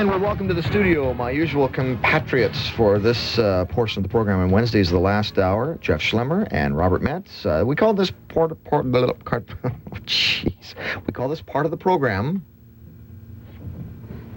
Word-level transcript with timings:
And 0.00 0.08
we're 0.08 0.18
welcome 0.18 0.48
to 0.48 0.54
the 0.54 0.62
studio, 0.62 1.12
my 1.12 1.30
usual 1.30 1.68
compatriots 1.68 2.70
for 2.70 2.98
this 2.98 3.38
uh, 3.38 3.66
portion 3.66 3.98
of 4.00 4.02
the 4.04 4.08
program 4.08 4.40
on 4.40 4.50
Wednesdays, 4.50 4.88
the 4.88 4.98
last 4.98 5.38
hour, 5.38 5.76
Jeff 5.82 6.00
Schlemmer 6.00 6.48
and 6.50 6.74
Robert 6.74 7.02
Metz. 7.02 7.44
Uh, 7.44 7.64
we 7.66 7.76
call 7.76 7.92
this 7.92 8.10
part, 8.28 8.64
part, 8.64 8.86
jeez. 10.06 10.74
We 11.06 11.12
call 11.12 11.28
this 11.28 11.42
part 11.42 11.66
of 11.66 11.70
the 11.70 11.76
program 11.76 12.42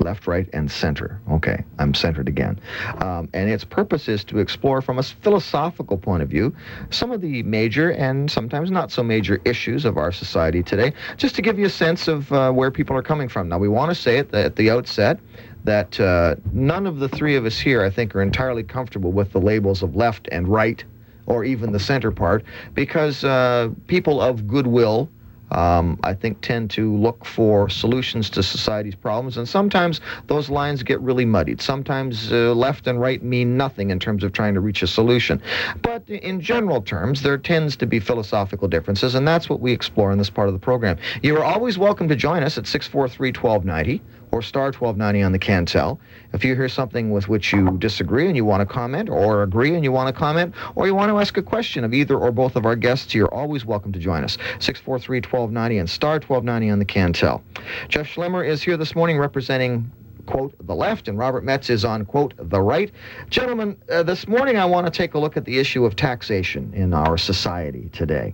left, 0.04 0.27
right, 0.27 0.47
and 0.54 0.70
center. 0.70 1.19
Okay, 1.31 1.63
I'm 1.79 1.93
centered 1.93 2.27
again. 2.27 2.59
Um, 2.99 3.29
and 3.33 3.49
its 3.49 3.63
purpose 3.63 4.07
is 4.07 4.23
to 4.25 4.39
explore 4.39 4.81
from 4.81 4.99
a 4.99 5.04
philosophical 5.04 5.97
point 5.97 6.23
of 6.23 6.29
view 6.29 6.55
some 6.89 7.11
of 7.11 7.21
the 7.21 7.43
major 7.43 7.91
and 7.91 8.29
sometimes 8.29 8.69
not 8.69 8.91
so 8.91 9.04
major 9.04 9.41
issues 9.45 9.86
of 9.86 9.97
our 9.97 10.11
society 10.11 10.61
today, 10.63 10.93
just 11.18 11.36
to 11.36 11.41
give 11.41 11.57
you 11.57 11.65
a 11.65 11.69
sense 11.69 12.07
of 12.07 12.31
uh, 12.31 12.51
where 12.51 12.71
people 12.71 12.95
are 12.95 13.01
coming 13.01 13.29
from. 13.29 13.50
Now, 13.50 13.57
we 13.57 13.69
want 13.69 13.89
to 13.89 13.95
say 13.95 14.18
it 14.18 14.33
at 14.33 14.55
the 14.55 14.69
outset 14.69 15.19
that 15.63 16.00
uh, 16.00 16.36
none 16.51 16.86
of 16.86 17.00
the 17.00 17.07
three 17.07 17.36
of 17.36 17.45
us 17.45 17.57
here, 17.57 17.83
I 17.83 17.89
think, 17.89 18.15
are 18.15 18.21
entirely 18.21 18.64
comfortable 18.64 19.11
with 19.11 19.31
the 19.31 19.39
labels 19.39 19.81
of 19.81 19.95
left 19.95 20.28
and 20.31 20.47
right, 20.47 20.83
or 21.25 21.45
even 21.45 21.71
the 21.71 21.79
center 21.79 22.11
part, 22.11 22.43
because 22.73 23.23
uh, 23.23 23.70
people 23.87 24.21
of 24.21 24.45
goodwill 24.47 25.09
um, 25.54 26.00
I 26.04 26.14
think, 26.14 26.42
tend 26.42 26.70
to 26.71 26.96
look 26.96 27.25
for 27.25 27.70
solutions 27.70 28.30
to 28.32 28.43
society's 28.43 28.96
problems. 28.96 29.38
And 29.38 29.48
sometimes 29.48 30.02
those 30.28 30.50
lines 30.50 30.84
get 30.84 31.00
really 31.02 31.26
muddied. 31.26 31.62
Sometimes 31.62 32.31
uh, 32.31 32.53
left 32.53 32.88
and 32.88 33.00
right 33.00 33.22
mean 33.23 33.58
nothing 33.58 33.92
in 33.92 34.00
terms 34.00 34.23
of 34.23 34.34
trying 34.34 34.53
to 34.53 34.59
reach 34.59 34.84
a 34.84 34.88
solution. 34.88 35.42
But 35.81 36.08
in 36.09 36.42
general 36.42 36.81
terms, 36.81 37.22
there 37.22 37.38
tends 37.38 37.76
to 37.78 37.86
be 37.86 38.00
philosophical 38.00 38.67
differences, 38.67 39.16
and 39.16 39.28
that's 39.28 39.50
what 39.50 39.59
we 39.59 39.72
explore 39.72 40.12
in 40.12 40.17
this 40.17 40.30
part 40.30 40.48
of 40.48 40.53
the 40.53 40.59
program. 40.59 40.98
You 41.22 41.38
are 41.38 41.44
always 41.44 41.78
welcome 41.78 42.08
to 42.09 42.16
join 42.16 42.44
us 42.44 42.58
at 42.58 42.67
643 42.67 43.30
1290 43.30 44.02
or 44.33 44.42
star 44.42 44.66
1290 44.66 45.22
on 45.22 45.31
the 45.31 45.38
Cantel. 45.38 46.00
If 46.33 46.44
you 46.44 46.55
hear 46.55 46.67
something 46.67 47.11
with 47.11 47.30
which 47.30 47.53
you 47.53 47.78
disagree 47.78 48.26
and 48.26 48.36
you 48.36 48.44
want 48.44 48.67
to 48.67 48.73
comment, 48.73 49.08
or 49.08 49.44
agree 49.44 49.76
and 49.76 49.84
you 49.84 49.92
want 49.92 50.14
to 50.14 50.20
comment, 50.20 50.56
or 50.73 50.88
you 50.88 50.95
want 50.95 51.12
to 51.12 51.20
ask 51.20 51.38
a 51.38 51.44
question 51.44 51.84
of 51.84 51.94
either 51.94 52.17
or 52.17 52.31
both 52.31 52.56
of 52.56 52.66
our 52.66 52.76
guests, 52.76 53.14
you're 53.14 53.31
always 53.31 53.64
welcome 53.64 53.92
to 53.94 54.00
join 54.00 54.23
us. 54.23 54.34
643 54.58 55.17
1290 55.20 55.78
and 55.78 55.89
star 55.89 56.14
1290 56.14 56.72
on 56.72 56.80
the 56.80 56.86
Cantel. 56.86 57.44
Jeff 57.89 58.08
Schlemmer 58.08 58.45
is 58.45 58.64
here 58.64 58.76
this 58.76 58.95
morning 58.95 59.20
representing 59.20 59.92
quote, 60.26 60.56
the 60.66 60.73
left, 60.73 61.09
and 61.09 61.17
Robert 61.17 61.44
Metz 61.44 61.70
is 61.70 61.84
on, 61.84 62.06
quote, 62.06 62.34
the 62.38 62.61
right. 62.61 62.92
Gentlemen, 63.30 63.78
uh, 63.92 64.04
this 64.04 64.26
morning 64.26 64.58
I 64.58 64.64
want 64.64 64.88
to 64.88 64.92
take 64.92 65.16
a 65.16 65.20
look 65.20 65.36
at 65.36 65.44
the 65.44 65.59
issue 65.59 65.84
of 65.86 65.98
taxation 65.98 66.73
in 66.73 66.94
our 66.94 67.17
society 67.17 67.89
today. 67.92 68.34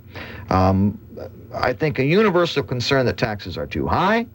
Um, 0.51 0.99
I 1.51 1.73
think 1.73 1.97
a 1.97 2.05
universal 2.05 2.61
concern 2.61 3.07
that 3.07 3.17
taxes 3.17 3.57
are 3.57 3.65
too 3.65 3.87
high, 3.87 4.27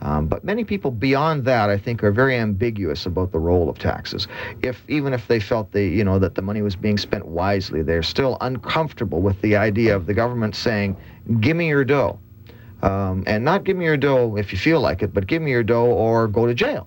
um, 0.00 0.26
but 0.26 0.44
many 0.44 0.64
people 0.64 0.90
beyond 0.90 1.44
that, 1.44 1.70
I 1.70 1.78
think, 1.78 2.04
are 2.04 2.12
very 2.12 2.36
ambiguous 2.36 3.06
about 3.06 3.32
the 3.32 3.38
role 3.38 3.68
of 3.68 3.78
taxes. 3.78 4.28
If 4.62 4.82
even 4.88 5.12
if 5.12 5.26
they 5.26 5.40
felt 5.40 5.72
they, 5.72 5.88
you 5.88 6.04
know, 6.04 6.18
that 6.18 6.34
the 6.34 6.42
money 6.42 6.62
was 6.62 6.76
being 6.76 6.98
spent 6.98 7.26
wisely, 7.26 7.82
they're 7.82 8.02
still 8.02 8.36
uncomfortable 8.40 9.20
with 9.20 9.40
the 9.40 9.56
idea 9.56 9.96
of 9.96 10.06
the 10.06 10.14
government 10.14 10.54
saying, 10.54 10.96
"Give 11.40 11.56
me 11.56 11.68
your 11.68 11.84
dough," 11.84 12.18
um, 12.82 13.24
and 13.26 13.44
not 13.44 13.64
give 13.64 13.76
me 13.76 13.84
your 13.84 13.96
dough 13.96 14.36
if 14.36 14.52
you 14.52 14.58
feel 14.58 14.80
like 14.80 15.02
it, 15.02 15.12
but 15.12 15.26
give 15.26 15.42
me 15.42 15.50
your 15.50 15.64
dough 15.64 15.86
or 15.86 16.28
go 16.28 16.46
to 16.46 16.54
jail. 16.54 16.86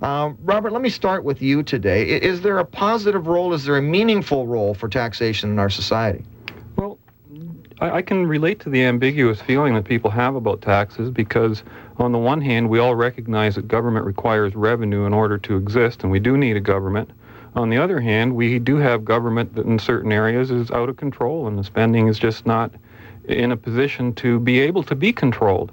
Uh, 0.00 0.32
Robert, 0.42 0.72
let 0.72 0.82
me 0.82 0.88
start 0.88 1.22
with 1.22 1.40
you 1.40 1.62
today. 1.62 2.02
Is 2.08 2.40
there 2.40 2.58
a 2.58 2.64
positive 2.64 3.28
role? 3.28 3.52
Is 3.52 3.64
there 3.64 3.76
a 3.76 3.82
meaningful 3.82 4.48
role 4.48 4.74
for 4.74 4.88
taxation 4.88 5.50
in 5.50 5.60
our 5.60 5.70
society? 5.70 6.24
I, 7.82 7.96
I 7.96 8.02
can 8.02 8.26
relate 8.26 8.60
to 8.60 8.70
the 8.70 8.84
ambiguous 8.84 9.40
feeling 9.40 9.74
that 9.74 9.84
people 9.84 10.10
have 10.10 10.36
about 10.36 10.62
taxes 10.62 11.10
because 11.10 11.64
on 11.96 12.12
the 12.12 12.18
one 12.18 12.40
hand, 12.40 12.68
we 12.70 12.78
all 12.78 12.94
recognize 12.94 13.56
that 13.56 13.66
government 13.66 14.06
requires 14.06 14.54
revenue 14.54 15.04
in 15.04 15.12
order 15.12 15.36
to 15.38 15.56
exist, 15.56 16.04
and 16.04 16.12
we 16.12 16.20
do 16.20 16.36
need 16.36 16.56
a 16.56 16.60
government. 16.60 17.10
On 17.54 17.68
the 17.68 17.76
other 17.76 18.00
hand, 18.00 18.36
we 18.36 18.58
do 18.60 18.76
have 18.76 19.04
government 19.04 19.54
that 19.56 19.66
in 19.66 19.78
certain 19.78 20.12
areas 20.12 20.50
is 20.50 20.70
out 20.70 20.88
of 20.88 20.96
control, 20.96 21.48
and 21.48 21.58
the 21.58 21.64
spending 21.64 22.06
is 22.06 22.18
just 22.18 22.46
not 22.46 22.72
in 23.24 23.50
a 23.52 23.56
position 23.56 24.14
to 24.14 24.38
be 24.38 24.60
able 24.60 24.84
to 24.84 24.94
be 24.94 25.12
controlled. 25.12 25.72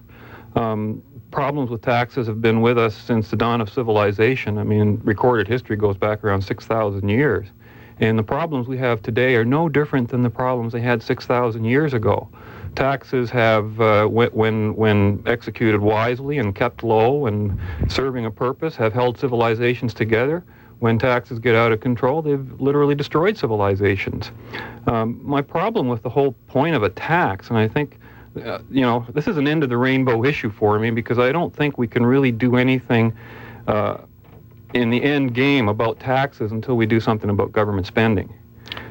Um, 0.55 1.03
problems 1.31 1.69
with 1.69 1.84
taxes 1.84 2.25
have 2.28 2.41
been 2.41 2.61
with 2.61 2.78
us 2.78 2.95
since 2.95 3.29
the 3.29 3.38
dawn 3.38 3.61
of 3.61 3.69
civilization. 3.69 4.57
I 4.57 4.63
mean, 4.63 5.00
recorded 5.03 5.47
history 5.47 5.78
goes 5.78 5.95
back 5.95 6.23
around 6.23 6.41
6,000 6.41 7.07
years. 7.07 7.47
And 7.99 8.17
the 8.17 8.23
problems 8.23 8.67
we 8.67 8.77
have 8.77 9.01
today 9.01 9.35
are 9.35 9.45
no 9.45 9.67
different 9.67 10.09
than 10.09 10.23
the 10.23 10.29
problems 10.29 10.73
they 10.73 10.81
had 10.81 11.03
6,000 11.03 11.65
years 11.65 11.93
ago. 11.93 12.29
Taxes 12.75 13.29
have, 13.31 13.81
uh, 13.81 14.05
when, 14.07 14.75
when 14.75 15.21
executed 15.25 15.81
wisely 15.81 16.37
and 16.37 16.55
kept 16.55 16.83
low 16.83 17.25
and 17.25 17.59
serving 17.89 18.25
a 18.25 18.31
purpose, 18.31 18.75
have 18.75 18.93
held 18.93 19.17
civilizations 19.19 19.93
together. 19.93 20.43
When 20.79 20.97
taxes 20.97 21.39
get 21.39 21.55
out 21.55 21.73
of 21.73 21.81
control, 21.81 22.21
they've 22.21 22.61
literally 22.61 22.95
destroyed 22.95 23.37
civilizations. 23.37 24.31
Um, 24.87 25.19
my 25.21 25.41
problem 25.41 25.89
with 25.89 26.03
the 26.03 26.09
whole 26.09 26.31
point 26.47 26.73
of 26.73 26.83
a 26.83 26.89
tax, 26.89 27.49
and 27.49 27.57
I 27.57 27.67
think, 27.67 27.99
uh, 28.45 28.59
you 28.71 28.81
know, 28.81 29.05
this 29.13 29.27
is 29.27 29.35
an 29.35 29.45
end 29.45 29.63
of 29.63 29.69
the 29.69 29.77
rainbow 29.77 30.23
issue 30.23 30.49
for 30.49 30.79
me 30.79 30.91
because 30.91 31.19
I 31.19 31.33
don't 31.33 31.53
think 31.53 31.77
we 31.77 31.87
can 31.87 32.05
really 32.05 32.31
do 32.31 32.55
anything 32.55 33.13
uh, 33.67 33.97
in 34.74 34.90
the 34.90 35.03
end 35.03 35.34
game 35.34 35.68
about 35.68 36.00
taxes 36.00 36.52
until 36.52 36.75
we 36.78 36.85
do 36.85 37.00
something 37.00 37.30
about 37.30 37.52
government 37.52 37.88
spending. 37.88 38.34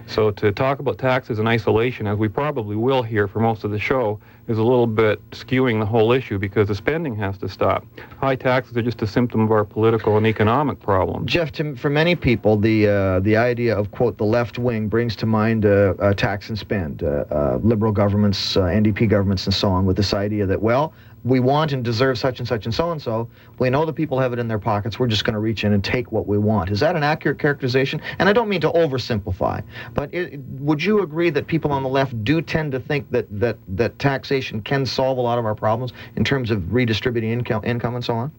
So 0.08 0.30
to 0.30 0.52
talk 0.52 0.78
about 0.78 0.96
taxes 0.96 1.38
in 1.38 1.46
isolation, 1.46 2.06
as 2.06 2.16
we 2.16 2.28
probably 2.28 2.76
will 2.76 3.02
here 3.02 3.28
for 3.28 3.40
most 3.40 3.62
of 3.62 3.70
the 3.70 3.78
show, 3.78 4.18
is 4.48 4.56
a 4.56 4.62
little 4.62 4.86
bit 4.86 5.20
skewing 5.32 5.78
the 5.78 5.84
whole 5.84 6.12
issue 6.12 6.38
because 6.38 6.68
the 6.68 6.74
spending 6.74 7.14
has 7.16 7.36
to 7.38 7.48
stop. 7.48 7.84
High 8.18 8.34
taxes 8.34 8.74
are 8.78 8.82
just 8.82 9.02
a 9.02 9.06
symptom 9.06 9.42
of 9.42 9.52
our 9.52 9.66
political 9.66 10.16
and 10.16 10.26
economic 10.26 10.80
problems. 10.80 11.30
Jeff, 11.30 11.52
to, 11.52 11.76
for 11.76 11.90
many 11.90 12.16
people, 12.16 12.56
the 12.56 12.88
uh, 12.88 13.20
the 13.20 13.36
idea 13.36 13.76
of 13.76 13.90
quote 13.90 14.16
the 14.16 14.24
left 14.24 14.58
wing 14.58 14.88
brings 14.88 15.14
to 15.16 15.26
mind 15.26 15.66
uh, 15.66 15.92
uh, 15.98 16.14
tax 16.14 16.48
and 16.48 16.58
spend, 16.58 17.02
uh, 17.02 17.24
uh, 17.30 17.58
liberal 17.62 17.92
governments, 17.92 18.56
uh, 18.56 18.62
NDP 18.62 19.10
governments, 19.10 19.44
and 19.44 19.54
so 19.54 19.68
on, 19.68 19.84
with 19.84 19.98
this 19.98 20.14
idea 20.14 20.46
that 20.46 20.62
well 20.62 20.94
we 21.24 21.40
want 21.40 21.72
and 21.72 21.84
deserve 21.84 22.18
such 22.18 22.38
and 22.38 22.48
such 22.48 22.64
and 22.64 22.74
so 22.74 22.90
and 22.90 23.00
so. 23.00 23.28
We 23.58 23.70
know 23.70 23.84
the 23.84 23.92
people 23.92 24.18
have 24.18 24.32
it 24.32 24.38
in 24.38 24.48
their 24.48 24.58
pockets. 24.58 24.98
We're 24.98 25.06
just 25.08 25.24
going 25.24 25.34
to 25.34 25.40
reach 25.40 25.64
in 25.64 25.72
and 25.72 25.82
take 25.82 26.12
what 26.12 26.26
we 26.26 26.38
want. 26.38 26.70
Is 26.70 26.80
that 26.80 26.96
an 26.96 27.02
accurate 27.02 27.38
characterization? 27.38 28.00
And 28.18 28.28
I 28.28 28.32
don't 28.32 28.48
mean 28.48 28.60
to 28.62 28.70
oversimplify, 28.70 29.62
but 29.94 30.12
it, 30.12 30.38
would 30.58 30.82
you 30.82 31.02
agree 31.02 31.30
that 31.30 31.46
people 31.46 31.72
on 31.72 31.82
the 31.82 31.88
left 31.88 32.22
do 32.24 32.40
tend 32.40 32.72
to 32.72 32.80
think 32.80 33.10
that 33.10 33.26
that 33.40 33.58
that 33.68 33.98
taxation 33.98 34.60
can 34.62 34.86
solve 34.86 35.18
a 35.18 35.20
lot 35.20 35.38
of 35.38 35.44
our 35.44 35.54
problems 35.54 35.92
in 36.16 36.24
terms 36.24 36.50
of 36.50 36.72
redistributing 36.72 37.30
income, 37.30 37.64
income 37.64 37.94
and 37.94 38.04
so 38.04 38.14
on? 38.14 38.32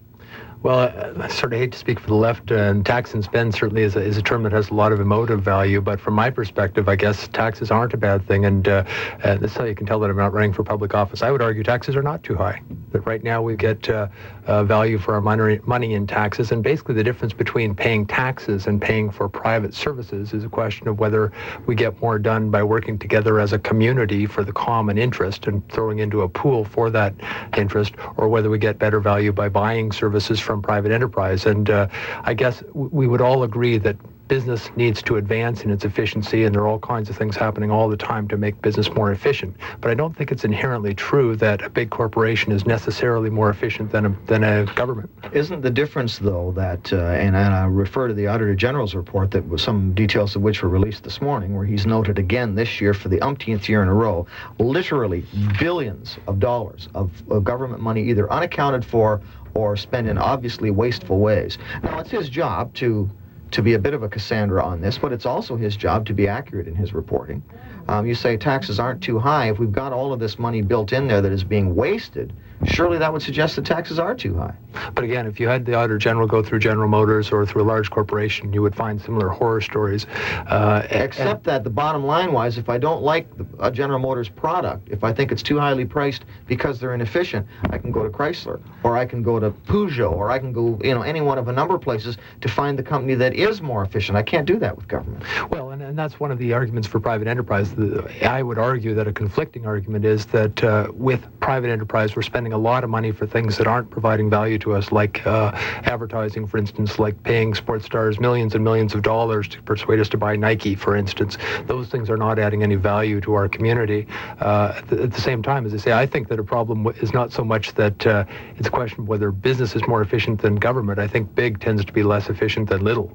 Well, 0.61 0.91
I 1.21 1.29
sort 1.29 1.53
of 1.53 1.59
hate 1.59 1.71
to 1.71 1.77
speak 1.77 2.01
for 2.01 2.07
the 2.07 2.15
left, 2.15 2.51
and 2.51 2.85
tax 2.85 3.13
and 3.13 3.23
spend 3.23 3.55
certainly 3.55 3.83
is 3.83 3.95
a, 3.95 4.01
is 4.01 4.17
a 4.17 4.21
term 4.21 4.43
that 4.43 4.51
has 4.51 4.71
a 4.71 4.73
lot 4.73 4.91
of 4.91 4.99
emotive 4.99 5.41
value. 5.41 5.79
But 5.79 6.01
from 6.01 6.15
my 6.15 6.29
perspective, 6.29 6.89
I 6.89 6.97
guess 6.97 7.29
taxes 7.29 7.71
aren't 7.71 7.93
a 7.93 7.97
bad 7.97 8.27
thing, 8.27 8.43
and 8.43 8.67
uh, 8.67 8.83
uh, 9.23 9.35
that's 9.37 9.55
how 9.55 9.63
you 9.63 9.73
can 9.73 9.87
tell 9.87 10.01
that 10.01 10.09
I'm 10.09 10.17
not 10.17 10.33
running 10.33 10.51
for 10.51 10.65
public 10.65 10.93
office. 10.93 11.21
I 11.21 11.31
would 11.31 11.41
argue 11.41 11.63
taxes 11.63 11.95
are 11.95 12.03
not 12.03 12.23
too 12.23 12.35
high. 12.35 12.61
That 12.91 13.05
right 13.05 13.23
now 13.23 13.41
we 13.41 13.55
get 13.55 13.89
uh, 13.89 14.09
uh, 14.47 14.65
value 14.65 14.97
for 14.97 15.13
our 15.13 15.21
money, 15.21 15.61
money 15.63 15.93
in 15.93 16.05
taxes, 16.05 16.51
and 16.51 16.61
basically 16.61 16.95
the 16.95 17.05
difference 17.05 17.31
between 17.31 17.73
paying 17.73 18.05
taxes 18.05 18.67
and 18.67 18.81
paying 18.81 19.11
for 19.11 19.29
private 19.29 19.73
services 19.73 20.33
is 20.33 20.43
a 20.43 20.49
question 20.49 20.89
of 20.89 20.99
whether 20.99 21.31
we 21.67 21.75
get 21.75 22.01
more 22.01 22.19
done 22.19 22.51
by 22.51 22.63
working 22.63 22.99
together 22.99 23.39
as 23.39 23.53
a 23.53 23.59
community 23.59 24.25
for 24.25 24.43
the 24.43 24.51
common 24.51 24.97
interest 24.97 25.47
and 25.47 25.65
throwing 25.69 25.99
into 25.99 26.21
a 26.21 26.27
pool 26.27 26.65
for 26.65 26.89
that 26.89 27.13
interest, 27.55 27.93
or 28.17 28.27
whether 28.27 28.49
we 28.49 28.57
get 28.57 28.77
better 28.77 28.99
value 28.99 29.31
by 29.31 29.47
buying 29.47 29.93
services 29.93 30.37
from 30.49 30.63
private 30.63 30.91
enterprise. 30.91 31.45
And 31.45 31.69
uh, 31.69 31.87
I 32.23 32.33
guess 32.33 32.63
we 32.73 33.05
would 33.05 33.21
all 33.21 33.43
agree 33.43 33.77
that 33.77 33.95
business 34.29 34.69
needs 34.77 35.01
to 35.03 35.17
advance 35.17 35.63
in 35.63 35.71
its 35.71 35.83
efficiency, 35.83 36.45
and 36.45 36.55
there 36.55 36.61
are 36.61 36.67
all 36.67 36.79
kinds 36.79 37.09
of 37.09 37.17
things 37.17 37.35
happening 37.35 37.69
all 37.69 37.89
the 37.89 37.97
time 37.97 38.27
to 38.29 38.37
make 38.37 38.61
business 38.61 38.89
more 38.93 39.11
efficient. 39.11 39.57
But 39.81 39.91
I 39.91 39.95
don't 39.95 40.15
think 40.15 40.31
it's 40.31 40.45
inherently 40.45 40.93
true 40.93 41.35
that 41.37 41.61
a 41.61 41.69
big 41.69 41.89
corporation 41.89 42.53
is 42.53 42.65
necessarily 42.65 43.29
more 43.29 43.49
efficient 43.49 43.91
than 43.91 44.05
a, 44.05 44.17
than 44.27 44.43
a 44.45 44.65
government. 44.75 45.09
Isn't 45.33 45.61
the 45.61 45.71
difference, 45.71 46.19
though, 46.19 46.53
that, 46.55 46.93
uh, 46.93 46.97
and, 46.97 47.35
and 47.35 47.53
I 47.53 47.65
refer 47.65 48.07
to 48.07 48.13
the 48.13 48.27
Auditor 48.27 48.55
General's 48.55 48.95
report 48.95 49.31
that 49.31 49.49
was 49.49 49.61
some 49.61 49.93
details 49.93 50.35
of 50.35 50.43
which 50.43 50.63
were 50.63 50.69
released 50.69 51.03
this 51.03 51.21
morning, 51.21 51.55
where 51.55 51.65
he's 51.65 51.85
noted 51.85 52.19
again 52.19 52.55
this 52.55 52.79
year 52.79 52.93
for 52.93 53.09
the 53.09 53.19
umpteenth 53.21 53.67
year 53.67 53.81
in 53.81 53.89
a 53.89 53.93
row, 53.93 54.25
literally 54.59 55.25
billions 55.57 56.17
of 56.27 56.39
dollars 56.39 56.87
of, 56.93 57.11
of 57.31 57.43
government 57.43 57.81
money 57.81 58.07
either 58.07 58.31
unaccounted 58.31 58.85
for 58.85 59.21
or 59.55 59.75
spent 59.75 60.07
in 60.07 60.17
obviously 60.17 60.69
wasteful 60.69 61.19
ways. 61.19 61.57
Now, 61.83 61.99
it's 61.99 62.11
his 62.11 62.29
job 62.29 62.73
to 62.75 63.09
to 63.51 63.61
be 63.61 63.73
a 63.73 63.79
bit 63.79 63.93
of 63.93 64.03
a 64.03 64.09
Cassandra 64.09 64.63
on 64.63 64.81
this, 64.81 64.97
but 64.97 65.11
it's 65.11 65.25
also 65.25 65.55
his 65.55 65.75
job 65.75 66.05
to 66.07 66.13
be 66.13 66.27
accurate 66.27 66.67
in 66.67 66.75
his 66.75 66.93
reporting. 66.93 67.43
Um, 67.89 68.05
you 68.05 68.13
say 68.13 68.37
taxes 68.37 68.79
aren't 68.79 69.01
too 69.01 69.17
high. 69.17 69.49
If 69.49 69.57
we've 69.57 69.71
got 69.71 69.93
all 69.93 70.13
of 70.13 70.19
this 70.19 70.37
money 70.37 70.61
built 70.61 70.93
in 70.93 71.07
there 71.07 71.21
that 71.21 71.31
is 71.31 71.43
being 71.43 71.75
wasted, 71.75 72.31
surely 72.63 72.99
that 72.99 73.11
would 73.11 73.23
suggest 73.23 73.55
that 73.55 73.65
taxes 73.65 73.97
are 73.97 74.13
too 74.13 74.37
high. 74.37 74.53
But 74.93 75.03
again, 75.03 75.25
if 75.25 75.39
you 75.39 75.47
had 75.47 75.65
the 75.65 75.73
Auditor 75.73 75.97
General 75.97 76.27
go 76.27 76.43
through 76.43 76.59
General 76.59 76.87
Motors 76.87 77.31
or 77.31 77.47
through 77.47 77.63
a 77.63 77.65
large 77.65 77.89
corporation, 77.89 78.53
you 78.53 78.61
would 78.61 78.75
find 78.75 79.01
similar 79.01 79.29
horror 79.29 79.61
stories. 79.61 80.05
Uh, 80.45 80.85
Except 80.91 81.43
that 81.45 81.63
the 81.63 81.71
bottom 81.71 82.05
line 82.05 82.31
wise, 82.31 82.59
if 82.59 82.69
I 82.69 82.77
don't 82.77 83.01
like 83.01 83.27
a 83.59 83.71
General 83.71 83.97
Motors 83.97 84.29
product, 84.29 84.87
if 84.89 85.03
I 85.03 85.11
think 85.11 85.31
it's 85.31 85.41
too 85.41 85.57
highly 85.57 85.85
priced 85.85 86.25
because 86.45 86.79
they're 86.79 86.93
inefficient, 86.93 87.47
I 87.71 87.79
can 87.79 87.91
go 87.91 88.03
to 88.03 88.09
Chrysler 88.09 88.61
or 88.83 88.97
I 88.97 89.05
can 89.07 89.23
go 89.23 89.39
to 89.39 89.49
Peugeot 89.49 90.11
or 90.11 90.29
I 90.29 90.37
can 90.37 90.53
go, 90.53 90.79
you 90.83 90.93
know, 90.93 91.01
any 91.01 91.21
one 91.21 91.39
of 91.39 91.47
a 91.47 91.51
number 91.53 91.73
of 91.73 91.81
places 91.81 92.17
to 92.41 92.49
find 92.49 92.77
the 92.77 92.83
company 92.83 93.15
that 93.15 93.33
is 93.33 93.63
more 93.63 93.81
efficient. 93.83 94.15
I 94.15 94.21
can't 94.21 94.45
do 94.45 94.59
that 94.59 94.75
with 94.75 94.87
government. 94.87 95.23
Well, 95.49 95.71
and, 95.71 95.81
and 95.81 95.97
that's 95.97 96.19
one 96.19 96.31
of 96.31 96.37
the 96.37 96.53
arguments 96.53 96.87
for 96.87 96.99
private 96.99 97.27
enterprise. 97.27 97.73
I 98.21 98.43
would 98.43 98.57
argue 98.57 98.93
that 98.95 99.07
a 99.07 99.13
conflicting 99.13 99.65
argument 99.65 100.05
is 100.05 100.25
that 100.27 100.63
uh, 100.63 100.91
with 100.93 101.25
private 101.39 101.69
enterprise, 101.69 102.15
we're 102.15 102.21
spending 102.21 102.53
a 102.53 102.57
lot 102.57 102.83
of 102.83 102.89
money 102.89 103.11
for 103.11 103.25
things 103.25 103.57
that 103.57 103.67
aren't 103.67 103.89
providing 103.89 104.29
value 104.29 104.57
to 104.59 104.73
us, 104.73 104.91
like 104.91 105.25
uh, 105.25 105.51
advertising, 105.83 106.47
for 106.47 106.57
instance, 106.57 106.99
like 106.99 107.21
paying 107.23 107.53
sports 107.53 107.85
stars 107.85 108.19
millions 108.19 108.55
and 108.55 108.63
millions 108.63 108.93
of 108.93 109.01
dollars 109.01 109.47
to 109.49 109.61
persuade 109.63 109.99
us 109.99 110.09
to 110.09 110.17
buy 110.17 110.35
Nike, 110.35 110.75
for 110.75 110.95
instance. 110.95 111.37
Those 111.65 111.87
things 111.89 112.09
are 112.09 112.17
not 112.17 112.39
adding 112.39 112.63
any 112.63 112.75
value 112.75 113.21
to 113.21 113.33
our 113.33 113.47
community. 113.47 114.07
Uh, 114.39 114.73
at, 114.75 114.87
the, 114.87 115.03
at, 115.03 115.11
the, 115.11 115.21
same 115.21 115.43
time, 115.43 115.65
as 115.65 115.73
I 115.73 115.77
say, 115.77 115.91
I 115.91 116.05
think 116.05 116.27
that 116.29 116.39
a 116.39 116.43
problem 116.43 116.87
is 117.01 117.13
not 117.13 117.31
so 117.31 117.43
much 117.43 117.73
that 117.75 118.07
uh, 118.07 118.25
it's 118.57 118.67
a 118.67 118.71
question 118.71 119.01
of 119.01 119.07
whether 119.07 119.31
business 119.31 119.75
is 119.75 119.85
more 119.87 120.01
efficient 120.01 120.41
than 120.41 120.55
government. 120.55 120.99
I 120.99 121.07
think 121.07 121.35
big 121.35 121.59
tends 121.59 121.85
to 121.85 121.93
be 121.93 122.03
less 122.03 122.29
efficient 122.29 122.69
than 122.69 122.83
little. 122.83 123.13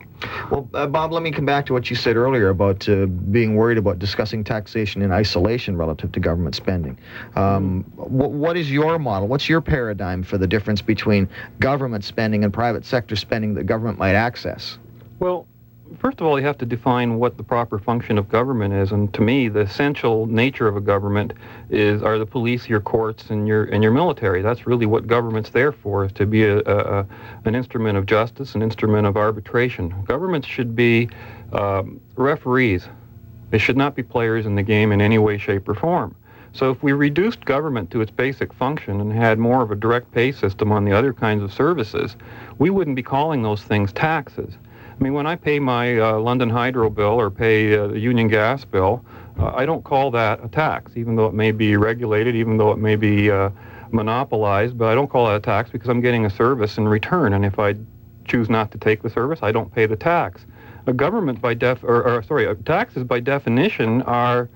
Well, 0.50 0.68
uh, 0.74 0.86
Bob, 0.86 1.12
let 1.12 1.22
me 1.22 1.30
come 1.30 1.46
back 1.46 1.66
to 1.66 1.72
what 1.72 1.90
you 1.90 1.96
said 1.96 2.16
earlier 2.16 2.48
about 2.48 2.88
uh, 2.88 3.06
being 3.06 3.56
worried 3.56 3.78
about 3.78 3.98
discussing 3.98 4.43
taxation 4.44 5.02
in 5.02 5.12
isolation 5.12 5.76
relative 5.76 6.12
to 6.12 6.20
government 6.20 6.54
spending. 6.54 6.98
Um, 7.36 7.84
what 7.96 8.56
is 8.56 8.70
your 8.70 8.98
model? 8.98 9.28
What's 9.28 9.48
your 9.48 9.60
paradigm 9.60 10.22
for 10.22 10.38
the 10.38 10.46
difference 10.46 10.82
between 10.82 11.28
government 11.60 12.04
spending 12.04 12.44
and 12.44 12.52
private 12.52 12.84
sector 12.84 13.16
spending 13.16 13.54
that 13.54 13.64
government 13.64 13.98
might 13.98 14.14
access? 14.14 14.78
Well, 15.18 15.46
first 15.98 16.20
of 16.20 16.26
all, 16.26 16.38
you 16.38 16.46
have 16.46 16.58
to 16.58 16.66
define 16.66 17.18
what 17.18 17.36
the 17.36 17.42
proper 17.42 17.78
function 17.78 18.18
of 18.18 18.28
government 18.28 18.74
is. 18.74 18.92
And 18.92 19.12
to 19.14 19.20
me, 19.20 19.48
the 19.48 19.60
essential 19.60 20.26
nature 20.26 20.66
of 20.66 20.76
a 20.76 20.80
government 20.80 21.32
is 21.70 22.02
are 22.02 22.18
the 22.18 22.26
police, 22.26 22.68
your 22.68 22.80
courts, 22.80 23.30
and 23.30 23.46
your 23.46 23.64
and 23.64 23.82
your 23.82 23.92
military. 23.92 24.42
That's 24.42 24.66
really 24.66 24.86
what 24.86 25.06
government's 25.06 25.50
there 25.50 25.72
for, 25.72 26.04
is 26.04 26.12
to 26.12 26.26
be 26.26 26.44
a, 26.44 26.58
a 26.60 27.06
an 27.44 27.54
instrument 27.54 27.98
of 27.98 28.06
justice, 28.06 28.54
an 28.54 28.62
instrument 28.62 29.06
of 29.06 29.16
arbitration. 29.16 29.94
Governments 30.04 30.48
should 30.48 30.74
be 30.74 31.08
um, 31.52 32.00
referees. 32.16 32.88
They 33.54 33.58
should 33.58 33.76
not 33.76 33.94
be 33.94 34.02
players 34.02 34.46
in 34.46 34.56
the 34.56 34.64
game 34.64 34.90
in 34.90 35.00
any 35.00 35.16
way, 35.16 35.38
shape, 35.38 35.68
or 35.68 35.76
form. 35.76 36.16
So 36.54 36.72
if 36.72 36.82
we 36.82 36.90
reduced 36.90 37.44
government 37.44 37.88
to 37.92 38.00
its 38.00 38.10
basic 38.10 38.52
function 38.52 39.00
and 39.00 39.12
had 39.12 39.38
more 39.38 39.62
of 39.62 39.70
a 39.70 39.76
direct 39.76 40.10
pay 40.10 40.32
system 40.32 40.72
on 40.72 40.84
the 40.84 40.90
other 40.90 41.12
kinds 41.12 41.40
of 41.40 41.52
services, 41.52 42.16
we 42.58 42.68
wouldn't 42.70 42.96
be 42.96 43.02
calling 43.04 43.44
those 43.44 43.62
things 43.62 43.92
taxes. 43.92 44.58
I 44.90 45.00
mean, 45.00 45.12
when 45.12 45.28
I 45.28 45.36
pay 45.36 45.60
my 45.60 46.00
uh, 46.00 46.18
London 46.18 46.50
Hydro 46.50 46.90
bill 46.90 47.20
or 47.20 47.30
pay 47.30 47.78
uh, 47.78 47.86
the 47.86 48.00
Union 48.00 48.26
Gas 48.26 48.64
bill, 48.64 49.04
uh, 49.38 49.52
I 49.54 49.66
don't 49.66 49.84
call 49.84 50.10
that 50.10 50.44
a 50.44 50.48
tax, 50.48 50.96
even 50.96 51.14
though 51.14 51.26
it 51.26 51.34
may 51.34 51.52
be 51.52 51.76
regulated, 51.76 52.34
even 52.34 52.56
though 52.56 52.72
it 52.72 52.78
may 52.78 52.96
be 52.96 53.30
uh, 53.30 53.50
monopolized, 53.92 54.76
but 54.76 54.88
I 54.88 54.96
don't 54.96 55.08
call 55.08 55.26
that 55.26 55.36
a 55.36 55.40
tax 55.40 55.70
because 55.70 55.88
I'm 55.88 56.00
getting 56.00 56.26
a 56.26 56.30
service 56.30 56.76
in 56.76 56.88
return. 56.88 57.32
And 57.34 57.44
if 57.44 57.60
I 57.60 57.76
choose 58.24 58.50
not 58.50 58.72
to 58.72 58.78
take 58.78 59.02
the 59.02 59.10
service, 59.10 59.38
I 59.42 59.52
don't 59.52 59.72
pay 59.72 59.86
the 59.86 59.94
tax. 59.94 60.44
A 60.86 60.92
government 60.92 61.40
by 61.40 61.54
def, 61.54 61.82
or, 61.82 62.02
or 62.02 62.22
sorry, 62.22 62.46
uh, 62.46 62.54
taxes 62.64 63.04
by 63.04 63.20
definition 63.20 64.02
are 64.02 64.48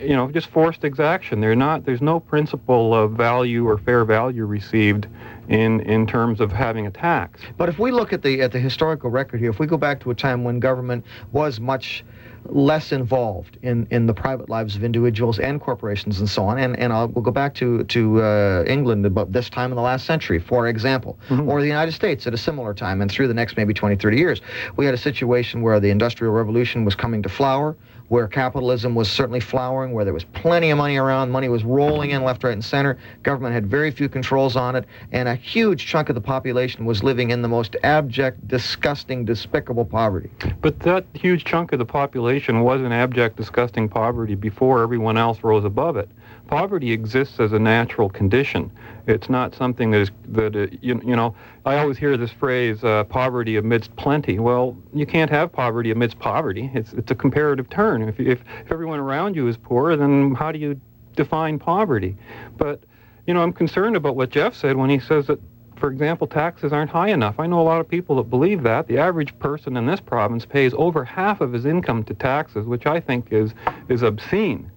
you 0.00 0.16
know, 0.16 0.30
just 0.30 0.48
forced 0.48 0.84
exaction. 0.84 1.40
They're 1.40 1.54
not. 1.54 1.84
There's 1.84 2.00
no 2.00 2.18
principle 2.20 2.94
of 2.94 3.12
value 3.12 3.66
or 3.68 3.78
fair 3.78 4.04
value 4.04 4.44
received 4.44 5.06
in 5.48 5.80
in 5.80 6.06
terms 6.06 6.40
of 6.40 6.50
having 6.50 6.86
a 6.86 6.90
tax. 6.90 7.40
But 7.56 7.68
if 7.68 7.78
we 7.78 7.90
look 7.90 8.12
at 8.12 8.22
the 8.22 8.40
at 8.42 8.52
the 8.52 8.58
historical 8.58 9.10
record 9.10 9.40
here, 9.40 9.50
if 9.50 9.58
we 9.58 9.66
go 9.66 9.76
back 9.76 10.00
to 10.00 10.10
a 10.10 10.14
time 10.14 10.44
when 10.44 10.60
government 10.60 11.04
was 11.32 11.60
much 11.60 12.04
less 12.46 12.92
involved 12.92 13.58
in, 13.62 13.86
in 13.90 14.06
the 14.06 14.14
private 14.14 14.48
lives 14.48 14.76
of 14.76 14.84
individuals 14.84 15.38
and 15.38 15.60
corporations 15.60 16.20
and 16.20 16.28
so 16.28 16.44
on. 16.44 16.58
And, 16.58 16.78
and 16.78 16.92
I'll, 16.92 17.08
we'll 17.08 17.22
go 17.22 17.30
back 17.30 17.54
to, 17.56 17.84
to 17.84 18.22
uh, 18.22 18.64
England 18.66 19.06
about 19.06 19.32
this 19.32 19.48
time 19.48 19.70
in 19.70 19.76
the 19.76 19.82
last 19.82 20.06
century, 20.06 20.38
for 20.38 20.68
example, 20.68 21.18
mm-hmm. 21.28 21.48
or 21.48 21.60
the 21.60 21.66
United 21.66 21.92
States 21.92 22.26
at 22.26 22.34
a 22.34 22.38
similar 22.38 22.74
time 22.74 23.00
and 23.00 23.10
through 23.10 23.28
the 23.28 23.34
next 23.34 23.56
maybe 23.56 23.74
20, 23.74 23.96
30 23.96 24.16
years. 24.16 24.40
We 24.76 24.84
had 24.84 24.94
a 24.94 24.98
situation 24.98 25.62
where 25.62 25.80
the 25.80 25.90
Industrial 25.90 26.32
Revolution 26.32 26.84
was 26.84 26.94
coming 26.94 27.22
to 27.22 27.28
flower 27.28 27.76
where 28.12 28.28
capitalism 28.28 28.94
was 28.94 29.10
certainly 29.10 29.40
flowering, 29.40 29.92
where 29.92 30.04
there 30.04 30.12
was 30.12 30.24
plenty 30.34 30.68
of 30.68 30.76
money 30.76 30.98
around, 30.98 31.30
money 31.30 31.48
was 31.48 31.64
rolling 31.64 32.10
in 32.10 32.22
left, 32.22 32.44
right, 32.44 32.52
and 32.52 32.62
center. 32.62 32.98
Government 33.22 33.54
had 33.54 33.66
very 33.66 33.90
few 33.90 34.06
controls 34.06 34.54
on 34.54 34.76
it, 34.76 34.84
and 35.12 35.30
a 35.30 35.34
huge 35.34 35.86
chunk 35.86 36.10
of 36.10 36.14
the 36.14 36.20
population 36.20 36.84
was 36.84 37.02
living 37.02 37.30
in 37.30 37.40
the 37.40 37.48
most 37.48 37.74
abject, 37.84 38.46
disgusting, 38.46 39.24
despicable 39.24 39.86
poverty. 39.86 40.30
But 40.60 40.78
that 40.80 41.06
huge 41.14 41.46
chunk 41.46 41.72
of 41.72 41.78
the 41.78 41.86
population 41.86 42.60
was 42.60 42.82
in 42.82 42.92
abject, 42.92 43.36
disgusting 43.36 43.88
poverty 43.88 44.34
before 44.34 44.82
everyone 44.82 45.16
else 45.16 45.42
rose 45.42 45.64
above 45.64 45.96
it 45.96 46.10
poverty 46.52 46.92
exists 46.92 47.40
as 47.40 47.54
a 47.54 47.58
natural 47.58 48.10
condition. 48.10 48.70
It's 49.06 49.28
not 49.28 49.54
something 49.54 49.90
that 49.90 50.00
is 50.00 50.10
that 50.28 50.54
uh, 50.54 50.66
you, 50.80 51.00
you 51.04 51.16
know. 51.16 51.34
I 51.64 51.78
always 51.78 51.98
hear 51.98 52.16
this 52.16 52.30
phrase, 52.30 52.82
uh, 52.84 53.04
"poverty 53.04 53.56
amidst 53.56 53.94
plenty." 53.96 54.38
Well, 54.38 54.76
you 54.94 55.06
can't 55.06 55.30
have 55.30 55.52
poverty 55.52 55.90
amidst 55.90 56.18
poverty. 56.18 56.70
It's 56.74 56.92
it's 56.92 57.10
a 57.10 57.14
comparative 57.14 57.68
term. 57.68 58.08
If 58.08 58.20
if, 58.20 58.40
if 58.64 58.72
everyone 58.72 59.00
around 59.00 59.34
you 59.34 59.48
is 59.48 59.56
poor, 59.56 59.96
then 59.96 60.34
how 60.34 60.52
do 60.52 60.58
you 60.58 60.80
define 61.16 61.58
poverty? 61.58 62.16
But 62.56 62.80
you 63.26 63.34
know, 63.34 63.42
I'm 63.42 63.52
concerned 63.52 63.96
about 63.96 64.16
what 64.16 64.30
Jeff 64.30 64.54
said 64.54 64.76
when 64.76 64.90
he 64.90 64.98
says 65.00 65.26
that 65.26 65.40
for 65.82 65.90
example, 65.90 66.28
taxes 66.28 66.72
aren't 66.72 66.92
high 66.92 67.08
enough. 67.08 67.40
I 67.40 67.48
know 67.48 67.60
a 67.60 67.64
lot 67.64 67.80
of 67.80 67.88
people 67.88 68.14
that 68.16 68.30
believe 68.30 68.62
that. 68.62 68.86
The 68.86 68.98
average 68.98 69.36
person 69.40 69.76
in 69.76 69.84
this 69.84 69.98
province 69.98 70.46
pays 70.46 70.72
over 70.76 71.04
half 71.04 71.40
of 71.40 71.52
his 71.52 71.66
income 71.66 72.04
to 72.04 72.14
taxes, 72.14 72.66
which 72.66 72.86
I 72.86 73.00
think 73.00 73.32
is 73.32 73.52
is 73.88 74.02
obscene. 74.02 74.70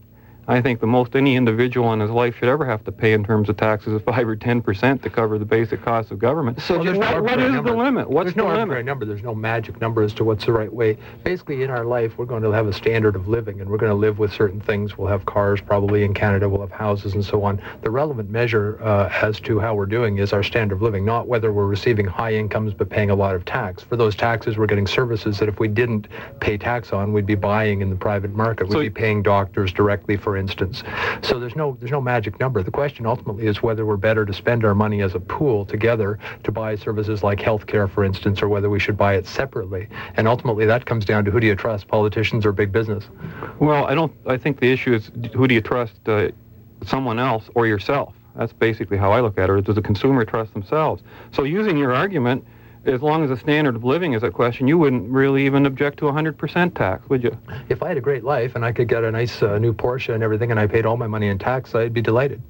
I 0.47 0.61
think 0.61 0.79
the 0.79 0.87
most 0.87 1.15
any 1.15 1.35
individual 1.35 1.91
in 1.93 1.99
his 1.99 2.11
life 2.11 2.35
should 2.37 2.49
ever 2.49 2.65
have 2.65 2.83
to 2.85 2.91
pay 2.91 3.13
in 3.13 3.23
terms 3.23 3.49
of 3.49 3.57
taxes 3.57 3.93
is 3.93 4.01
five 4.05 4.27
or 4.27 4.35
ten 4.35 4.61
percent 4.61 5.01
to 5.03 5.09
cover 5.09 5.39
the 5.39 5.45
basic 5.45 5.81
costs 5.81 6.11
of 6.11 6.19
government. 6.19 6.61
So, 6.61 6.83
well, 6.83 6.99
what, 6.99 7.23
what 7.23 7.39
is 7.39 7.51
number. 7.51 7.71
the 7.71 7.77
limit? 7.77 8.09
What's 8.09 8.25
there's 8.27 8.35
no 8.35 8.49
the 8.49 8.57
limit? 8.59 8.85
number. 8.85 9.05
There's 9.05 9.23
no 9.23 9.33
magic 9.33 9.81
number 9.81 10.03
as 10.03 10.13
to 10.15 10.23
what's 10.23 10.45
the 10.45 10.53
right 10.53 10.71
way. 10.71 10.97
Basically, 11.23 11.63
in 11.63 11.69
our 11.69 11.85
life, 11.85 12.17
we're 12.17 12.25
going 12.25 12.43
to 12.43 12.51
have 12.51 12.67
a 12.67 12.73
standard 12.73 13.15
of 13.15 13.27
living, 13.27 13.61
and 13.61 13.69
we're 13.69 13.77
going 13.77 13.91
to 13.91 13.97
live 13.97 14.19
with 14.19 14.31
certain 14.33 14.61
things. 14.61 14.97
We'll 14.97 15.07
have 15.07 15.25
cars, 15.25 15.61
probably 15.61 16.03
in 16.03 16.13
Canada. 16.13 16.47
We'll 16.47 16.61
have 16.61 16.71
houses 16.71 17.13
and 17.13 17.25
so 17.25 17.43
on. 17.43 17.61
The 17.81 17.89
relevant 17.89 18.29
measure 18.29 18.81
uh, 18.83 19.09
as 19.21 19.39
to 19.41 19.59
how 19.59 19.73
we're 19.73 19.85
doing 19.85 20.19
is 20.19 20.33
our 20.33 20.43
standard 20.43 20.75
of 20.75 20.81
living, 20.81 21.05
not 21.05 21.27
whether 21.27 21.51
we're 21.51 21.65
receiving 21.65 22.05
high 22.05 22.33
incomes 22.33 22.73
but 22.73 22.89
paying 22.89 23.09
a 23.09 23.15
lot 23.15 23.35
of 23.35 23.45
tax. 23.45 23.83
For 23.83 23.95
those 23.95 24.15
taxes, 24.15 24.57
we're 24.57 24.67
getting 24.67 24.87
services 24.87 25.39
that 25.39 25.49
if 25.49 25.59
we 25.59 25.67
didn't 25.67 26.07
pay 26.39 26.57
tax 26.57 26.91
on, 26.91 27.13
we'd 27.13 27.25
be 27.25 27.35
buying 27.35 27.81
in 27.81 27.89
the 27.89 27.95
private 27.95 28.31
market. 28.31 28.67
We'd 28.67 28.73
so, 28.73 28.79
be 28.79 28.89
paying 28.89 29.23
doctors 29.23 29.73
directly, 29.73 30.17
for 30.17 30.34
instance. 30.35 30.83
So 31.21 31.39
there's 31.39 31.55
no 31.55 31.77
there's 31.79 31.91
no 31.91 32.01
magic 32.01 32.39
number. 32.39 32.63
The 32.63 32.71
question 32.71 33.05
ultimately 33.05 33.47
is 33.47 33.61
whether 33.61 33.85
we're 33.85 33.97
better 33.97 34.25
to 34.25 34.33
spend 34.33 34.65
our 34.65 34.75
money 34.75 35.01
as 35.01 35.15
a 35.15 35.19
pool 35.19 35.65
together 35.65 36.19
to 36.43 36.51
buy 36.51 36.75
services 36.75 37.23
like 37.23 37.39
healthcare, 37.39 37.89
for 37.89 38.03
instance, 38.03 38.41
or 38.41 38.47
whether 38.47 38.69
we 38.69 38.79
should 38.79 38.97
buy 38.97 39.15
it 39.15 39.27
separately. 39.27 39.87
And 40.15 40.27
ultimately, 40.27 40.65
that 40.65 40.85
comes 40.85 41.05
down 41.05 41.25
to 41.25 41.31
who 41.31 41.39
do 41.39 41.47
you 41.47 41.55
trust, 41.55 41.87
politicians 41.87 42.45
or 42.45 42.51
big 42.51 42.71
business? 42.71 43.05
Well, 43.59 43.85
I 43.85 43.95
don't. 43.95 44.13
I 44.27 44.37
think 44.37 44.59
the 44.59 44.71
issue 44.71 44.93
is 44.93 45.11
who 45.33 45.47
do 45.47 45.53
you 45.53 45.61
trust, 45.61 46.07
uh, 46.07 46.29
someone 46.85 47.19
else 47.19 47.49
or 47.55 47.67
yourself? 47.67 48.13
That's 48.35 48.53
basically 48.53 48.97
how 48.97 49.11
I 49.11 49.21
look 49.21 49.37
at 49.37 49.49
it. 49.49 49.63
Does 49.63 49.75
the 49.75 49.81
consumer 49.81 50.25
trust 50.25 50.53
themselves? 50.53 51.03
So 51.31 51.43
using 51.43 51.77
your 51.77 51.93
argument 51.93 52.45
as 52.85 53.01
long 53.01 53.23
as 53.23 53.29
the 53.29 53.37
standard 53.37 53.75
of 53.75 53.83
living 53.83 54.13
is 54.13 54.23
a 54.23 54.31
question, 54.31 54.67
you 54.67 54.77
wouldn't 54.77 55.09
really 55.09 55.45
even 55.45 55.65
object 55.65 55.99
to 55.99 56.07
a 56.07 56.11
100% 56.11 56.75
tax, 56.75 57.09
would 57.09 57.23
you? 57.23 57.37
If 57.69 57.81
I 57.81 57.89
had 57.89 57.97
a 57.97 58.01
great 58.01 58.23
life 58.23 58.55
and 58.55 58.63
I 58.63 58.71
could 58.71 58.87
get 58.87 59.03
a 59.03 59.11
nice 59.11 59.41
uh, 59.41 59.57
new 59.57 59.73
Porsche 59.73 60.13
and 60.13 60.23
everything, 60.23 60.51
and 60.51 60.59
I 60.59 60.67
paid 60.67 60.85
all 60.85 60.97
my 60.97 61.07
money 61.07 61.27
in 61.27 61.39
tax, 61.39 61.73
I'd 61.73 61.93
be 61.93 62.01
delighted. 62.01 62.41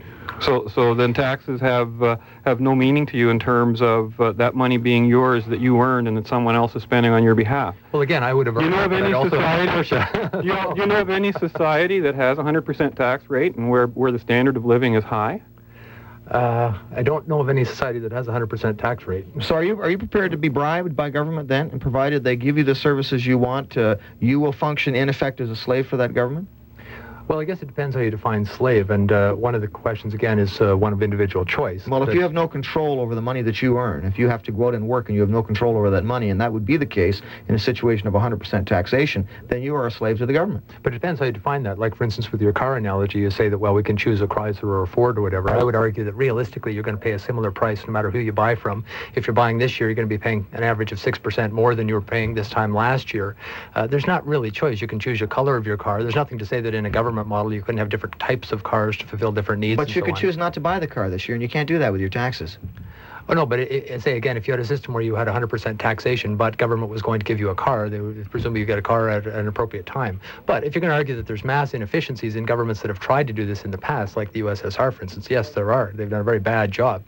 So, 0.41 0.67
so 0.67 0.93
then 0.93 1.13
taxes 1.13 1.61
have 1.61 2.03
uh, 2.03 2.17
have 2.45 2.59
no 2.59 2.75
meaning 2.75 3.05
to 3.05 3.17
you 3.17 3.29
in 3.29 3.39
terms 3.39 3.81
of 3.81 4.19
uh, 4.19 4.33
that 4.33 4.53
money 4.53 4.75
being 4.77 5.05
yours 5.05 5.45
that 5.45 5.61
you 5.61 5.79
earned 5.79 6.09
and 6.09 6.17
that 6.17 6.27
someone 6.27 6.55
else 6.55 6.75
is 6.75 6.83
spending 6.83 7.13
on 7.13 7.23
your 7.23 7.35
behalf. 7.35 7.75
Well, 7.93 8.01
again, 8.01 8.21
I 8.21 8.33
would 8.33 8.47
have. 8.47 8.61
You 8.61 8.69
know 8.69 8.83
of 8.83 8.91
any 8.91 9.29
society? 9.29 10.43
you, 10.43 10.53
you 10.75 10.85
know 10.85 10.99
of 10.99 11.09
any 11.09 11.31
society 11.39 12.01
that 12.01 12.15
has 12.15 12.37
a 12.37 12.41
100% 12.41 12.95
tax 12.95 13.29
rate 13.29 13.55
and 13.55 13.69
where 13.69 13.87
where 13.87 14.11
the 14.11 14.19
standard 14.19 14.57
of 14.57 14.65
living 14.65 14.95
is 14.95 15.05
high? 15.05 15.41
Uh, 16.29 16.75
I 16.95 17.03
don't 17.03 17.27
know 17.27 17.39
of 17.39 17.49
any 17.49 17.63
society 17.63 17.99
that 17.99 18.11
has 18.11 18.27
a 18.27 18.31
100% 18.31 18.79
tax 18.79 19.05
rate. 19.05 19.27
So 19.41 19.53
are 19.55 19.63
you 19.63 19.79
are 19.79 19.89
you 19.89 19.97
prepared 19.97 20.31
to 20.31 20.37
be 20.37 20.49
bribed 20.49 20.95
by 20.95 21.11
government 21.11 21.47
then, 21.47 21.69
and 21.69 21.79
provided 21.79 22.23
they 22.23 22.35
give 22.35 22.57
you 22.57 22.63
the 22.63 22.73
services 22.73 23.25
you 23.25 23.37
want, 23.37 23.77
uh, 23.77 23.97
you 24.19 24.39
will 24.39 24.51
function 24.51 24.95
in 24.95 25.07
effect 25.07 25.39
as 25.39 25.51
a 25.51 25.55
slave 25.55 25.87
for 25.87 25.97
that 25.97 26.13
government? 26.13 26.47
Well, 27.27 27.39
I 27.39 27.43
guess 27.43 27.63
it 27.63 27.65
depends 27.65 27.95
how 27.95 28.01
you 28.01 28.11
define 28.11 28.45
slave, 28.45 28.91
and 28.91 29.11
uh, 29.11 29.33
one 29.33 29.55
of 29.55 29.61
the 29.61 29.67
questions 29.67 30.13
again 30.13 30.37
is 30.37 30.61
uh, 30.61 30.77
one 30.77 30.93
of 30.93 31.01
individual 31.01 31.43
choice. 31.43 31.87
Well, 31.87 32.07
if 32.07 32.13
you 32.13 32.21
have 32.21 32.33
no 32.33 32.47
control 32.47 32.99
over 32.99 33.15
the 33.15 33.21
money 33.21 33.41
that 33.41 33.63
you 33.63 33.79
earn, 33.79 34.05
if 34.05 34.19
you 34.19 34.29
have 34.29 34.43
to 34.43 34.51
go 34.51 34.67
out 34.67 34.75
and 34.75 34.87
work 34.87 35.09
and 35.09 35.15
you 35.15 35.21
have 35.21 35.31
no 35.31 35.41
control 35.41 35.75
over 35.75 35.89
that 35.89 36.03
money, 36.03 36.29
and 36.29 36.39
that 36.39 36.53
would 36.53 36.67
be 36.67 36.77
the 36.77 36.85
case 36.85 37.23
in 37.47 37.55
a 37.55 37.59
situation 37.59 38.07
of 38.07 38.13
100% 38.13 38.67
taxation, 38.67 39.27
then 39.47 39.63
you 39.63 39.73
are 39.73 39.87
a 39.87 39.91
slave 39.91 40.19
to 40.19 40.27
the 40.27 40.33
government. 40.33 40.69
But 40.83 40.93
it 40.93 40.97
depends 40.97 41.19
how 41.19 41.25
you 41.25 41.31
define 41.31 41.63
that. 41.63 41.79
Like, 41.79 41.95
for 41.95 42.03
instance, 42.03 42.31
with 42.31 42.43
your 42.43 42.53
car 42.53 42.77
analogy, 42.77 43.17
you 43.17 43.31
say 43.31 43.49
that, 43.49 43.57
well, 43.57 43.73
we 43.73 43.81
can 43.81 43.97
choose 43.97 44.21
a 44.21 44.27
Chrysler 44.27 44.65
or 44.65 44.83
a 44.83 44.87
Ford 44.87 45.17
or 45.17 45.23
whatever. 45.23 45.49
I 45.49 45.63
would 45.63 45.75
argue 45.75 46.03
that 46.03 46.13
realistically, 46.13 46.75
you're 46.75 46.83
going 46.83 46.97
to 46.97 47.01
pay 47.01 47.13
a 47.13 47.19
similar 47.19 47.49
price 47.49 47.87
no 47.87 47.91
matter 47.91 48.11
who 48.11 48.19
you 48.19 48.33
buy 48.33 48.53
from. 48.53 48.85
If 49.15 49.25
you're 49.25 49.33
buying 49.33 49.57
this 49.57 49.79
year, 49.79 49.89
you're 49.89 49.95
going 49.95 50.07
to 50.07 50.15
be 50.15 50.21
paying 50.21 50.45
an 50.51 50.61
average 50.61 50.91
of 50.91 50.99
6% 50.99 51.51
more 51.51 51.73
than 51.73 51.89
you 51.89 51.95
were 51.95 52.01
paying 52.01 52.35
this 52.35 52.49
time 52.49 52.71
last 52.71 53.15
year. 53.15 53.35
Uh, 53.73 53.87
there's 53.87 54.05
not 54.05 54.23
really 54.27 54.51
choice. 54.51 54.79
You 54.79 54.87
can 54.87 54.99
choose 54.99 55.19
your 55.19 55.27
color 55.27 55.57
of 55.57 55.65
your 55.65 55.77
car. 55.77 56.03
There's 56.03 56.13
nothing 56.13 56.37
to 56.37 56.45
say 56.45 56.61
that 56.61 56.75
in 56.75 56.85
a 56.85 56.89
government 56.91 57.14
model, 57.23 57.53
you 57.53 57.61
couldn't 57.61 57.77
have 57.77 57.89
different 57.89 58.19
types 58.19 58.51
of 58.51 58.63
cars 58.63 58.97
to 58.97 59.05
fulfill 59.05 59.31
different 59.31 59.59
needs. 59.59 59.77
But 59.77 59.89
you 59.89 60.01
so 60.01 60.05
could 60.05 60.15
on. 60.15 60.21
choose 60.21 60.37
not 60.37 60.53
to 60.55 60.59
buy 60.59 60.79
the 60.79 60.87
car 60.87 61.09
this 61.09 61.27
year, 61.27 61.35
and 61.35 61.41
you 61.41 61.49
can't 61.49 61.67
do 61.67 61.79
that 61.79 61.91
with 61.91 62.01
your 62.01 62.09
taxes. 62.09 62.57
Oh 63.27 63.33
no, 63.33 63.45
but 63.45 63.59
it, 63.59 63.71
it, 63.71 64.01
say 64.03 64.17
again, 64.17 64.37
if 64.37 64.47
you 64.47 64.51
had 64.53 64.59
a 64.59 64.65
system 64.65 64.93
where 64.93 65.01
you 65.01 65.15
had 65.15 65.27
100% 65.27 65.79
taxation, 65.79 66.35
but 66.37 66.57
government 66.57 66.91
was 66.91 67.01
going 67.01 67.19
to 67.19 67.23
give 67.23 67.39
you 67.39 67.49
a 67.49 67.55
car, 67.55 67.89
they 67.89 67.99
would 67.99 68.29
presumably 68.29 68.59
you 68.59 68.67
get 68.67 68.77
a 68.77 68.83
car 68.83 69.09
at 69.09 69.25
an 69.25 69.47
appropriate 69.47 69.87
time. 69.87 70.19
But 70.45 70.63
if 70.63 70.75
you're 70.75 70.81
going 70.81 70.91
to 70.91 70.95
argue 70.95 71.15
that 71.15 71.25
there's 71.25 71.43
mass 71.43 71.73
inefficiencies 71.73 72.35
in 72.35 72.45
governments 72.45 72.81
that 72.81 72.89
have 72.89 72.99
tried 72.99 73.25
to 73.27 73.33
do 73.33 73.45
this 73.45 73.65
in 73.65 73.71
the 73.71 73.79
past, 73.79 74.15
like 74.15 74.31
the 74.31 74.41
USSR, 74.41 74.93
for 74.93 75.01
instance, 75.01 75.27
yes, 75.29 75.49
there 75.51 75.73
are. 75.73 75.91
They've 75.95 76.09
done 76.09 76.21
a 76.21 76.23
very 76.25 76.39
bad 76.39 76.71
job. 76.71 77.03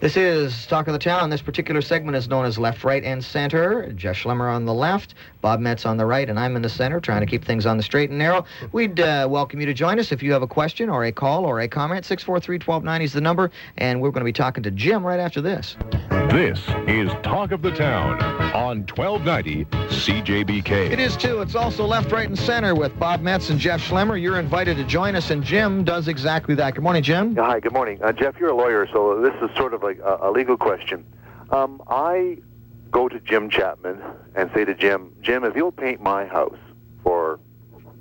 This 0.00 0.16
is 0.16 0.66
Talk 0.66 0.86
of 0.86 0.92
the 0.92 0.98
Town. 0.98 1.30
This 1.30 1.40
particular 1.40 1.80
segment 1.80 2.16
is 2.16 2.28
known 2.28 2.44
as 2.44 2.58
Left, 2.58 2.84
Right, 2.84 3.02
and 3.02 3.24
Center. 3.24 3.90
Jeff 3.92 4.16
Schlemmer 4.16 4.52
on 4.52 4.64
the 4.64 4.74
left, 4.74 5.14
Bob 5.40 5.60
Metz 5.60 5.86
on 5.86 5.96
the 5.96 6.04
right, 6.04 6.28
and 6.28 6.38
I'm 6.38 6.56
in 6.56 6.62
the 6.62 6.68
center, 6.68 7.00
trying 7.00 7.20
to 7.20 7.26
keep 7.26 7.44
things 7.44 7.64
on 7.64 7.76
the 7.76 7.82
straight 7.82 8.10
and 8.10 8.18
narrow. 8.18 8.44
We'd 8.72 9.00
uh, 9.00 9.26
welcome 9.30 9.60
you 9.60 9.66
to 9.66 9.74
join 9.74 9.98
us 9.98 10.12
if 10.12 10.22
you 10.22 10.32
have 10.32 10.42
a 10.42 10.46
question 10.46 10.88
or 10.88 11.04
a 11.04 11.12
call 11.12 11.44
or 11.44 11.60
a 11.60 11.68
comment. 11.68 12.04
643-1290 12.04 13.02
is 13.02 13.12
the 13.12 13.20
number, 13.20 13.50
and 13.78 14.00
we're 14.00 14.10
going 14.10 14.20
to 14.20 14.24
be 14.24 14.32
talking 14.32 14.62
to 14.62 14.70
Jim 14.70 15.04
right 15.04 15.20
after 15.20 15.40
this. 15.40 15.76
This 16.30 16.60
is 16.86 17.10
Talk 17.22 17.52
of 17.52 17.62
the 17.62 17.70
Town 17.70 18.20
on 18.54 18.86
1290 18.86 19.64
CJBK. 19.64 20.90
It 20.90 20.98
is 20.98 21.16
too. 21.16 21.40
It's 21.40 21.54
also 21.54 21.86
Left, 21.86 22.10
Right, 22.10 22.28
and 22.28 22.38
Center 22.38 22.74
with 22.74 22.98
Bob 22.98 23.20
Metz 23.20 23.50
and 23.50 23.58
Jeff 23.58 23.80
Schlemmer. 23.80 24.20
You're 24.20 24.38
invited 24.38 24.76
to 24.78 24.84
join 24.84 25.14
us, 25.16 25.30
and 25.30 25.42
Jim 25.42 25.84
does 25.84 26.08
exactly 26.08 26.54
that. 26.56 26.74
Good 26.74 26.82
morning, 26.84 27.02
Jim. 27.02 27.36
Hi, 27.36 27.60
good 27.60 27.72
morning. 27.72 28.02
Uh, 28.02 28.12
Jeff, 28.12 28.38
you're 28.38 28.50
a 28.50 28.56
lawyer, 28.56 28.88
so 28.92 29.20
this 29.20 29.34
is 29.42 29.54
sort 29.56 29.73
of 29.73 29.73
like 29.82 29.98
a, 29.98 30.18
a 30.22 30.30
legal 30.30 30.56
question. 30.56 31.04
Um, 31.50 31.82
I 31.88 32.38
go 32.90 33.08
to 33.08 33.18
Jim 33.20 33.50
Chapman 33.50 34.00
and 34.34 34.50
say 34.54 34.64
to 34.64 34.74
Jim, 34.74 35.14
Jim, 35.20 35.44
if 35.44 35.56
you'll 35.56 35.72
paint 35.72 36.00
my 36.00 36.26
house 36.26 36.56
for 37.02 37.38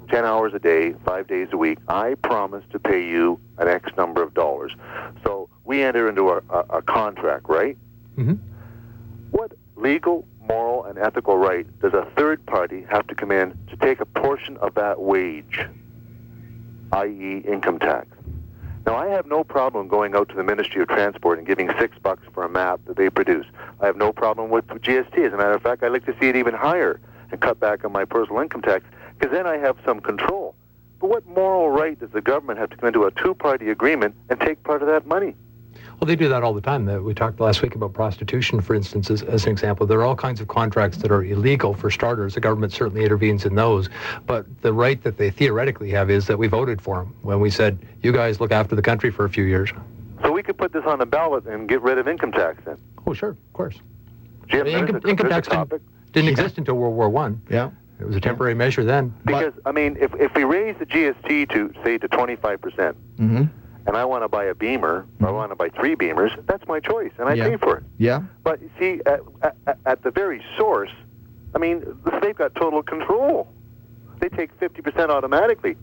10 0.09 0.25
hours 0.25 0.53
a 0.53 0.59
day, 0.59 0.93
five 1.05 1.27
days 1.27 1.47
a 1.51 1.57
week, 1.57 1.79
I 1.87 2.15
promise 2.15 2.63
to 2.71 2.79
pay 2.79 3.03
you 3.07 3.39
an 3.57 3.67
X 3.67 3.89
number 3.97 4.21
of 4.21 4.33
dollars. 4.33 4.71
So 5.23 5.49
we 5.63 5.81
enter 5.81 6.07
into 6.09 6.29
a, 6.29 6.41
a, 6.49 6.59
a 6.77 6.81
contract, 6.81 7.49
right? 7.49 7.77
Mhm. 8.17 8.37
What 9.31 9.53
legal, 9.75 10.27
moral, 10.47 10.83
and 10.85 10.99
ethical 10.99 11.37
right 11.37 11.65
does 11.79 11.93
a 11.93 12.05
third 12.15 12.45
party 12.45 12.85
have 12.89 13.07
to 13.07 13.15
come 13.15 13.31
in 13.31 13.57
to 13.69 13.77
take 13.77 13.99
a 14.01 14.05
portion 14.05 14.57
of 14.57 14.75
that 14.75 15.01
wage, 15.01 15.59
i.e., 16.91 17.43
income 17.47 17.79
tax? 17.79 18.07
Now, 18.85 18.97
I 18.97 19.07
have 19.07 19.25
no 19.25 19.45
problem 19.45 19.87
going 19.87 20.13
out 20.13 20.27
to 20.29 20.35
the 20.35 20.43
Ministry 20.43 20.81
of 20.81 20.89
Transport 20.89 21.37
and 21.37 21.47
giving 21.47 21.69
six 21.79 21.97
bucks 21.99 22.23
for 22.33 22.43
a 22.43 22.49
map 22.49 22.81
that 22.85 22.97
they 22.97 23.09
produce. 23.09 23.45
I 23.79 23.85
have 23.85 23.95
no 23.95 24.11
problem 24.11 24.49
with 24.49 24.67
GST. 24.67 25.17
As 25.25 25.31
a 25.31 25.37
matter 25.37 25.53
of 25.53 25.61
fact, 25.61 25.83
I'd 25.83 25.93
like 25.93 26.05
to 26.05 26.15
see 26.19 26.27
it 26.27 26.35
even 26.35 26.53
higher 26.53 26.99
and 27.31 27.39
cut 27.39 27.59
back 27.59 27.85
on 27.85 27.93
my 27.93 28.03
personal 28.03 28.41
income 28.41 28.61
tax 28.61 28.83
because 29.17 29.31
then 29.31 29.47
I 29.47 29.57
have 29.57 29.77
some 29.85 30.01
control. 30.01 30.53
But 30.99 31.09
what 31.09 31.25
moral 31.27 31.69
right 31.69 31.97
does 31.97 32.11
the 32.11 32.21
government 32.21 32.59
have 32.59 32.69
to 32.71 32.77
come 32.77 32.87
into 32.87 33.05
a 33.05 33.11
two-party 33.11 33.69
agreement 33.69 34.15
and 34.29 34.39
take 34.39 34.63
part 34.63 34.81
of 34.81 34.89
that 34.89 35.05
money? 35.05 35.35
Well, 36.03 36.09
they 36.09 36.17
do 36.17 36.27
that 36.27 36.43
all 36.43 36.53
the 36.53 36.59
time. 36.59 36.85
We 37.05 37.13
talked 37.13 37.39
last 37.39 37.61
week 37.61 37.75
about 37.75 37.93
prostitution, 37.93 38.59
for 38.59 38.75
instance, 38.75 39.09
as, 39.09 39.21
as 39.23 39.45
an 39.45 39.53
example. 39.53 39.87
There 39.87 39.99
are 39.99 40.03
all 40.03 40.17
kinds 40.17 40.41
of 40.41 40.49
contracts 40.49 40.97
that 40.97 41.13
are 41.13 41.23
illegal 41.23 41.73
for 41.73 41.89
starters. 41.89 42.33
The 42.33 42.41
government 42.41 42.73
certainly 42.73 43.05
intervenes 43.05 43.45
in 43.45 43.55
those. 43.55 43.87
But 44.27 44.45
the 44.63 44.73
right 44.73 45.01
that 45.03 45.17
they 45.17 45.31
theoretically 45.31 45.89
have 45.91 46.09
is 46.09 46.27
that 46.27 46.37
we 46.37 46.47
voted 46.47 46.81
for 46.81 46.97
them 46.97 47.15
when 47.21 47.39
we 47.39 47.49
said, 47.49 47.79
you 48.01 48.11
guys 48.11 48.41
look 48.41 48.51
after 48.51 48.75
the 48.75 48.81
country 48.81 49.11
for 49.11 49.23
a 49.23 49.29
few 49.29 49.45
years. 49.45 49.69
So 50.21 50.29
we 50.33 50.43
could 50.43 50.57
put 50.57 50.73
this 50.73 50.83
on 50.85 50.99
the 50.99 51.05
ballot 51.05 51.45
and 51.45 51.69
get 51.69 51.81
rid 51.81 51.97
of 51.97 52.05
income 52.09 52.33
tax 52.33 52.61
then. 52.65 52.75
Oh, 53.07 53.13
sure, 53.13 53.29
of 53.29 53.53
course. 53.53 53.75
Jim, 54.47 54.65
there's 54.65 54.81
income, 54.81 54.95
a- 55.05 55.07
income 55.07 55.29
there's 55.29 55.47
a 55.47 55.49
tax 55.51 55.69
didn't, 55.69 56.11
didn't 56.11 56.29
exist 56.31 56.57
until 56.57 56.75
World 56.75 56.95
War 56.97 57.07
One. 57.07 57.41
Yeah. 57.49 57.71
It 58.01 58.05
was 58.07 58.17
a 58.17 58.19
temporary 58.19 58.55
measure 58.55 58.83
then. 58.83 59.13
Because, 59.23 59.53
I 59.65 59.71
mean, 59.71 59.95
if, 60.01 60.13
if 60.15 60.35
we 60.35 60.43
raise 60.43 60.75
the 60.79 60.85
GST 60.85 61.49
to, 61.53 61.73
say, 61.85 61.97
to 61.97 62.09
25%, 62.09 62.93
Mm-hmm. 63.19 63.43
And 63.85 63.97
I 63.97 64.05
want 64.05 64.23
to 64.23 64.27
buy 64.29 64.45
a 64.45 64.55
Beamer, 64.55 64.87
or 64.87 65.05
I 65.19 65.23
mm-hmm. 65.25 65.35
want 65.35 65.51
to 65.51 65.55
buy 65.55 65.69
three 65.69 65.95
Beamers, 65.95 66.31
that's 66.45 66.67
my 66.67 66.79
choice, 66.79 67.11
and 67.17 67.27
I 67.27 67.33
Yeah. 67.33 67.49
pay 67.49 67.57
for 67.57 67.77
it. 67.77 67.83
Yeah. 67.97 68.21
But 68.43 68.61
you 68.61 68.69
see, 68.79 69.01
at, 69.05 69.21
at, 69.41 69.77
at 69.85 70.03
the 70.03 70.11
very 70.11 70.43
source, 70.57 70.91
I 71.55 71.59
mean, 71.59 71.83
they've 72.21 72.35
got 72.35 72.55
total 72.55 72.81
control. 72.81 73.47
They 74.19 74.29
take 74.29 74.57
50% 74.59 75.09
automatically. 75.09 75.75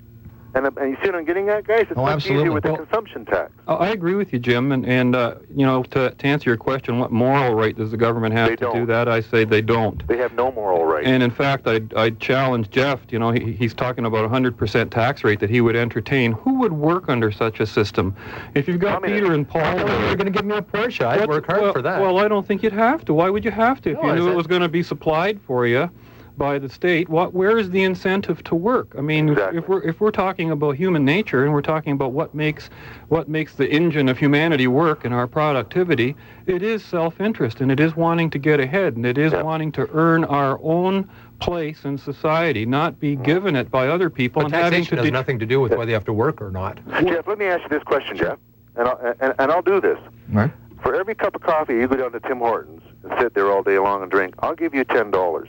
And, 0.55 0.67
uh, 0.67 0.71
and 0.81 0.91
you 0.91 0.97
see 1.03 1.09
what 1.09 1.15
I'm 1.17 1.25
getting 1.25 1.49
at, 1.49 1.65
guys? 1.67 1.87
It's 1.89 1.93
Oh, 1.97 2.03
much 2.03 2.15
absolutely. 2.15 2.43
easier 2.45 2.53
with 2.53 2.65
Well- 2.65 2.77
the 2.77 2.83
consumption 2.85 3.25
tax. 3.25 3.53
I 3.69 3.75
I 3.75 3.89
agree 3.91 4.15
with 4.15 4.33
you, 4.33 4.39
Jim, 4.39 4.73
and, 4.73 4.85
and 4.87 5.15
uh, 5.17 5.35
you 5.55 5.65
know, 5.67 5.83
to, 5.85 6.11
to 6.11 6.27
answer 6.27 6.51
your 6.51 6.57
question, 6.57 6.99
what 6.99 7.11
moral 7.13 7.55
right 7.55 7.77
does 7.77 7.91
the 7.91 7.97
government 7.97 8.35
have 8.35 8.49
They 8.51 8.57
to 8.57 8.67
do 8.67 8.73
don't. 8.73 8.87
that? 8.87 9.09
I 9.09 9.21
say 9.21 9.45
they 9.45 9.63
don't. 9.63 10.07
They 10.09 10.17
have 10.19 10.33
no 10.35 10.53
moral 10.53 10.85
right. 10.85 11.05
And 11.05 11.23
in 11.23 11.31
fact, 11.31 11.67
I 11.67 11.81
I 11.97 12.11
challenge 12.11 12.71
Jeff. 12.71 13.01
You 13.11 13.19
know, 13.19 13.31
he, 13.31 13.53
he's 13.53 13.75
talking 13.75 14.05
about 14.07 14.25
a 14.25 14.29
hundred 14.29 14.57
percent 14.57 14.91
tax 14.91 15.25
rate 15.25 15.41
that 15.41 15.51
he 15.51 15.61
would 15.61 15.77
entertain. 15.77 16.33
Who 16.33 16.55
would 16.61 16.73
work 16.73 17.09
under 17.09 17.31
such 17.33 17.61
a 17.61 17.67
system? 17.67 18.15
If 18.55 18.67
you've 18.69 18.79
got 18.81 18.95
Communist. 19.03 19.23
Peter 19.23 19.35
and 19.35 19.49
Paul, 19.49 19.79
You're 19.79 20.17
going 20.17 20.25
to 20.27 20.31
give 20.31 20.45
me 20.45 20.57
a 20.57 20.63
Porsche. 20.63 21.05
I'd 21.07 21.29
work 21.29 21.47
hard 21.47 21.63
well, 21.63 21.73
for 21.73 21.83
that. 21.83 22.01
Well, 22.01 22.19
I 22.19 22.29
don't 22.29 22.47
think 22.47 22.63
you'd 22.63 22.73
have 22.73 23.05
to. 23.07 23.15
Why 23.15 23.31
would 23.31 23.45
you 23.45 23.51
have 23.51 23.81
to? 23.83 23.91
If 23.91 24.03
No, 24.03 24.09
you 24.09 24.15
knew 24.17 24.31
it 24.31 24.37
was 24.37 24.47
going 24.47 24.63
to 24.63 24.69
be 24.69 24.83
supplied 24.83 25.41
for 25.47 25.67
you 25.67 25.91
by 26.37 26.59
the 26.59 26.69
state, 26.69 27.09
what? 27.09 27.35
Where 27.35 27.59
is 27.59 27.71
the 27.71 27.83
incentive 27.83 28.43
to 28.45 28.55
work? 28.55 28.95
I 28.97 29.01
mean, 29.01 29.29
if- 29.29 29.33
Exactly. 29.39 29.59
if 29.59 29.69
we're 29.69 29.83
if 29.83 30.01
we're 30.01 30.11
talking 30.11 30.51
about 30.51 30.77
human 30.77 31.05
nature 31.05 31.45
and 31.45 31.53
we're 31.53 31.63
talking 31.63 31.93
about 31.93 32.13
what 32.13 32.35
makes 32.35 32.71
what 33.09 33.29
makes 33.29 33.55
the 33.55 33.69
engine 33.71 34.09
of 34.09 34.19
humanity 34.19 34.67
work 34.67 35.05
and 35.05 35.13
our 35.15 35.27
productivity, 35.27 36.17
it 36.47 36.63
is 36.63 36.85
self-interest 36.85 37.61
and 37.61 37.71
it 37.71 37.81
is 37.81 37.97
wanting 37.97 38.31
to 38.31 38.39
get 38.39 38.61
ahead 38.61 38.97
and 38.97 39.05
it 39.07 39.19
is 39.19 39.33
Yeah. 39.33 39.43
wanting 39.43 39.73
to 39.73 39.89
earn 39.93 40.25
our 40.25 40.59
own 40.63 41.09
place 41.41 41.85
in 41.85 41.97
society, 41.99 42.67
not 42.67 43.01
be 43.01 43.15
mm-hmm. 43.15 43.23
given 43.25 43.57
it 43.57 43.71
by 43.71 43.89
other 43.89 44.11
people 44.11 44.43
but 44.43 44.53
and 44.53 44.63
having 44.63 44.85
to. 44.85 44.97
has 44.97 45.05
de- 45.05 45.11
nothing 45.11 45.39
to 45.39 45.47
do 45.47 45.61
with 45.61 45.73
whether 45.73 45.87
you 45.91 45.95
have 45.95 46.05
to 46.05 46.13
work 46.13 46.41
or 46.43 46.51
not. 46.51 46.79
Jeff, 47.05 47.27
let 47.27 47.39
me 47.39 47.47
ask 47.47 47.63
you 47.63 47.69
this 47.71 47.83
question, 47.83 48.17
Jeff, 48.17 48.39
and 48.77 48.87
I'll, 48.89 49.15
and, 49.21 49.35
and 49.39 49.51
I'll 49.51 49.63
do 49.63 49.81
this. 49.81 49.99
Right. 50.31 50.51
For 50.83 50.95
every 50.95 51.15
cup 51.15 51.35
of 51.35 51.43
coffee 51.43 51.75
you 51.75 51.87
go 51.89 51.97
down 51.97 52.13
to 52.13 52.21
Tim 52.21 52.39
Hortons 52.39 52.83
and 53.05 53.13
sit 53.21 53.35
there 53.35 53.51
all 53.51 53.63
day 53.63 53.79
long 53.79 54.03
and 54.03 54.11
drink, 54.11 54.35
I'll 54.41 54.55
give 54.55 54.75
you 54.75 54.85
$10. 54.85 55.47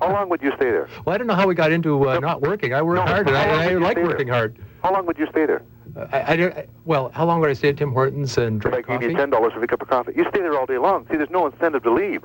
How 0.00 0.12
long 0.12 0.28
would 0.28 0.42
you 0.42 0.50
stay 0.56 0.70
there? 0.70 0.88
Well, 1.04 1.14
I 1.14 1.18
don't 1.18 1.26
know 1.26 1.34
how 1.34 1.46
we 1.46 1.54
got 1.54 1.72
into 1.72 2.08
uh, 2.08 2.18
not 2.20 2.40
working. 2.42 2.74
I 2.74 2.82
work 2.82 2.96
No, 2.96 3.02
hard, 3.02 3.28
and 3.28 3.36
I, 3.36 3.70
I 3.70 3.74
like 3.74 3.92
stay 3.92 4.02
there? 4.02 4.06
working 4.10 4.28
hard. 4.28 4.58
How 4.82 4.92
long 4.92 5.06
would 5.06 5.18
you 5.18 5.26
stay 5.30 5.46
there? 5.46 5.62
Uh, 5.96 6.06
I, 6.12 6.32
I 6.32 6.36
don't, 6.36 6.54
I- 6.56 6.66
well, 6.84 7.10
how 7.14 7.24
long 7.26 7.40
would 7.40 7.50
I 7.50 7.54
stay 7.54 7.68
at 7.70 7.76
Tim 7.76 7.92
Hortons 7.92 8.36
and 8.38 8.64
I 8.66 8.70
drink 8.70 8.86
coffee? 8.86 9.06
you 9.06 9.12
$10 9.16 9.30
for 9.30 9.52
every 9.52 9.66
cup 9.68 9.82
of 9.82 9.88
coffee, 9.88 10.12
you 10.16 10.24
stay 10.30 10.40
there 10.40 10.58
all 10.58 10.66
day 10.66 10.78
long. 10.78 11.06
See, 11.10 11.16
there's 11.16 11.30
no 11.30 11.46
incentive 11.46 11.82
to 11.84 11.92
leave. 11.92 12.24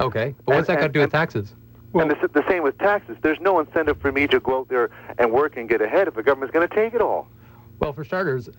Okay, 0.00 0.34
but 0.44 0.56
what's 0.56 0.68
And- 0.68 0.76
that 0.78 0.82
got 0.82 0.86
to 0.88 0.92
do 0.92 1.00
with 1.00 1.12
taxes? 1.12 1.54
and 1.94 2.10
the, 2.10 2.28
the 2.34 2.44
same 2.46 2.62
with 2.62 2.76
taxes. 2.78 3.16
There's 3.22 3.40
no 3.40 3.58
incentive 3.58 3.98
for 4.02 4.12
me 4.12 4.26
to 4.26 4.38
go 4.38 4.58
out 4.60 4.68
there 4.68 4.90
and 5.18 5.32
work 5.32 5.56
and 5.56 5.66
get 5.66 5.80
ahead 5.80 6.08
if 6.08 6.14
the 6.14 6.22
government's 6.22 6.52
going 6.52 6.68
to 6.68 6.74
take 6.74 6.92
it 6.92 7.00
all. 7.00 7.26
Well, 7.78 7.92
for 7.92 8.04
starters, 8.04 8.48
uh, 8.48 8.52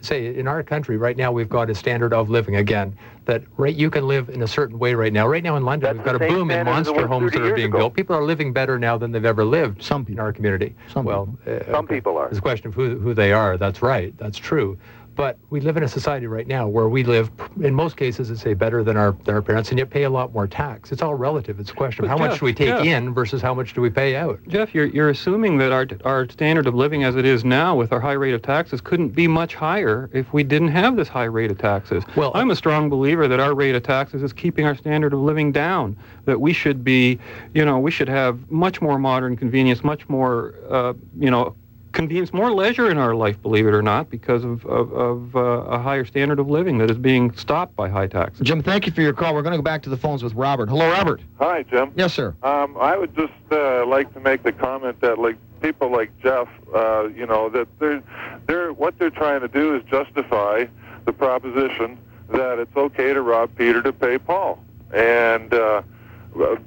say 0.00 0.34
in 0.34 0.48
our 0.48 0.62
country 0.62 0.96
right 0.96 1.16
now 1.16 1.30
we've 1.30 1.48
got 1.48 1.68
a 1.68 1.74
standard 1.74 2.14
of 2.14 2.30
living 2.30 2.56
again 2.56 2.96
that 3.26 3.42
right 3.56 3.74
you 3.74 3.90
can 3.90 4.08
live 4.08 4.28
in 4.30 4.42
a 4.42 4.48
certain 4.48 4.78
way 4.78 4.94
right 4.94 5.12
now. 5.12 5.26
Right 5.28 5.42
now 5.42 5.56
in 5.56 5.64
London 5.64 5.96
That's 5.96 5.98
we've 5.98 6.18
got 6.18 6.26
a 6.26 6.32
boom 6.32 6.50
in 6.50 6.54
standard 6.54 6.70
as 6.72 6.88
it 6.88 6.90
monster 6.92 7.06
homes 7.06 7.32
that 7.32 7.42
are 7.42 7.54
being 7.54 7.68
ago. 7.68 7.78
built. 7.78 7.94
People 7.94 8.16
are 8.16 8.24
living 8.24 8.52
better 8.52 8.78
now 8.78 8.96
than 8.96 9.12
they've 9.12 9.24
ever 9.24 9.44
lived. 9.44 9.82
Some 9.82 10.06
in 10.08 10.18
our 10.18 10.32
community. 10.32 10.74
Some 10.92 11.04
well, 11.04 11.28
uh, 11.46 11.70
Some 11.70 11.86
people 11.86 12.16
are. 12.16 12.28
It's 12.28 12.38
a 12.38 12.42
question 12.42 12.68
of 12.68 12.74
who 12.74 12.98
who 12.98 13.14
they 13.14 13.32
are. 13.32 13.56
That's 13.58 13.82
right. 13.82 14.16
That's 14.16 14.38
true. 14.38 14.78
But 15.14 15.38
we 15.50 15.60
live 15.60 15.76
in 15.76 15.82
a 15.82 15.88
society 15.88 16.26
right 16.26 16.46
now 16.46 16.66
where 16.66 16.88
we 16.88 17.04
live, 17.04 17.30
in 17.60 17.74
most 17.74 17.96
cases, 17.96 18.30
it's 18.30 18.40
say 18.40 18.54
better 18.54 18.82
than 18.82 18.96
our 18.96 19.12
than 19.24 19.34
our 19.34 19.42
parents, 19.42 19.70
and 19.70 19.78
yet 19.78 19.90
pay 19.90 20.04
a 20.04 20.10
lot 20.10 20.32
more 20.32 20.46
tax. 20.46 20.90
It's 20.90 21.02
all 21.02 21.14
relative. 21.14 21.60
It's 21.60 21.70
a 21.70 21.74
question 21.74 22.04
of 22.04 22.10
how 22.10 22.16
much 22.16 22.32
Jeff, 22.32 22.40
do 22.40 22.44
we 22.46 22.54
take 22.54 22.68
Jeff. 22.68 22.84
in 22.84 23.12
versus 23.12 23.42
how 23.42 23.54
much 23.54 23.74
do 23.74 23.80
we 23.80 23.90
pay 23.90 24.16
out. 24.16 24.40
Jeff, 24.48 24.74
you're, 24.74 24.86
you're 24.86 25.10
assuming 25.10 25.58
that 25.58 25.70
our, 25.70 25.86
our 26.04 26.28
standard 26.28 26.66
of 26.66 26.74
living 26.74 27.04
as 27.04 27.14
it 27.16 27.24
is 27.24 27.44
now 27.44 27.76
with 27.76 27.92
our 27.92 28.00
high 28.00 28.12
rate 28.12 28.34
of 28.34 28.42
taxes 28.42 28.80
couldn't 28.80 29.10
be 29.10 29.28
much 29.28 29.54
higher 29.54 30.08
if 30.12 30.32
we 30.32 30.42
didn't 30.42 30.68
have 30.68 30.96
this 30.96 31.08
high 31.08 31.24
rate 31.24 31.50
of 31.50 31.58
taxes. 31.58 32.04
Well- 32.16 32.32
I'm 32.34 32.50
a 32.50 32.56
strong 32.56 32.88
believer 32.88 33.28
that 33.28 33.40
our 33.40 33.54
rate 33.54 33.74
of 33.74 33.82
taxes 33.82 34.22
is 34.22 34.32
keeping 34.32 34.66
our 34.66 34.74
standard 34.74 35.12
of 35.12 35.20
living 35.20 35.52
down, 35.52 35.96
that 36.24 36.40
we 36.40 36.52
should 36.52 36.82
be, 36.82 37.18
you 37.54 37.64
know, 37.64 37.78
we 37.78 37.90
should 37.90 38.08
have 38.08 38.50
much 38.50 38.80
more 38.80 38.98
modern 38.98 39.36
convenience, 39.36 39.84
much 39.84 40.08
more, 40.08 40.54
uh, 40.70 40.94
you 41.18 41.30
know, 41.30 41.54
convenience, 41.92 42.32
more 42.32 42.52
leisure 42.52 42.90
in 42.90 42.98
our 42.98 43.14
life, 43.14 43.40
believe 43.42 43.66
it 43.66 43.74
or 43.74 43.82
not, 43.82 44.10
because 44.10 44.44
of, 44.44 44.64
of, 44.66 44.92
of 44.92 45.36
uh, 45.36 45.40
a 45.40 45.78
higher 45.78 46.04
standard 46.04 46.38
of 46.38 46.48
living 46.48 46.78
that 46.78 46.90
is 46.90 46.98
being 46.98 47.32
stopped 47.36 47.76
by 47.76 47.88
high 47.88 48.06
taxes. 48.06 48.46
Jim, 48.46 48.62
thank 48.62 48.86
you 48.86 48.92
for 48.92 49.02
your 49.02 49.12
call. 49.12 49.34
We're 49.34 49.42
going 49.42 49.52
to 49.52 49.58
go 49.58 49.62
back 49.62 49.82
to 49.82 49.90
the 49.90 49.96
phones 49.96 50.22
with 50.22 50.34
Robert. 50.34 50.68
Hello, 50.68 50.88
Robert. 50.90 51.20
Hi, 51.38 51.62
Jim. 51.62 51.92
Yes, 51.96 52.12
sir. 52.12 52.34
Um, 52.42 52.76
I 52.78 52.96
would 52.96 53.14
just 53.14 53.32
uh, 53.50 53.86
like 53.86 54.12
to 54.14 54.20
make 54.20 54.42
the 54.42 54.52
comment 54.52 55.00
that, 55.00 55.18
like, 55.18 55.36
people 55.60 55.90
like 55.90 56.10
Jeff, 56.20 56.48
uh, 56.74 57.08
you 57.08 57.24
know, 57.24 57.48
that 57.50 57.68
they're 57.78 58.02
they're 58.46 58.72
what 58.72 58.98
they're 58.98 59.10
trying 59.10 59.40
to 59.40 59.48
do 59.48 59.76
is 59.76 59.82
justify 59.84 60.66
the 61.04 61.12
proposition 61.12 61.98
that 62.30 62.58
it's 62.58 62.76
okay 62.76 63.12
to 63.12 63.22
rob 63.22 63.54
Peter 63.54 63.80
to 63.82 63.92
pay 63.92 64.18
Paul, 64.18 64.58
and 64.92 65.54
uh, 65.54 65.82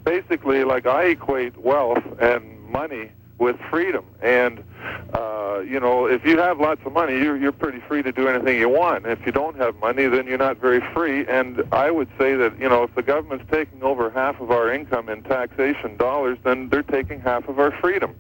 basically, 0.03 0.63
like 0.63 0.85
I 0.85 1.07
equate 1.07 1.57
wealth 1.57 2.03
and 2.21 2.63
money 2.69 3.11
with 3.37 3.57
freedom. 3.69 4.05
And 4.21 4.63
uh, 5.13 5.63
you 5.65 5.79
know, 5.79 6.05
if 6.05 6.25
you 6.25 6.37
have 6.37 6.59
lots 6.59 6.81
of 6.85 6.93
money, 6.93 7.17
you're 7.17 7.37
you're 7.37 7.51
pretty 7.51 7.79
free 7.87 8.03
to 8.03 8.11
do 8.11 8.27
anything 8.27 8.57
you 8.57 8.69
want. 8.69 9.05
If 9.05 9.25
you 9.25 9.31
don't 9.31 9.55
have 9.57 9.75
money, 9.77 10.07
then 10.07 10.27
you're 10.27 10.37
not 10.37 10.57
very 10.57 10.81
free. 10.93 11.25
And 11.27 11.63
I 11.71 11.91
would 11.91 12.09
say 12.17 12.35
that 12.35 12.59
you 12.59 12.69
know, 12.69 12.83
if 12.83 12.95
the 12.95 13.03
government's 13.03 13.45
taking 13.51 13.83
over 13.83 14.09
half 14.09 14.39
of 14.39 14.51
our 14.51 14.71
income 14.71 15.09
in 15.09 15.23
taxation 15.23 15.97
dollars, 15.97 16.37
then 16.43 16.69
they're 16.69 16.83
taking 16.83 17.19
half 17.19 17.47
of 17.47 17.59
our 17.59 17.71
freedom. 17.79 18.15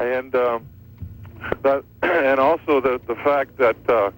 And 0.00 0.34
um, 0.34 0.66
that, 1.62 1.84
and 2.02 2.40
also 2.40 2.80
the 2.80 3.00
the 3.06 3.16
fact 3.16 3.56
that. 3.58 3.76
Uh, 3.88 4.10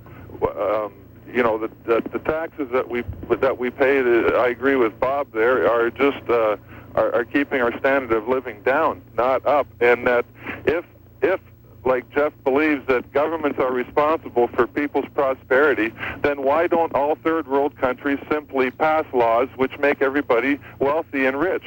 um, 0.57 0.93
you 1.33 1.43
know 1.43 1.59
the, 1.59 1.71
the 1.85 2.03
the 2.11 2.19
taxes 2.21 2.69
that 2.73 2.89
we 2.89 3.03
that 3.29 3.59
we 3.59 3.71
pay. 3.71 3.99
I 4.35 4.49
agree 4.49 4.77
with 4.77 4.99
Bob. 4.99 5.31
There 5.33 5.71
are 5.71 5.91
just 5.91 6.29
uh, 6.29 6.57
are, 6.99 7.15
are 7.15 7.25
keeping 7.25 7.63
our 7.63 7.77
standard 7.79 8.13
of 8.13 8.29
living 8.29 8.61
down, 8.63 9.03
not 9.15 9.47
up. 9.47 9.67
And 9.81 10.07
that 10.07 10.25
if 10.67 10.85
if 11.23 11.41
like 11.85 12.09
Jeff 12.11 12.33
believes 12.45 12.87
that 12.89 13.11
governments 13.13 13.59
are 13.59 13.73
responsible 13.73 14.49
for 14.49 14.67
people's 14.67 15.07
prosperity, 15.15 15.93
then 16.23 16.43
why 16.43 16.67
don't 16.67 16.93
all 16.95 17.15
third 17.15 17.47
world 17.47 17.77
countries 17.77 18.19
simply 18.31 18.71
pass 18.71 19.05
laws 19.15 19.49
which 19.57 19.79
make 19.79 20.03
everybody 20.03 20.59
wealthy 20.81 21.25
and 21.25 21.39
rich? 21.39 21.65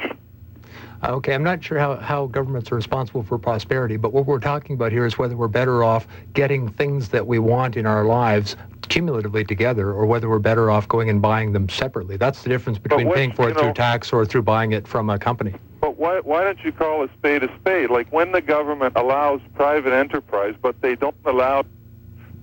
Okay, 1.04 1.34
I'm 1.34 1.42
not 1.42 1.64
sure 1.64 1.78
how, 1.78 1.96
how 1.96 2.26
governments 2.26 2.70
are 2.70 2.76
responsible 2.76 3.24
for 3.24 3.36
prosperity, 3.36 3.96
but 3.96 4.12
what 4.12 4.26
we're 4.26 4.38
talking 4.38 4.74
about 4.74 4.92
here 4.92 5.04
is 5.04 5.18
whether 5.18 5.36
we're 5.36 5.48
better 5.48 5.82
off 5.82 6.06
getting 6.32 6.68
things 6.68 7.08
that 7.08 7.26
we 7.26 7.40
want 7.40 7.76
in 7.76 7.86
our 7.86 8.04
lives 8.04 8.56
cumulatively 8.88 9.44
together 9.44 9.90
or 9.90 10.06
whether 10.06 10.28
we're 10.28 10.38
better 10.38 10.70
off 10.70 10.86
going 10.86 11.10
and 11.10 11.20
buying 11.20 11.52
them 11.52 11.68
separately. 11.68 12.16
That's 12.16 12.42
the 12.42 12.50
difference 12.50 12.78
between 12.78 13.12
paying 13.12 13.32
for 13.32 13.48
it 13.48 13.54
know, 13.54 13.62
through 13.62 13.74
tax 13.74 14.12
or 14.12 14.24
through 14.24 14.42
buying 14.42 14.72
it 14.72 14.86
from 14.86 15.10
a 15.10 15.18
company. 15.18 15.54
But 15.80 15.96
why, 15.96 16.20
why 16.20 16.44
don't 16.44 16.62
you 16.62 16.70
call 16.70 17.02
a 17.02 17.08
spade 17.18 17.42
a 17.42 17.52
spade? 17.56 17.90
Like 17.90 18.12
when 18.12 18.30
the 18.30 18.40
government 18.40 18.92
allows 18.94 19.40
private 19.54 19.92
enterprise, 19.92 20.54
but 20.62 20.80
they 20.82 20.94
don't 20.94 21.16
allow 21.24 21.64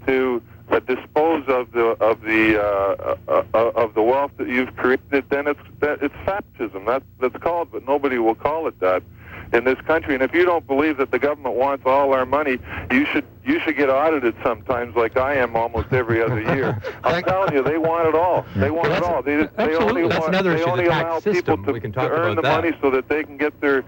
to 0.08 0.42
uh, 0.70 0.80
dispose 0.80 1.44
of 1.48 1.72
the 1.72 1.98
of 2.00 2.22
the 2.22 2.62
uh, 2.62 3.16
uh, 3.28 3.44
uh, 3.54 3.58
of 3.76 3.94
the 3.94 4.02
wealth 4.02 4.32
that 4.38 4.48
you've 4.48 4.76
created, 4.76 5.26
then 5.30 5.48
it's 5.48 5.60
that, 5.80 6.02
it's 6.02 6.16
fascism. 6.26 6.86
That's 6.86 7.06
that's 7.20 7.38
called, 7.38 7.72
but 7.72 7.86
nobody 7.86 8.18
will 8.18 8.36
call 8.36 8.68
it 8.68 8.80
that 8.80 9.04
in 9.54 9.64
this 9.64 9.80
country. 9.82 10.14
And 10.14 10.24
if 10.24 10.34
you 10.34 10.46
don't 10.46 10.66
believe 10.68 10.98
that 10.98 11.12
the 11.12 11.20
government 11.20 11.56
wants 11.56 11.86
all 11.86 12.14
our 12.14 12.26
money, 12.26 12.60
you 12.92 13.06
should 13.06 13.26
you 13.44 13.60
should 13.62 13.78
get 13.78 13.90
audited 13.90 14.36
sometimes, 14.44 14.96
like 14.96 15.18
I 15.18 15.34
am 15.36 15.56
almost 15.56 15.92
every 15.92 16.22
other 16.22 16.40
year. 16.40 16.80
I'm 17.04 17.24
telling 17.24 17.54
you, 17.54 17.64
they 17.64 17.80
want 17.80 18.08
it 18.08 18.14
all. 18.14 18.46
They 18.56 18.70
want 18.70 18.90
it 18.92 19.02
all. 19.02 19.24
They, 19.24 19.48
they 19.58 19.76
only 19.76 20.08
That's 20.08 20.20
want 20.20 20.36
another 20.36 20.54
they 20.56 20.64
only 20.64 20.84
the 20.84 20.90
allow 20.92 21.20
system. 21.20 21.34
people 21.34 21.66
to, 21.66 21.72
We 21.74 21.80
can 21.80 21.92
to 21.94 22.00
talk 22.00 22.12
earn 22.12 22.34
about 22.34 22.36
the 22.36 22.42
that. 22.44 22.64
money 22.64 22.78
so 22.80 22.92
that 22.92 23.10
they 23.10 23.24
can 23.24 23.38
get 23.38 23.60
their 23.60 23.84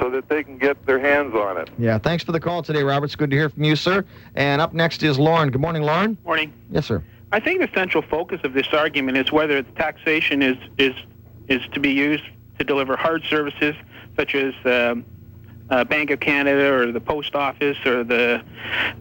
so 0.00 0.10
that 0.10 0.28
they 0.28 0.42
can 0.44 0.58
get 0.58 0.84
their 0.84 0.98
hands 0.98 1.34
on 1.34 1.56
it. 1.56 1.70
Yeah, 1.78 1.96
thanks 1.98 2.24
for 2.24 2.32
the 2.32 2.40
call 2.40 2.62
today, 2.62 2.82
Robert. 2.82 3.06
It's 3.06 3.16
good 3.16 3.30
to 3.30 3.36
hear 3.36 3.48
from 3.48 3.64
you, 3.64 3.74
sir. 3.76 4.04
And 4.34 4.60
up 4.60 4.74
next 4.74 5.02
is 5.02 5.18
Lauren. 5.18 5.50
Good 5.50 5.60
morning, 5.62 5.82
Lauren. 5.82 6.18
Morning. 6.24 6.52
Yes, 6.70 6.84
sir. 6.86 7.02
I 7.32 7.40
think 7.40 7.60
the 7.60 7.70
central 7.74 8.02
focus 8.02 8.40
of 8.44 8.52
this 8.52 8.68
argument 8.72 9.16
is 9.16 9.32
whether 9.32 9.62
taxation 9.62 10.42
is 10.42 10.56
is 10.76 10.94
is 11.48 11.62
to 11.72 11.80
be 11.80 11.90
used 11.90 12.24
to 12.58 12.64
deliver 12.64 12.96
hard 12.96 13.22
services 13.24 13.74
such 14.16 14.34
as 14.34 14.54
um, 14.64 15.04
uh, 15.70 15.84
Bank 15.84 16.10
of 16.10 16.20
Canada 16.20 16.72
or 16.72 16.92
the 16.92 17.00
Post 17.00 17.34
Office 17.34 17.76
or 17.84 18.04
the 18.04 18.42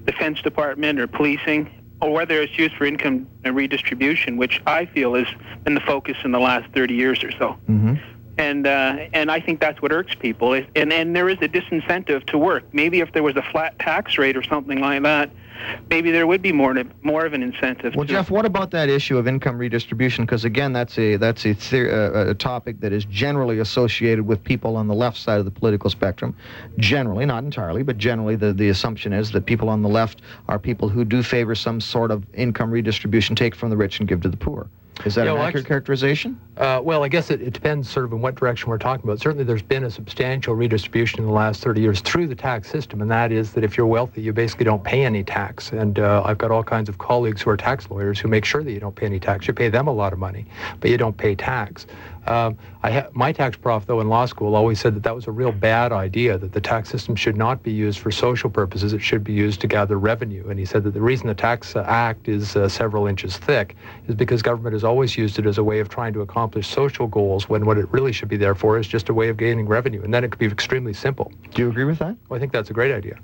Defense 0.06 0.42
Department 0.42 1.00
or 1.00 1.08
policing, 1.08 1.70
or 2.02 2.12
whether 2.12 2.42
it's 2.42 2.58
used 2.58 2.76
for 2.76 2.86
income 2.86 3.28
redistribution, 3.44 4.38
which 4.38 4.62
I 4.66 4.86
feel 4.86 5.14
has 5.16 5.28
been 5.64 5.76
the 5.76 5.82
focus 5.82 6.18
in 6.24 6.32
the 6.32 6.40
last 6.40 6.72
30 6.74 6.94
years 6.94 7.24
or 7.24 7.32
so. 7.32 7.58
Mm-hmm. 7.70 7.96
And 8.38 8.68
uh, 8.68 9.08
and 9.14 9.32
I 9.32 9.40
think 9.40 9.62
that's 9.62 9.82
what 9.82 9.92
irks 9.94 10.14
people. 10.16 10.54
And 10.54 10.92
and 10.92 11.16
there 11.16 11.30
is 11.30 11.38
a 11.42 11.48
disincentive 11.48 12.26
to 12.28 12.38
work. 12.38 12.64
Maybe 12.74 13.00
if 13.00 13.14
there 13.14 13.24
was 13.24 13.36
a 13.38 13.42
flat 13.42 13.80
tax 13.80 14.18
rate 14.18 14.36
or 14.36 14.44
something 14.44 14.80
like 14.80 15.04
that, 15.04 15.32
maybe 15.90 16.12
there 16.12 16.28
would 16.28 16.42
be 16.42 16.52
more 16.52 16.76
more 17.02 17.26
of 17.26 17.32
an 17.34 17.42
incentive. 17.42 17.96
Well, 17.96 18.06
Jeff, 18.06 18.30
what 18.30 18.46
about 18.46 18.72
that 18.72 18.90
issue 18.90 19.18
of 19.18 19.26
income 19.26 19.58
redistribution? 19.58 20.26
Because 20.26 20.44
again, 20.44 20.74
that's 20.74 20.98
a 20.98 21.16
that's 21.16 21.46
a, 21.46 21.54
the- 21.54 21.90
uh, 22.14 22.32
a 22.32 22.34
topic 22.34 22.82
that 22.82 22.92
is 22.92 23.06
generally 23.06 23.60
associated 23.60 24.28
with 24.28 24.44
people 24.44 24.76
on 24.76 24.90
the 24.90 24.96
left 24.96 25.18
side 25.18 25.40
of 25.40 25.46
the 25.46 25.52
political 25.52 25.90
spectrum. 25.90 26.36
Generally, 26.78 27.28
not 27.28 27.46
entirely, 27.46 27.84
but 27.84 27.98
generally, 27.98 28.36
the 28.36 28.52
the 28.52 28.68
assumption 28.68 29.14
is 29.14 29.32
that 29.32 29.46
people 29.46 29.70
on 29.70 29.82
the 29.82 29.90
left 29.90 30.22
are 30.50 30.60
people 30.60 30.90
who 30.90 31.06
do 31.06 31.24
favor 31.24 31.56
some 31.56 31.80
sort 31.80 32.12
of 32.12 32.26
income 32.34 32.70
redistribution, 32.70 33.34
take 33.34 33.56
from 33.56 33.70
the 33.70 33.78
rich 33.78 34.00
and 34.00 34.10
give 34.10 34.20
to 34.22 34.30
the 34.30 34.36
poor. 34.38 34.68
Is 35.04 35.16
that 35.16 35.26
Yeah, 35.26 35.32
an 35.32 35.38
well, 35.38 35.48
accurate 35.48 35.66
characterization? 35.66 36.40
Uh, 36.58 36.80
well, 36.82 37.04
I 37.04 37.10
guess 37.10 37.30
it, 37.30 37.42
it 37.42 37.52
depends 37.52 37.90
sort 37.90 38.06
of 38.06 38.14
in 38.14 38.22
what 38.22 38.36
direction 38.36 38.70
we're 38.70 38.78
talking 38.78 39.04
about. 39.04 39.20
Certainly, 39.20 39.44
there's 39.44 39.62
been 39.62 39.84
a 39.84 39.92
substantial 39.92 40.56
redistribution 40.56 41.20
in 41.20 41.26
the 41.26 41.34
last 41.34 41.62
30 41.62 41.82
years 41.82 42.02
through 42.02 42.28
the 42.28 42.36
tax 42.36 42.70
system, 42.70 43.02
and 43.02 43.12
that 43.12 43.32
is 43.32 43.52
that 43.54 43.64
if 43.64 43.76
you're 43.76 43.88
wealthy, 43.88 44.22
you 44.22 44.32
basically 44.32 44.64
don't 44.64 44.84
pay 44.84 45.04
any 45.04 45.24
tax. 45.24 45.72
And 45.72 46.00
uh, 46.00 46.24
I've 46.26 46.38
got 46.38 46.52
all 46.52 46.64
kinds 46.64 46.88
of 46.88 46.98
colleagues 46.98 47.42
who 47.42 47.50
are 47.50 47.58
tax 47.58 47.90
lawyers 47.90 48.20
who 48.20 48.30
make 48.30 48.46
sure 48.46 48.64
that 48.64 48.72
you 48.72 48.80
don't 48.80 48.96
pay 48.96 49.06
any 49.06 49.20
tax. 49.20 49.48
You 49.48 49.54
pay 49.54 49.70
them 49.70 49.88
a 49.88 49.94
lot 49.94 50.14
of 50.14 50.20
money, 50.20 50.46
but 50.80 50.90
you 50.90 50.98
don't 50.98 51.18
pay 51.18 51.36
tax. 51.36 51.88
Um, 52.28 52.58
I 52.84 52.92
ha- 52.92 53.08
my 53.14 53.32
tax 53.32 53.58
prof, 53.58 53.86
though, 53.86 54.02
in 54.02 54.10
law 54.10 54.26
school, 54.26 54.56
always 54.56 54.80
said 54.80 54.96
that 54.96 55.04
that 55.04 55.16
was 55.16 55.28
a 55.28 55.32
real 55.32 55.52
bad 55.52 55.92
idea, 55.92 56.38
that 56.38 56.52
the 56.54 56.62
tax 56.62 56.90
system 56.90 57.16
should 57.16 57.38
not 57.38 57.64
be 57.64 57.72
used 57.72 58.00
for 58.00 58.12
social 58.12 58.50
purposes. 58.50 58.94
It 58.94 59.02
should 59.02 59.24
be 59.24 59.34
used 59.34 59.62
to 59.62 59.68
gather 59.68 59.98
revenue. 59.98 60.48
And 60.50 60.60
he 60.60 60.66
said 60.66 60.84
that 60.84 60.94
the 60.94 61.02
reason 61.02 61.28
the 61.28 61.36
Tax 61.36 61.76
Act 61.76 62.28
is 62.28 62.56
uh, 62.56 62.68
several 62.68 63.08
inches 63.08 63.38
thick 63.38 63.76
is 64.08 64.16
because 64.16 64.42
government 64.42 64.74
has 64.74 64.84
always 64.84 65.18
used 65.18 65.40
it 65.40 65.46
as 65.46 65.58
a 65.58 65.64
way 65.64 65.80
of 65.80 65.90
trying 65.90 66.14
to 66.14 66.22
accomplish 66.22 66.68
social 66.68 67.08
goals 67.08 67.48
when 67.50 67.66
what 67.66 67.78
it 67.78 67.88
really 67.92 68.12
should 68.12 68.30
be 68.30 68.38
there 68.38 68.56
for 68.56 68.78
is 68.78 68.88
just 68.88 69.10
a 69.10 69.14
way 69.14 69.30
of 69.30 69.38
gaining 69.38 69.68
revenue. 69.68 70.02
And 70.04 70.14
then 70.14 70.24
it 70.24 70.32
could 70.32 70.40
be 70.40 70.46
extremely 70.46 70.94
simple. 70.94 71.32
Do 71.54 71.62
you 71.62 71.70
agree 71.70 71.86
with 71.86 72.00
that? 72.00 72.16
Well, 72.30 72.38
I 72.38 72.40
think 72.40 72.52
that's 72.52 72.70
a 72.70 72.74
great 72.74 72.94
idea. 72.94 73.20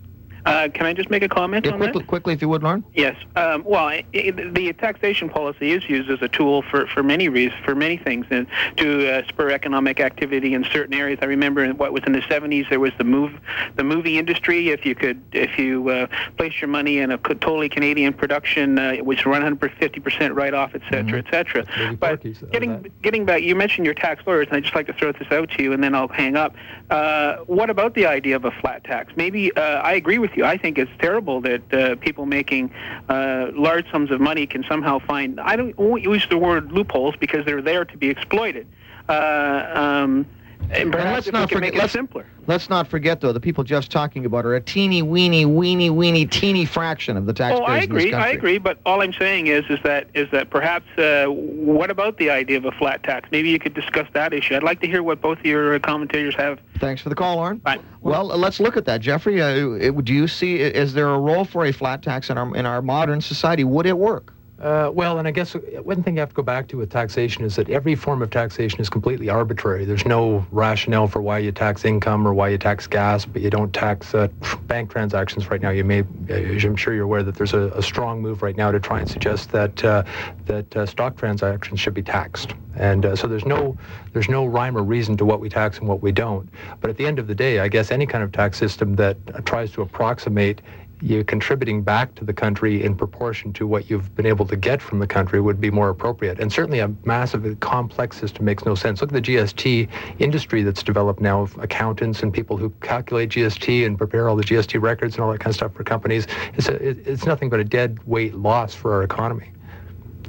Uh, 0.46 0.70
can 0.74 0.86
I 0.86 0.94
just 0.94 1.10
make 1.10 1.24
a 1.24 1.30
comment 1.30 1.66
Yeah, 1.66 1.74
on 1.74 1.80
quickly, 1.80 2.02
that? 2.02 2.08
quickly, 2.08 2.34
if 2.34 2.42
you 2.42 2.50
would, 2.50 2.64
Lauren. 2.64 2.84
Yes. 2.94 3.16
Um, 3.36 3.64
well, 3.66 3.86
i 3.86 4.04
i 4.14 4.32
the 4.32 4.74
taxation 4.74 5.30
policy 5.30 5.72
is 5.72 5.88
used 5.90 6.10
as 6.10 6.22
a 6.22 6.28
tool 6.28 6.62
for, 6.64 6.88
for 6.88 7.04
many 7.04 7.30
reasons, 7.30 7.60
for 7.64 7.76
many 7.76 7.98
things, 7.98 8.26
and 8.30 8.48
to 8.78 9.08
uh, 9.10 9.28
spur 9.28 9.52
economic 9.52 10.00
activity 10.00 10.54
in 10.54 10.64
certain 10.72 10.94
areas. 10.94 11.20
I 11.22 11.26
remember 11.26 11.64
in 11.64 11.78
what 11.78 11.94
was 11.94 12.04
in 12.06 12.14
the 12.14 12.22
70s, 12.22 12.70
there 12.70 12.80
was 12.80 12.92
the 12.98 13.04
move, 13.04 13.40
the 13.76 13.84
movie 13.84 14.18
industry. 14.18 14.70
If 14.70 14.86
you 14.86 14.96
could, 14.96 15.22
if 15.32 15.58
you 15.58 15.90
uh, 15.90 16.08
place 16.38 16.60
your 16.62 16.68
money 16.68 17.00
in 17.00 17.12
a 17.12 17.18
totally 17.18 17.70
Canadian 17.70 18.14
production, 18.14 18.80
uh, 18.80 18.92
it 18.92 19.06
was 19.06 19.18
150% 19.20 20.36
write-off, 20.36 20.72
et 20.76 20.82
cetera, 20.90 21.20
et 21.20 21.26
cetera. 21.30 21.96
But 22.00 22.22
getting 22.52 22.92
getting 23.02 23.26
back, 23.26 23.42
you 23.42 23.56
mentioned 23.56 23.86
your 23.86 23.96
tax 23.96 24.26
lawyers, 24.26 24.48
and 24.48 24.58
I'd 24.58 24.64
just 24.64 24.76
like 24.76 24.88
to 24.88 24.94
throw 24.94 25.12
this 25.12 25.32
out 25.32 25.50
to 25.52 25.64
you, 25.64 25.74
and 25.74 25.84
then 25.84 25.96
I'll 25.96 26.08
hang 26.08 26.36
up. 26.36 26.56
Uh, 26.90 27.38
what 27.46 27.70
about 27.70 27.94
the 27.94 28.06
idea 28.06 28.36
of 28.36 28.46
a 28.46 28.52
flat 28.52 28.84
tax? 28.84 29.14
Maybe 29.16 29.56
uh, 29.56 29.62
I 29.62 29.94
agree 29.94 30.18
with 30.18 30.31
you. 30.36 30.46
I 30.46 30.58
think 30.58 30.78
it's 30.78 30.92
terrible 31.00 31.42
that 31.42 31.74
uh, 31.74 31.96
people 31.96 32.26
making 32.26 32.72
uh, 33.10 33.48
large 33.54 33.90
sums 33.92 34.12
of 34.12 34.20
money 34.22 34.48
can 34.48 34.64
somehow 34.64 35.00
find. 35.00 35.40
I 35.40 35.56
don't 35.56 35.78
won't 35.78 36.04
use 36.04 36.28
the 36.30 36.38
word 36.38 36.72
loopholes 36.72 37.16
because 37.20 37.46
they're 37.46 37.62
there 37.62 37.86
to 37.86 37.98
be 37.98 38.10
exploited. 38.10 38.68
Uh, 39.10 39.72
um, 39.74 40.26
and 40.72 40.92
perhaps 40.92 41.28
let's 41.28 41.32
not 41.32 41.50
forget- 41.50 41.62
make 41.62 41.74
it 41.76 41.78
let's- 41.80 41.94
simpler. 41.94 42.26
Let's 42.48 42.70
not 42.72 42.88
forget, 42.88 43.22
though, 43.22 43.32
the 43.32 43.40
people 43.40 43.64
Jeff's 43.64 43.88
talking 43.88 44.26
about 44.26 44.46
are 44.48 44.56
a 44.56 44.62
teeny 44.62 45.04
weeny, 45.04 45.46
weeny, 45.46 45.90
weeny, 45.92 46.26
teeny 46.26 46.66
fraction 46.66 47.16
of 47.16 47.28
the 47.28 47.34
taxpayers 47.34 47.62
Oh, 47.62 47.72
I 47.72 47.76
in 47.76 47.80
this 47.82 47.86
agree. 47.86 48.12
country. 48.12 48.30
I 48.30 48.34
agree. 48.34 48.58
But 48.58 48.80
all 48.86 49.02
I'm 49.02 49.14
saying 49.14 49.48
is, 49.48 49.64
is 49.70 49.78
that 49.84 50.08
is 50.16 50.28
that 50.32 50.50
perhaps 50.50 50.86
uh, 50.98 51.26
what 51.28 51.92
about 51.92 52.18
the 52.18 52.30
idea 52.32 52.58
of 52.58 52.66
a 52.66 52.72
flat 52.72 53.04
tax? 53.04 53.30
Maybe 53.32 53.50
you 53.50 53.60
could 53.60 53.76
discuss 53.76 54.08
that 54.14 54.34
issue. 54.34 54.56
I'd 54.56 54.64
like 54.64 54.82
to 54.82 54.88
hear 54.88 55.04
what 55.04 55.22
both 55.22 55.38
of 55.40 55.46
your 55.46 55.76
uh, 55.76 55.80
commentators 55.80 56.36
have. 56.36 56.60
Thanks 56.80 57.02
for 57.02 57.10
the 57.10 57.16
call, 57.16 57.36
Lauren. 57.36 57.58
Bye. 57.60 57.80
Well, 58.02 58.26
let's 58.26 58.60
look 58.60 58.76
at 58.76 58.86
that, 58.86 59.02
Jeffrey. 59.02 59.40
Uh, 59.40 59.92
do 60.02 60.14
you 60.14 60.28
see? 60.28 60.56
Is 60.56 60.94
there 60.94 61.10
a 61.10 61.20
role 61.20 61.46
for 61.46 61.66
a 61.66 61.72
flat 61.72 62.02
tax 62.02 62.30
in 62.32 62.38
our 62.40 62.56
in 62.56 62.66
our 62.66 62.82
modern 62.82 63.22
society? 63.22 63.64
Would 63.64 63.86
it 63.86 63.98
work? 63.98 64.34
Uh, 64.62 64.92
well, 64.94 65.18
and 65.18 65.28
I 65.28 65.32
guess 65.32 65.54
one 65.54 66.04
thing 66.04 66.16
you 66.16 66.20
have 66.20 66.30
to 66.30 66.36
go 66.36 66.44
back 66.44 66.68
to 66.68 66.78
with 66.78 66.92
taxation 66.92 67.44
is 67.44 67.56
that 67.56 67.68
every 67.72 67.96
form 67.96 68.22
of 68.22 68.30
taxation 68.30 68.80
is 68.80 68.92
completely 68.92 69.28
arbitrary. 69.28 69.86
There's 69.86 70.06
no 70.06 70.46
rationale 70.52 71.08
for 71.08 71.20
why 71.20 71.40
you 71.40 71.52
tax 71.52 71.84
income 71.84 72.28
or 72.28 72.34
why 72.36 72.50
you 72.50 72.60
tax 72.60 72.86
gas, 72.86 73.26
but 73.26 73.42
you 73.42 73.50
don't 73.50 73.74
tax 73.74 74.14
uh, 74.14 74.28
bank 74.68 74.92
transactions 74.92 75.50
right 75.50 75.62
now. 75.62 75.72
You 75.72 75.84
may, 75.84 76.04
I'm 76.30 76.76
sure 76.76 76.94
you're 76.94 77.06
aware, 77.06 77.24
that 77.24 77.36
there's 77.36 77.56
a, 77.56 77.70
a 77.70 77.82
strong 77.82 78.22
move 78.22 78.44
right 78.44 78.56
now 78.56 78.72
to 78.72 78.80
try 78.80 79.00
and 79.00 79.10
suggest 79.10 79.52
that 79.52 79.84
uh, 79.84 80.04
that 80.46 80.78
uh, 80.78 80.86
stock 80.86 81.18
transactions 81.18 81.80
should 81.80 81.96
be 81.96 82.04
taxed. 82.04 82.54
And 82.76 83.04
uh, 83.04 83.16
so 83.16 83.28
there's 83.28 83.46
no 83.46 83.76
there's 84.14 84.30
no 84.30 84.46
rhyme 84.46 84.78
or 84.78 84.84
reason 84.84 85.18
to 85.18 85.26
what 85.26 85.40
we 85.40 85.50
tax 85.50 85.80
and 85.80 85.88
what 85.88 86.04
we 86.04 86.12
don't. 86.12 86.48
But 86.82 86.92
at 86.92 86.98
the 86.98 87.08
end 87.08 87.18
of 87.18 87.26
the 87.26 87.36
day, 87.36 87.60
I 87.62 87.68
guess 87.68 87.90
any 87.90 88.06
kind 88.06 88.24
of 88.24 88.32
tax 88.32 88.60
system 88.60 88.96
that 88.98 89.18
tries 89.46 89.72
to 89.72 89.82
approximate 89.82 90.62
you 91.02 91.24
contributing 91.24 91.82
back 91.82 92.16
to 92.16 92.26
the 92.26 92.34
country 92.34 92.84
in 92.84 92.96
proportion 92.96 93.52
to 93.54 93.66
what 93.66 93.90
you've 93.90 94.16
been 94.16 94.26
able 94.26 94.46
to 94.46 94.56
get 94.56 94.82
from 94.82 95.00
the 95.00 95.08
country 95.08 95.42
would 95.42 95.60
be 95.60 95.72
more 95.72 95.90
appropriate. 95.90 96.40
And 96.40 96.52
certainly 96.52 96.80
a 96.80 96.94
massive, 97.06 97.60
complex 97.60 98.18
system 98.18 98.46
makes 98.46 98.66
no 98.66 98.76
sense. 98.76 99.02
Look 99.02 99.14
at 99.14 99.24
the 99.24 99.34
GST 99.34 99.88
industry 100.20 100.64
that's 100.64 100.84
developed 100.84 101.22
now 101.22 101.42
of 101.42 101.58
accountants 101.58 102.22
and 102.22 102.32
people 102.32 102.58
who 102.58 102.70
calculate 102.82 103.30
GST 103.30 103.86
and 103.86 103.98
prepare 103.98 104.30
all 104.30 104.36
the 104.36 104.44
GST 104.44 104.82
records 104.82 105.16
and 105.16 105.24
all 105.24 105.32
that 105.32 105.40
kind 105.40 105.52
of 105.52 105.56
stuff 105.56 105.74
for 105.74 105.84
companies. 105.84 106.28
It's, 106.56 106.70
a, 106.70 106.76
it's 107.10 107.26
nothing 107.26 107.50
but 107.50 107.60
a 107.60 107.64
dead 107.64 108.00
weight 108.06 108.36
loss 108.36 108.74
for 108.74 108.94
our 108.94 109.04
economy. 109.04 109.52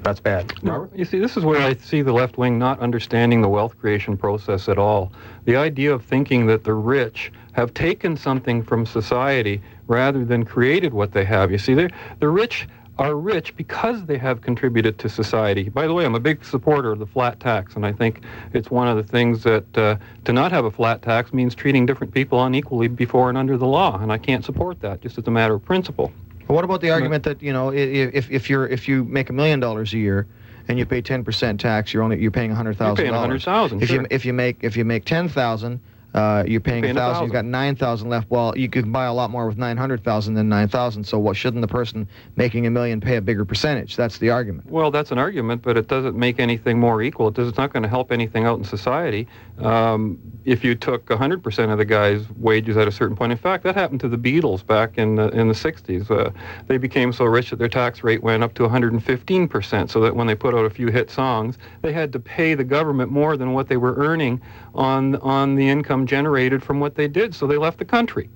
That's 0.03 0.19
bad. 0.19 0.53
No, 0.65 0.91
you 0.95 1.05
see, 1.05 1.21
this 1.21 1.37
is 1.37 1.45
where 1.45 1.61
I 1.61 1.75
see 1.75 2.03
the 2.03 2.13
left 2.13 2.37
wing 2.37 2.59
not 2.59 2.81
understanding 2.81 3.41
the 3.41 3.49
wealth 3.49 3.79
creation 3.79 4.17
process 4.17 4.69
at 4.69 4.77
all. 4.77 5.13
The 5.45 5.55
idea 5.55 5.95
of 5.95 6.05
thinking 6.05 6.47
that 6.47 6.65
the 6.65 6.75
rich 6.75 7.33
have 7.53 7.73
taken 7.73 8.17
something 8.17 8.65
from 8.65 8.85
society 8.85 9.63
rather 9.93 10.25
than 10.25 10.45
created 10.45 10.95
what 10.95 11.13
they 11.13 11.25
have. 11.25 11.53
You 11.53 11.59
see, 11.59 11.75
the 11.75 12.29
rich 12.29 12.67
are 12.99 13.15
rich 13.15 13.55
because 13.57 14.05
they 14.05 14.19
have 14.19 14.41
contributed 14.41 14.99
to 14.99 15.09
society. 15.09 15.69
By 15.69 15.87
the 15.87 15.95
way, 15.95 16.05
I'm 16.05 16.15
a 16.15 16.21
big 16.21 16.45
supporter 16.45 16.93
of 16.93 16.99
the 16.99 17.07
flat 17.07 17.41
tax, 17.41 17.77
and 17.77 17.87
I 17.87 17.93
think 17.93 18.23
it's 18.53 18.71
one 18.71 18.89
of 18.89 18.97
the 18.97 19.03
things 19.03 19.43
that 19.45 19.79
uh, 19.79 19.97
to 20.25 20.33
not 20.33 20.53
have 20.53 20.65
a 20.65 20.71
flat 20.71 21.03
tax 21.03 21.33
means 21.33 21.55
treating 21.55 21.87
different 21.87 22.13
people 22.13 22.43
unequally 22.45 22.89
before 22.89 23.29
and 23.29 23.39
under 23.39 23.57
the 23.57 23.67
law, 23.67 23.99
and 24.01 24.11
I 24.13 24.19
can't 24.19 24.45
support 24.45 24.81
that 24.81 25.01
just 25.01 25.19
as 25.19 25.27
a 25.27 25.31
matter 25.31 25.55
of 25.55 25.65
principle. 25.65 26.13
what 26.47 26.65
about 26.65 26.81
the 26.81 26.91
argument 26.91 27.25
that 27.25 27.43
you 27.43 27.53
know 27.53 27.71
if 27.73 28.31
if 28.31 28.51
you're 28.51 28.67
if 28.67 28.89
you 28.89 29.05
make 29.05 29.31
a 29.31 29.33
million 29.33 29.61
dollars 29.61 29.93
a 29.95 29.99
year 29.99 30.27
and 30.69 30.79
you 30.79 30.87
pay 30.87 31.03
10% 31.03 31.59
tax, 31.59 31.93
you're 31.93 32.05
only 32.05 32.21
you're 32.21 32.31
paying 32.31 32.53
$100,000. 32.53 32.79
You're 32.79 32.95
paying 32.95 33.11
100,000. 33.11 33.83
If 33.83 33.89
sure. 33.89 34.01
you 34.03 34.07
if 34.11 34.25
you 34.25 34.33
make 34.33 34.59
if 34.63 34.77
you 34.77 34.85
make 34.85 35.05
10,000 35.05 35.81
uh, 36.15 36.45
you're 36.47 36.61
paying 36.61 36.85
a 36.85 36.95
thousand. 36.95 37.25
You've 37.25 37.33
got 37.33 37.45
nine 37.45 37.75
thousand 37.77 38.11
left. 38.11 38.31
Well, 38.31 38.57
you 38.57 38.69
could 38.69 38.93
buy 38.93 39.07
a 39.07 39.13
lot 39.13 39.31
more 39.31 39.47
with 39.47 39.57
nine 39.57 39.77
hundred 39.77 40.05
thousand 40.05 40.35
than 40.35 40.49
nine 40.49 40.69
thousand. 40.69 41.05
So, 41.05 41.19
what 41.19 41.37
shouldn't 41.37 41.63
the 41.63 41.69
person 41.69 42.07
making 42.37 42.67
a 42.67 42.71
million 42.71 43.01
pay 43.01 43.17
a 43.17 43.21
bigger 43.21 43.45
percentage? 43.45 43.97
That's 43.97 44.19
the 44.19 44.31
argument. 44.31 44.71
Well, 44.71 44.91
that's 44.91 45.11
an 45.11 45.19
argument, 45.19 45.63
but 45.63 45.77
it 45.77 45.89
doesn't 45.89 46.17
make 46.17 46.39
anything 46.39 46.79
more 46.79 47.03
equal. 47.03 47.29
It 47.29 47.35
does, 47.35 47.49
it's 47.49 47.59
not 47.59 47.73
going 47.73 47.83
to 47.83 47.89
help 47.89 48.13
anything 48.13 48.45
out 48.45 48.59
in 48.59 48.65
society. 48.65 49.27
Um, 49.59 50.19
if 50.45 50.65
you 50.65 50.75
took 50.75 51.07
100% 51.07 51.73
of 51.73 51.79
the 51.79 51.85
guy's 51.85 52.29
wages 52.37 52.77
at 52.77 52.89
a 52.89 52.93
certain 52.93 53.17
point, 53.17 53.33
in 53.33 53.39
fact, 53.39 53.65
that 53.65 53.75
happened 53.75 54.01
to 54.01 54.09
the 54.09 54.17
Beatles 54.17 54.67
back 54.67 54.99
in 54.99 55.15
the, 55.15 55.29
in 55.29 55.49
the 55.49 55.55
60s. 55.55 56.11
Uh, 56.11 56.31
they 56.67 56.79
became 56.79 57.13
so 57.13 57.25
rich 57.25 57.51
that 57.51 57.57
their 57.57 57.69
tax 57.69 58.03
rate 58.03 58.23
went 58.23 58.43
up 58.43 58.55
to 58.55 58.65
115%, 58.65 59.91
so 59.91 60.01
that 60.01 60.17
when 60.17 60.27
they 60.27 60.35
put 60.35 60.55
out 60.55 60.65
a 60.65 60.71
few 60.71 60.89
hit 60.89 61.11
songs, 61.11 61.59
they 61.83 61.93
had 61.93 62.13
to 62.13 62.21
pay 62.21 62.55
the 62.55 62.65
government 62.65 63.11
more 63.11 63.37
than 63.37 63.53
what 63.53 63.69
they 63.69 63.77
were 63.77 63.95
earning 63.97 64.41
on 64.75 65.17
on 65.17 65.55
the 65.55 65.69
income 65.69 66.02
generated 66.07 66.63
from 66.63 66.81
what 66.81 66.95
they 66.95 67.09
did. 67.09 67.35
So 67.35 67.47
they 67.47 67.57
left 67.57 67.79
the 67.79 67.85
country. 67.85 68.29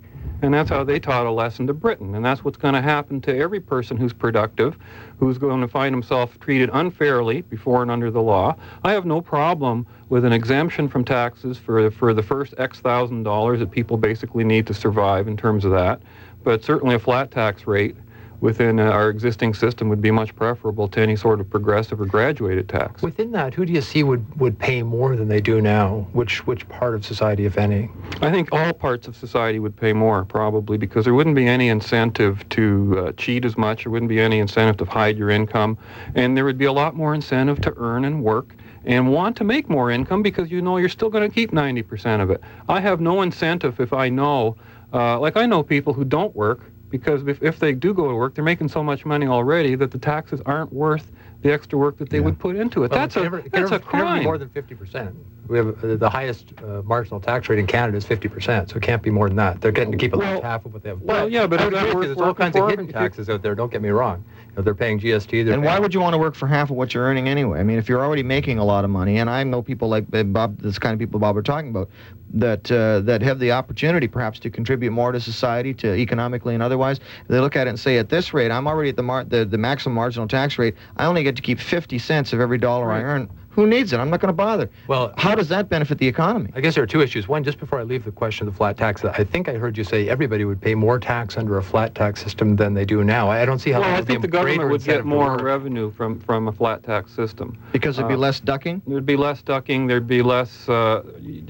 And 0.42 0.52
that's 0.52 0.68
how 0.68 0.84
they 0.84 1.00
taught 1.00 1.24
a 1.24 1.30
lesson 1.30 1.66
to 1.66 1.72
Britain. 1.72 2.14
And 2.14 2.24
that's 2.24 2.44
what's 2.44 2.58
going 2.58 2.74
to 2.74 2.82
happen 2.82 3.20
to 3.22 3.34
every 3.36 3.60
person 3.60 3.96
who's 3.96 4.12
productive, 4.12 4.76
who's 5.18 5.38
going 5.38 5.62
to 5.62 5.68
find 5.68 5.94
himself 5.94 6.38
treated 6.40 6.68
unfairly 6.72 7.40
before 7.42 7.80
and 7.80 7.90
under 7.90 8.10
the 8.10 8.20
law. 8.20 8.54
I 8.84 8.92
have 8.92 9.06
no 9.06 9.22
problem 9.22 9.86
with 10.10 10.24
an 10.26 10.32
exemption 10.32 10.88
from 10.88 11.04
taxes 11.04 11.56
for, 11.56 11.90
for 11.90 12.12
the 12.12 12.22
first 12.22 12.52
X 12.58 12.80
thousand 12.80 13.22
dollars 13.22 13.60
that 13.60 13.70
people 13.70 13.96
basically 13.96 14.44
need 14.44 14.66
to 14.66 14.74
survive 14.74 15.26
in 15.26 15.36
terms 15.38 15.64
of 15.64 15.70
that. 15.72 16.02
But 16.44 16.62
certainly 16.62 16.94
a 16.94 16.98
flat 16.98 17.30
tax 17.30 17.66
rate 17.66 17.96
within 18.40 18.78
uh, 18.78 18.84
our 18.84 19.08
existing 19.10 19.54
system 19.54 19.88
would 19.88 20.02
be 20.02 20.10
much 20.10 20.34
preferable 20.36 20.88
to 20.88 21.00
any 21.00 21.16
sort 21.16 21.40
of 21.40 21.48
progressive 21.48 22.00
or 22.00 22.06
graduated 22.06 22.68
tax. 22.68 23.02
Within 23.02 23.32
that, 23.32 23.54
who 23.54 23.64
do 23.64 23.72
you 23.72 23.80
see 23.80 24.02
would, 24.02 24.40
would 24.40 24.58
pay 24.58 24.82
more 24.82 25.16
than 25.16 25.28
they 25.28 25.40
do 25.40 25.60
now? 25.60 26.06
Which 26.12 26.46
which 26.46 26.68
part 26.68 26.94
of 26.94 27.04
society, 27.04 27.46
if 27.46 27.58
any? 27.58 27.90
I 28.20 28.30
think 28.30 28.48
all 28.52 28.72
parts 28.72 29.08
of 29.08 29.16
society 29.16 29.58
would 29.58 29.76
pay 29.76 29.92
more, 29.92 30.24
probably, 30.24 30.78
because 30.78 31.04
there 31.04 31.14
wouldn't 31.14 31.36
be 31.36 31.46
any 31.46 31.68
incentive 31.68 32.46
to 32.50 33.06
uh, 33.06 33.12
cheat 33.12 33.44
as 33.44 33.56
much. 33.56 33.84
There 33.84 33.92
wouldn't 33.92 34.08
be 34.08 34.20
any 34.20 34.38
incentive 34.38 34.76
to 34.78 34.84
hide 34.84 35.16
your 35.16 35.30
income, 35.30 35.78
and 36.14 36.36
there 36.36 36.44
would 36.44 36.58
be 36.58 36.66
a 36.66 36.72
lot 36.72 36.94
more 36.94 37.14
incentive 37.14 37.60
to 37.62 37.74
earn 37.76 38.04
and 38.04 38.22
work 38.22 38.54
and 38.84 39.10
want 39.12 39.36
to 39.36 39.44
make 39.44 39.68
more 39.68 39.90
income 39.90 40.22
because 40.22 40.50
you 40.50 40.62
know 40.62 40.76
you're 40.76 40.88
still 40.88 41.10
going 41.10 41.28
to 41.28 41.34
keep 41.34 41.50
90% 41.50 42.22
of 42.22 42.30
it. 42.30 42.40
I 42.68 42.80
have 42.80 43.00
no 43.00 43.22
incentive 43.22 43.80
if 43.80 43.92
I 43.92 44.08
know, 44.08 44.56
uh, 44.92 45.18
like 45.18 45.36
I 45.36 45.44
know 45.44 45.62
people 45.62 45.92
who 45.92 46.04
don't 46.04 46.34
work 46.34 46.60
because 46.96 47.26
if, 47.26 47.42
if 47.42 47.58
they 47.58 47.72
do 47.72 47.92
go 47.92 48.08
to 48.08 48.14
work, 48.14 48.34
they're 48.34 48.44
making 48.44 48.68
so 48.68 48.82
much 48.82 49.04
money 49.04 49.26
already 49.26 49.74
that 49.74 49.90
the 49.90 49.98
taxes 49.98 50.40
aren't 50.46 50.72
worth 50.72 51.12
the 51.42 51.52
extra 51.52 51.78
work 51.78 51.98
that 51.98 52.08
they 52.08 52.18
yeah. 52.18 52.24
would 52.24 52.38
put 52.38 52.56
into 52.56 52.84
it. 52.84 52.90
Well, 52.90 53.00
that's 53.00 53.16
a 53.16 53.22
never, 53.22 53.42
that's 53.42 53.70
never, 53.70 53.74
a 53.74 53.78
crime. 53.78 54.24
more 54.24 54.38
than 54.38 54.48
50%. 54.48 55.14
We 55.48 55.58
have 55.58 55.84
uh, 55.84 55.96
the 55.96 56.08
highest 56.08 56.54
uh, 56.58 56.82
marginal 56.82 57.20
tax 57.20 57.48
rate 57.48 57.58
in 57.58 57.66
Canada 57.66 57.98
is 57.98 58.04
50%, 58.04 58.70
so 58.70 58.76
it 58.76 58.82
can't 58.82 59.02
be 59.02 59.10
more 59.10 59.28
than 59.28 59.36
that. 59.36 59.60
They're 59.60 59.70
getting 59.70 59.92
to 59.92 59.98
keep 59.98 60.12
at 60.14 60.18
least 60.18 60.42
half 60.42 60.64
of 60.64 60.72
what 60.72 60.82
they 60.82 60.88
have. 60.88 61.00
Well, 61.02 61.28
yeah, 61.28 61.46
but 61.46 61.70
there's 61.70 62.16
all 62.16 62.34
kinds 62.34 62.56
of 62.56 62.68
hidden 62.68 62.88
taxes 62.88 63.28
out 63.28 63.42
there. 63.42 63.54
Don't 63.54 63.70
get 63.70 63.82
me 63.82 63.90
wrong. 63.90 64.24
Know, 64.56 64.62
they're 64.62 64.74
paying 64.74 64.98
GST. 64.98 65.44
They're 65.44 65.52
and 65.52 65.62
why 65.62 65.78
would 65.78 65.92
you 65.92 66.00
want 66.00 66.14
to 66.14 66.18
work 66.18 66.34
for 66.34 66.46
half 66.46 66.70
of 66.70 66.76
what 66.76 66.94
you're 66.94 67.04
earning 67.04 67.28
anyway? 67.28 67.60
I 67.60 67.62
mean, 67.62 67.78
if 67.78 67.90
you're 67.90 68.02
already 68.02 68.22
making 68.22 68.58
a 68.58 68.64
lot 68.64 68.84
of 68.84 68.90
money, 68.90 69.18
and 69.18 69.28
I 69.28 69.44
know 69.44 69.60
people 69.60 69.88
like 69.88 70.06
Bob, 70.32 70.58
this 70.60 70.78
kind 70.78 70.94
of 70.94 70.98
people 70.98 71.20
Bob 71.20 71.36
are 71.36 71.42
talking 71.42 71.68
about, 71.68 71.90
that 72.32 72.72
uh, 72.72 73.00
that 73.00 73.20
have 73.20 73.38
the 73.38 73.52
opportunity 73.52 74.08
perhaps 74.08 74.38
to 74.40 74.50
contribute 74.50 74.92
more 74.92 75.12
to 75.12 75.20
society, 75.20 75.74
to 75.74 75.94
economically 75.94 76.54
and 76.54 76.62
otherwise, 76.62 77.00
they 77.28 77.38
look 77.38 77.54
at 77.54 77.66
it 77.66 77.70
and 77.70 77.78
say, 77.78 77.98
at 77.98 78.08
this 78.08 78.32
rate, 78.32 78.50
I'm 78.50 78.66
already 78.66 78.88
at 78.88 78.96
the 78.96 79.02
mar- 79.02 79.24
the, 79.24 79.44
the 79.44 79.58
maximum 79.58 79.94
marginal 79.94 80.26
tax 80.26 80.58
rate. 80.58 80.74
I 80.96 81.04
only 81.04 81.22
get 81.22 81.36
to 81.36 81.42
keep 81.42 81.60
50 81.60 81.98
cents 81.98 82.32
of 82.32 82.40
every 82.40 82.58
dollar 82.58 82.86
right. 82.86 83.00
I 83.00 83.02
earn. 83.02 83.30
Who 83.56 83.66
needs 83.66 83.94
it? 83.94 83.98
I'm 83.98 84.10
not 84.10 84.20
going 84.20 84.28
to 84.28 84.34
bother. 84.34 84.68
Well, 84.86 85.14
how 85.16 85.34
does 85.34 85.48
that 85.48 85.70
benefit 85.70 85.96
the 85.96 86.06
economy? 86.06 86.50
I 86.54 86.60
guess 86.60 86.74
there 86.74 86.84
are 86.84 86.86
two 86.86 87.00
issues. 87.00 87.26
One, 87.26 87.42
just 87.42 87.58
before 87.58 87.80
I 87.80 87.84
leave 87.84 88.04
the 88.04 88.12
question 88.12 88.46
of 88.46 88.52
the 88.52 88.56
flat 88.56 88.76
tax, 88.76 89.02
I 89.02 89.24
think 89.24 89.48
I 89.48 89.54
heard 89.54 89.78
you 89.78 89.82
say 89.82 90.10
everybody 90.10 90.44
would 90.44 90.60
pay 90.60 90.74
more 90.74 90.98
tax 90.98 91.38
under 91.38 91.56
a 91.56 91.62
flat 91.62 91.94
tax 91.94 92.22
system 92.22 92.56
than 92.56 92.74
they 92.74 92.84
do 92.84 93.02
now. 93.02 93.30
I 93.30 93.46
don't 93.46 93.58
see 93.58 93.70
how. 93.70 93.80
Well, 93.80 93.96
I 93.96 94.02
think 94.02 94.20
the 94.20 94.28
government 94.28 94.70
would 94.70 94.84
get 94.84 95.06
more 95.06 95.38
revenue 95.38 95.90
from 95.90 96.20
from 96.20 96.48
a 96.48 96.52
flat 96.52 96.82
tax 96.82 97.12
system 97.12 97.56
because 97.72 97.96
there'd 97.96 98.08
be 98.08 98.14
uh, 98.14 98.18
less 98.18 98.40
ducking. 98.40 98.82
There'd 98.86 99.06
be 99.06 99.16
less 99.16 99.40
ducking. 99.40 99.86
There'd 99.86 100.06
be 100.06 100.20
less. 100.20 100.68
Uh, 100.68 101.02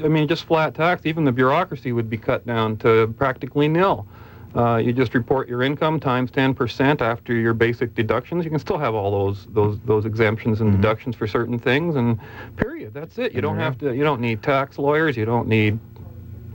I 0.05 0.07
mean, 0.07 0.29
just 0.29 0.45
flat 0.45 0.77
tax. 0.77 1.07
Even 1.07 1.25
the 1.25 1.33
bureaucracy 1.33 1.91
would 1.91 2.09
be 2.09 2.19
cut 2.19 2.47
down 2.47 2.77
to 2.79 3.13
practically 3.19 3.67
nil. 3.67 4.07
Uh, 4.57 4.79
you 4.79 4.93
just 4.93 5.15
report 5.15 5.49
your 5.49 5.63
income 5.63 6.01
times 6.01 6.31
10% 6.31 7.03
after 7.03 7.35
your 7.35 7.53
basic 7.53 7.95
deductions. 7.95 8.43
You 8.43 8.51
can 8.51 8.59
still 8.59 8.79
have 8.79 8.95
all 8.95 9.11
those 9.11 9.47
those 9.51 9.79
those 9.85 10.07
exemptions 10.07 10.61
and 10.63 10.71
mm-hmm. 10.71 10.81
deductions 10.81 11.15
for 11.15 11.27
certain 11.27 11.59
things, 11.59 11.95
and 11.97 12.19
period. 12.57 12.95
That's 12.95 13.19
it. 13.19 13.35
You 13.35 13.43
don't 13.43 13.59
have 13.59 13.77
to. 13.79 13.95
You 13.95 14.03
don't 14.03 14.21
need 14.21 14.43
tax 14.43 14.79
lawyers. 14.79 15.17
You 15.17 15.27
don't 15.27 15.47
need 15.47 15.79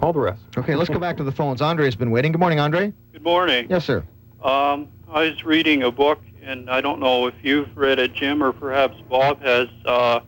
all 0.02 0.14
the 0.14 0.20
rest. 0.20 0.42
Okay, 0.58 0.76
let's 0.76 0.90
go 0.90 0.98
back 0.98 1.16
to 1.18 1.24
the 1.24 1.32
phones. 1.32 1.62
Andre 1.62 1.86
has 1.86 1.96
been 1.96 2.10
waiting. 2.10 2.32
Good 2.32 2.40
morning, 2.40 2.60
Andre. 2.60 2.92
Good 3.14 3.22
morning. 3.22 3.68
Yes, 3.70 3.86
sir. 3.86 4.04
Um, 4.44 4.88
I 5.08 5.30
was 5.30 5.44
reading 5.44 5.84
a 5.84 5.92
book, 5.92 6.20
and 6.42 6.72
I 6.72 6.82
don't 6.82 7.00
know 7.00 7.28
if 7.28 7.36
you've 7.44 7.76
read 7.78 8.00
it, 8.00 8.14
Jim, 8.14 8.42
or 8.42 8.52
perhaps 8.52 8.96
Bob 9.10 9.42
has. 9.44 9.68
Uh, 9.86 10.22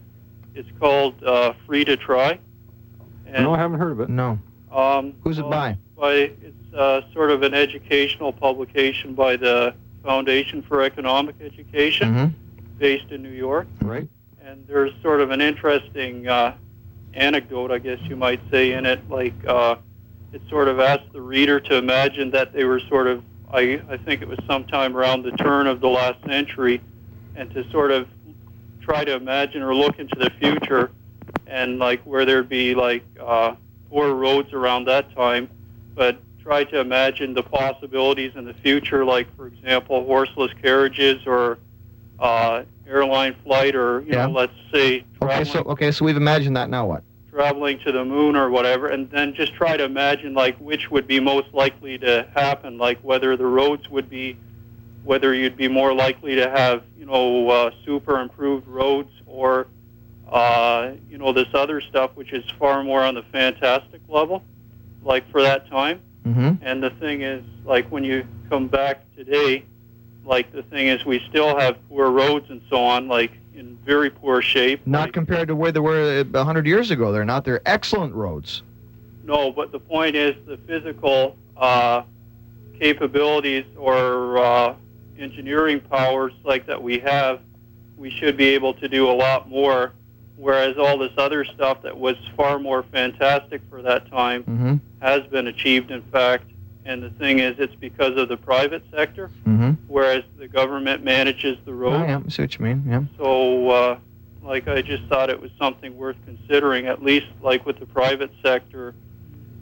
it's 0.54 0.70
called 0.80 1.24
uh, 1.24 1.54
Free 1.66 1.84
to 1.86 1.98
Try. 1.98 2.38
And, 3.26 3.46
no, 3.46 3.56
I 3.56 3.58
haven't 3.58 3.80
heard 3.80 3.94
of 3.94 4.00
it. 4.02 4.10
No. 4.10 4.38
Um, 4.72 5.16
Who's 5.24 5.40
it 5.40 5.50
by? 5.50 5.76
By 5.98 6.32
uh, 6.76 7.02
sort 7.14 7.32
of 7.32 7.44
an 7.44 7.54
educational 7.54 8.32
publication 8.32 9.14
by 9.14 9.36
the 9.36 9.74
Foundation 10.04 10.62
for 10.62 10.82
Economic 10.82 11.36
Education, 11.40 12.14
mm-hmm. 12.14 12.78
based 12.78 13.12
in 13.12 13.24
New 13.24 13.30
York. 13.30 13.68
Right. 13.82 14.08
And 14.44 14.68
there's 14.68 14.92
sort 15.02 15.22
of 15.22 15.32
an 15.32 15.40
interesting 15.42 16.28
uh, 16.28 16.56
anecdote, 17.14 17.72
I 17.72 17.80
guess 17.80 18.00
you 18.04 18.16
might 18.16 18.42
say, 18.52 18.74
in 18.74 18.86
it. 18.86 19.10
Like 19.10 19.34
uh, 19.48 19.76
it 20.34 20.42
sort 20.50 20.68
of 20.68 20.80
asks 20.80 21.06
the 21.14 21.22
reader 21.22 21.60
to 21.62 21.76
imagine 21.78 22.32
that 22.32 22.52
they 22.54 22.66
were 22.66 22.82
sort 22.82 23.08
of, 23.08 23.24
I, 23.52 23.82
I 23.90 23.98
think 23.98 24.22
it 24.22 24.28
was 24.28 24.40
sometime 24.48 24.98
around 24.98 25.24
the 25.24 25.32
turn 25.32 25.68
of 25.68 25.80
the 25.80 25.90
last 25.90 26.24
century, 26.26 26.82
and 27.36 27.50
to 27.54 27.70
sort 27.72 27.92
of 27.92 28.08
try 28.82 29.06
to 29.06 29.14
imagine 29.14 29.62
or 29.62 29.74
look 29.74 30.00
into 30.00 30.16
the 30.20 30.30
future, 30.32 30.92
and 31.48 31.80
like 31.80 32.02
where 32.04 32.26
there'd 32.26 32.50
be 32.50 32.76
like 32.76 33.04
uh, 33.20 33.56
poor 33.90 34.14
roads 34.14 34.52
around 34.52 34.86
that 34.86 35.16
time, 35.16 35.50
but 35.96 36.20
try 36.44 36.64
to 36.66 36.80
imagine 36.80 37.34
the 37.34 37.42
possibilities 37.42 38.34
in 38.36 38.46
the 38.46 38.54
future, 38.56 39.06
like, 39.06 39.34
for 39.36 39.48
example, 39.48 40.06
horseless 40.06 40.52
carriages 40.62 41.26
or 41.26 41.58
uh, 42.20 42.64
airline 42.88 43.36
flight 43.44 43.76
or, 43.76 44.02
you 44.02 44.14
yeah. 44.14 44.26
know, 44.26 44.34
let's 44.34 44.54
say... 44.72 45.06
Okay 45.22 45.44
so, 45.46 45.60
okay, 45.62 45.92
so 45.92 46.04
we've 46.04 46.18
imagined 46.18 46.58
that. 46.58 46.70
Now 46.70 46.86
what? 46.86 47.04
Traveling 47.32 47.80
to 47.80 47.92
the 47.92 48.04
moon 48.04 48.36
or 48.36 48.50
whatever, 48.50 48.90
and 48.90 49.10
then 49.10 49.34
just 49.34 49.54
try 49.54 49.78
to 49.78 49.86
imagine, 49.86 50.34
like, 50.34 50.58
which 50.58 50.92
would 50.92 51.08
be 51.08 51.20
most 51.20 51.54
likely 51.54 51.98
to 52.00 52.28
happen, 52.36 52.78
like 52.78 53.00
whether 53.00 53.36
the 53.38 53.46
roads 53.46 53.90
would 53.90 54.10
be, 54.10 54.38
whether 55.04 55.34
you'd 55.34 55.58
be 55.58 55.68
more 55.68 55.94
likely 55.94 56.36
to 56.36 56.50
have, 56.50 56.84
you 57.00 57.06
know, 57.06 57.50
uh, 57.50 57.72
super 57.86 58.20
improved 58.20 58.68
roads 58.68 59.12
or, 59.26 59.68
uh, 60.30 60.92
you 61.10 61.18
know, 61.18 61.32
this 61.32 61.48
other 61.54 61.82
stuff, 61.82 62.12
which 62.16 62.34
is 62.34 62.44
far 62.60 62.84
more 62.84 63.02
on 63.02 63.16
the 63.16 63.24
fantastic 63.32 64.02
level, 64.08 64.44
like 65.04 65.30
for 65.32 65.42
that 65.42 65.70
time. 65.70 66.02
Mm-hmm. 66.26 66.64
And 66.66 66.82
the 66.82 66.90
thing 66.92 67.22
is, 67.22 67.44
like 67.66 67.88
when 67.92 68.04
you 68.04 68.26
come 68.50 68.68
back 68.68 69.02
today, 69.16 69.66
like 70.26 70.52
the 70.54 70.64
thing 70.64 70.88
is, 70.88 71.06
we 71.06 71.22
still 71.30 71.58
have 71.58 71.78
poor 71.90 72.10
roads 72.10 72.50
and 72.50 72.62
so 72.70 72.78
on, 72.78 73.08
like 73.08 73.32
in 73.54 73.78
very 73.86 74.10
poor 74.10 74.42
shape. 74.42 74.86
Not 74.86 75.08
like, 75.08 75.14
compared 75.14 75.48
to 75.50 75.56
where 75.56 75.72
they 75.72 75.80
were 75.80 76.26
a 76.34 76.44
hundred 76.44 76.66
years 76.66 76.92
ago. 76.92 77.12
They're 77.12 77.26
not. 77.26 77.44
They're 77.44 77.62
excellent 77.66 78.14
roads. 78.14 78.64
No, 79.24 79.52
but 79.52 79.72
the 79.72 79.80
point 79.80 80.16
is, 80.16 80.36
the 80.46 80.58
physical 80.58 81.38
uh, 81.58 82.04
capabilities 82.80 83.66
or 83.78 84.38
uh, 84.38 84.76
engineering 85.18 85.80
powers 85.80 86.34
like 86.44 86.66
that 86.68 86.82
we 86.82 87.00
have, 87.00 87.42
we 87.98 88.10
should 88.10 88.38
be 88.38 88.48
able 88.50 88.74
to 88.76 88.88
do 88.88 89.10
a 89.10 89.14
lot 89.14 89.50
more. 89.50 89.94
Whereas 90.36 90.78
all 90.78 90.98
this 90.98 91.12
other 91.18 91.46
stuff 91.46 91.82
that 91.84 91.98
was 91.98 92.16
far 92.36 92.58
more 92.60 92.84
fantastic 92.84 93.62
for 93.70 93.82
that 93.84 94.10
time 94.10 94.44
Mm-hmm. 94.44 94.76
has 95.02 95.22
been 95.28 95.48
achieved, 95.48 95.92
in 95.92 96.02
fact. 96.04 96.46
And 96.86 97.02
the 97.02 97.12
thing 97.12 97.40
is, 97.40 97.56
it's 97.60 97.76
because 97.76 98.18
of 98.18 98.28
the 98.30 98.38
private 98.38 98.84
sector, 98.92 99.30
Mm-hmm. 99.48 99.72
whereas 99.88 100.24
the 100.38 100.48
government 100.48 101.04
manages 101.04 101.58
the 101.66 101.72
Oh, 101.72 102.04
yeah, 102.04 102.20
I 102.26 102.30
see 102.30 102.42
what 102.42 102.58
you 102.60 102.66
mean. 102.66 102.84
Yeah. 102.88 103.04
So, 103.18 103.70
uh, 103.70 103.98
like, 104.42 104.68
I 104.68 104.82
just 104.82 105.04
thought 105.06 105.30
it 105.30 105.40
was 105.40 105.52
something 105.58 105.96
worth 105.98 106.18
considering. 106.26 106.88
At 106.88 107.02
least, 107.04 107.28
like 107.42 107.66
with 107.66 107.80
the 107.80 107.86
private 107.86 108.32
sector, 108.44 108.94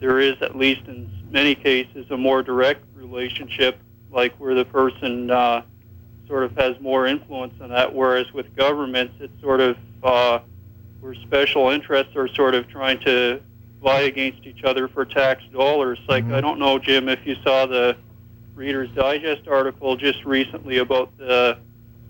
there 0.00 0.18
is, 0.20 0.34
at 0.40 0.56
least 0.56 0.80
in 0.88 1.08
many 1.30 1.54
cases, 1.54 2.06
a 2.10 2.16
more 2.16 2.42
direct 2.42 2.84
relationship, 2.96 3.78
like 4.10 4.34
where 4.40 4.54
the 4.54 4.64
person 4.64 5.30
uh, 5.30 5.62
sort 6.26 6.42
of 6.42 6.56
has 6.56 6.80
more 6.80 7.06
influence 7.06 7.54
on 7.60 7.68
that. 7.68 7.94
Whereas 7.94 8.32
with 8.32 8.54
governments, 8.56 9.14
it's 9.20 9.40
sort 9.40 9.60
of 9.60 9.76
uh, 10.02 10.40
where 11.02 11.14
special 11.16 11.68
interests 11.70 12.14
are 12.14 12.28
sort 12.28 12.54
of 12.54 12.68
trying 12.68 12.98
to 13.00 13.40
vie 13.82 14.02
against 14.02 14.46
each 14.46 14.62
other 14.62 14.86
for 14.86 15.04
tax 15.04 15.42
dollars. 15.52 15.98
Like, 16.08 16.24
Mhm. 16.24 16.34
I 16.34 16.40
don't 16.40 16.60
know, 16.60 16.78
Jim, 16.78 17.08
if 17.08 17.26
you 17.26 17.34
saw 17.42 17.66
the 17.66 17.96
Reader's 18.54 18.88
Digest 18.90 19.48
article 19.48 19.96
just 19.96 20.24
recently 20.24 20.78
about 20.78 21.10
the 21.18 21.58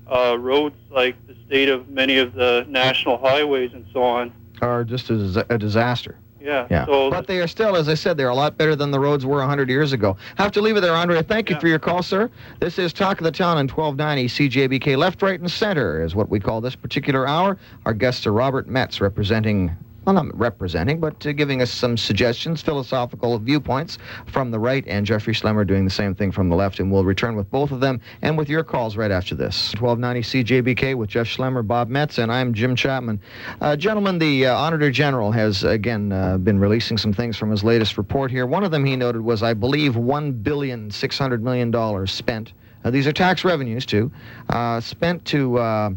uh, 0.08 0.36
roads, 0.38 0.76
like 0.90 1.16
the 1.26 1.34
state 1.46 1.70
of 1.70 1.88
many 1.88 2.18
of 2.18 2.34
the 2.34 2.66
national 2.68 3.16
highways 3.16 3.72
and 3.72 3.86
so 3.94 4.02
on. 4.02 4.30
Are 4.60 4.84
just 4.84 5.08
a, 5.08 5.46
a 5.48 5.56
disaster. 5.56 6.16
Yeah. 6.42 6.66
Yeah. 6.70 6.86
So 6.86 7.10
but 7.10 7.26
they 7.26 7.40
are 7.40 7.46
still, 7.46 7.76
as 7.76 7.88
I 7.88 7.94
said, 7.94 8.16
they're 8.16 8.28
a 8.28 8.34
lot 8.34 8.56
better 8.58 8.74
than 8.74 8.90
the 8.90 8.98
roads 9.00 9.24
were 9.24 9.38
100 9.38 9.68
years 9.68 9.92
ago. 9.92 10.16
Have 10.36 10.52
to 10.52 10.60
leave 10.60 10.76
it 10.76 10.80
there, 10.80 10.94
Andre. 10.94 11.22
Thank 11.22 11.48
you 11.50 11.56
Yeah. 11.56 11.60
for 11.60 11.68
your 11.68 11.78
call, 11.78 12.02
sir. 12.02 12.30
This 12.60 12.78
is 12.78 12.92
Talk 12.92 13.18
of 13.20 13.24
the 13.24 13.30
Town 13.30 13.56
on 13.58 13.68
1290 13.68 14.28
CJBK. 14.28 14.96
Left, 14.96 15.22
right, 15.22 15.38
and 15.38 15.50
center 15.50 16.02
is 16.04 16.14
what 16.14 16.28
we 16.28 16.40
call 16.40 16.60
this 16.60 16.74
particular 16.74 17.26
hour. 17.26 17.58
Our 17.86 17.94
guests 17.94 18.26
are 18.26 18.32
Robert 18.32 18.68
Metz, 18.68 19.00
representing. 19.00 19.70
Well, 20.04 20.16
not 20.16 20.36
representing, 20.36 20.98
but 20.98 21.24
uh, 21.24 21.30
giving 21.30 21.62
us 21.62 21.70
some 21.70 21.96
suggestions, 21.96 22.60
philosophical 22.60 23.38
viewpoints 23.38 23.98
from 24.26 24.50
the 24.50 24.58
right, 24.58 24.82
and 24.88 25.06
Jeffrey 25.06 25.32
Schlemmer 25.32 25.64
doing 25.64 25.84
the 25.84 25.92
same 25.92 26.12
thing 26.12 26.32
from 26.32 26.48
the 26.48 26.56
left. 26.56 26.80
And 26.80 26.90
we'll 26.90 27.04
return 27.04 27.36
with 27.36 27.48
both 27.52 27.70
of 27.70 27.78
them 27.78 28.00
and 28.20 28.36
with 28.36 28.48
your 28.48 28.64
calls 28.64 28.96
right 28.96 29.12
after 29.12 29.36
this. 29.36 29.72
1290 29.78 30.44
CJBK 30.44 30.96
with 30.96 31.08
Jeff 31.08 31.28
Schlemmer, 31.28 31.64
Bob 31.64 31.88
Metz, 31.88 32.18
and 32.18 32.32
I'm 32.32 32.52
Jim 32.52 32.74
Chapman. 32.74 33.20
Uh, 33.60 33.76
gentlemen, 33.76 34.18
the 34.18 34.46
uh, 34.46 34.56
Auditor 34.56 34.90
General 34.90 35.30
has 35.30 35.62
again 35.62 36.10
uh, 36.10 36.36
been 36.36 36.58
releasing 36.58 36.98
some 36.98 37.12
things 37.12 37.36
from 37.36 37.52
his 37.52 37.62
latest 37.62 37.96
report 37.96 38.32
here. 38.32 38.44
One 38.44 38.64
of 38.64 38.72
them 38.72 38.84
he 38.84 38.96
noted 38.96 39.22
was, 39.22 39.44
I 39.44 39.54
believe, 39.54 39.94
one 39.94 40.32
billion 40.32 40.90
six 40.90 41.16
hundred 41.16 41.44
million 41.44 41.70
dollars 41.70 42.10
spent. 42.10 42.54
Uh, 42.84 42.90
these 42.90 43.06
are 43.06 43.12
tax 43.12 43.44
revenues 43.44 43.86
too, 43.86 44.10
uh, 44.48 44.80
spent 44.80 45.24
to 45.26 45.96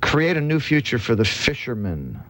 create 0.00 0.36
a 0.36 0.40
new 0.40 0.60
future 0.60 1.00
for 1.00 1.16
the 1.16 1.24
fishermen, 1.24 2.20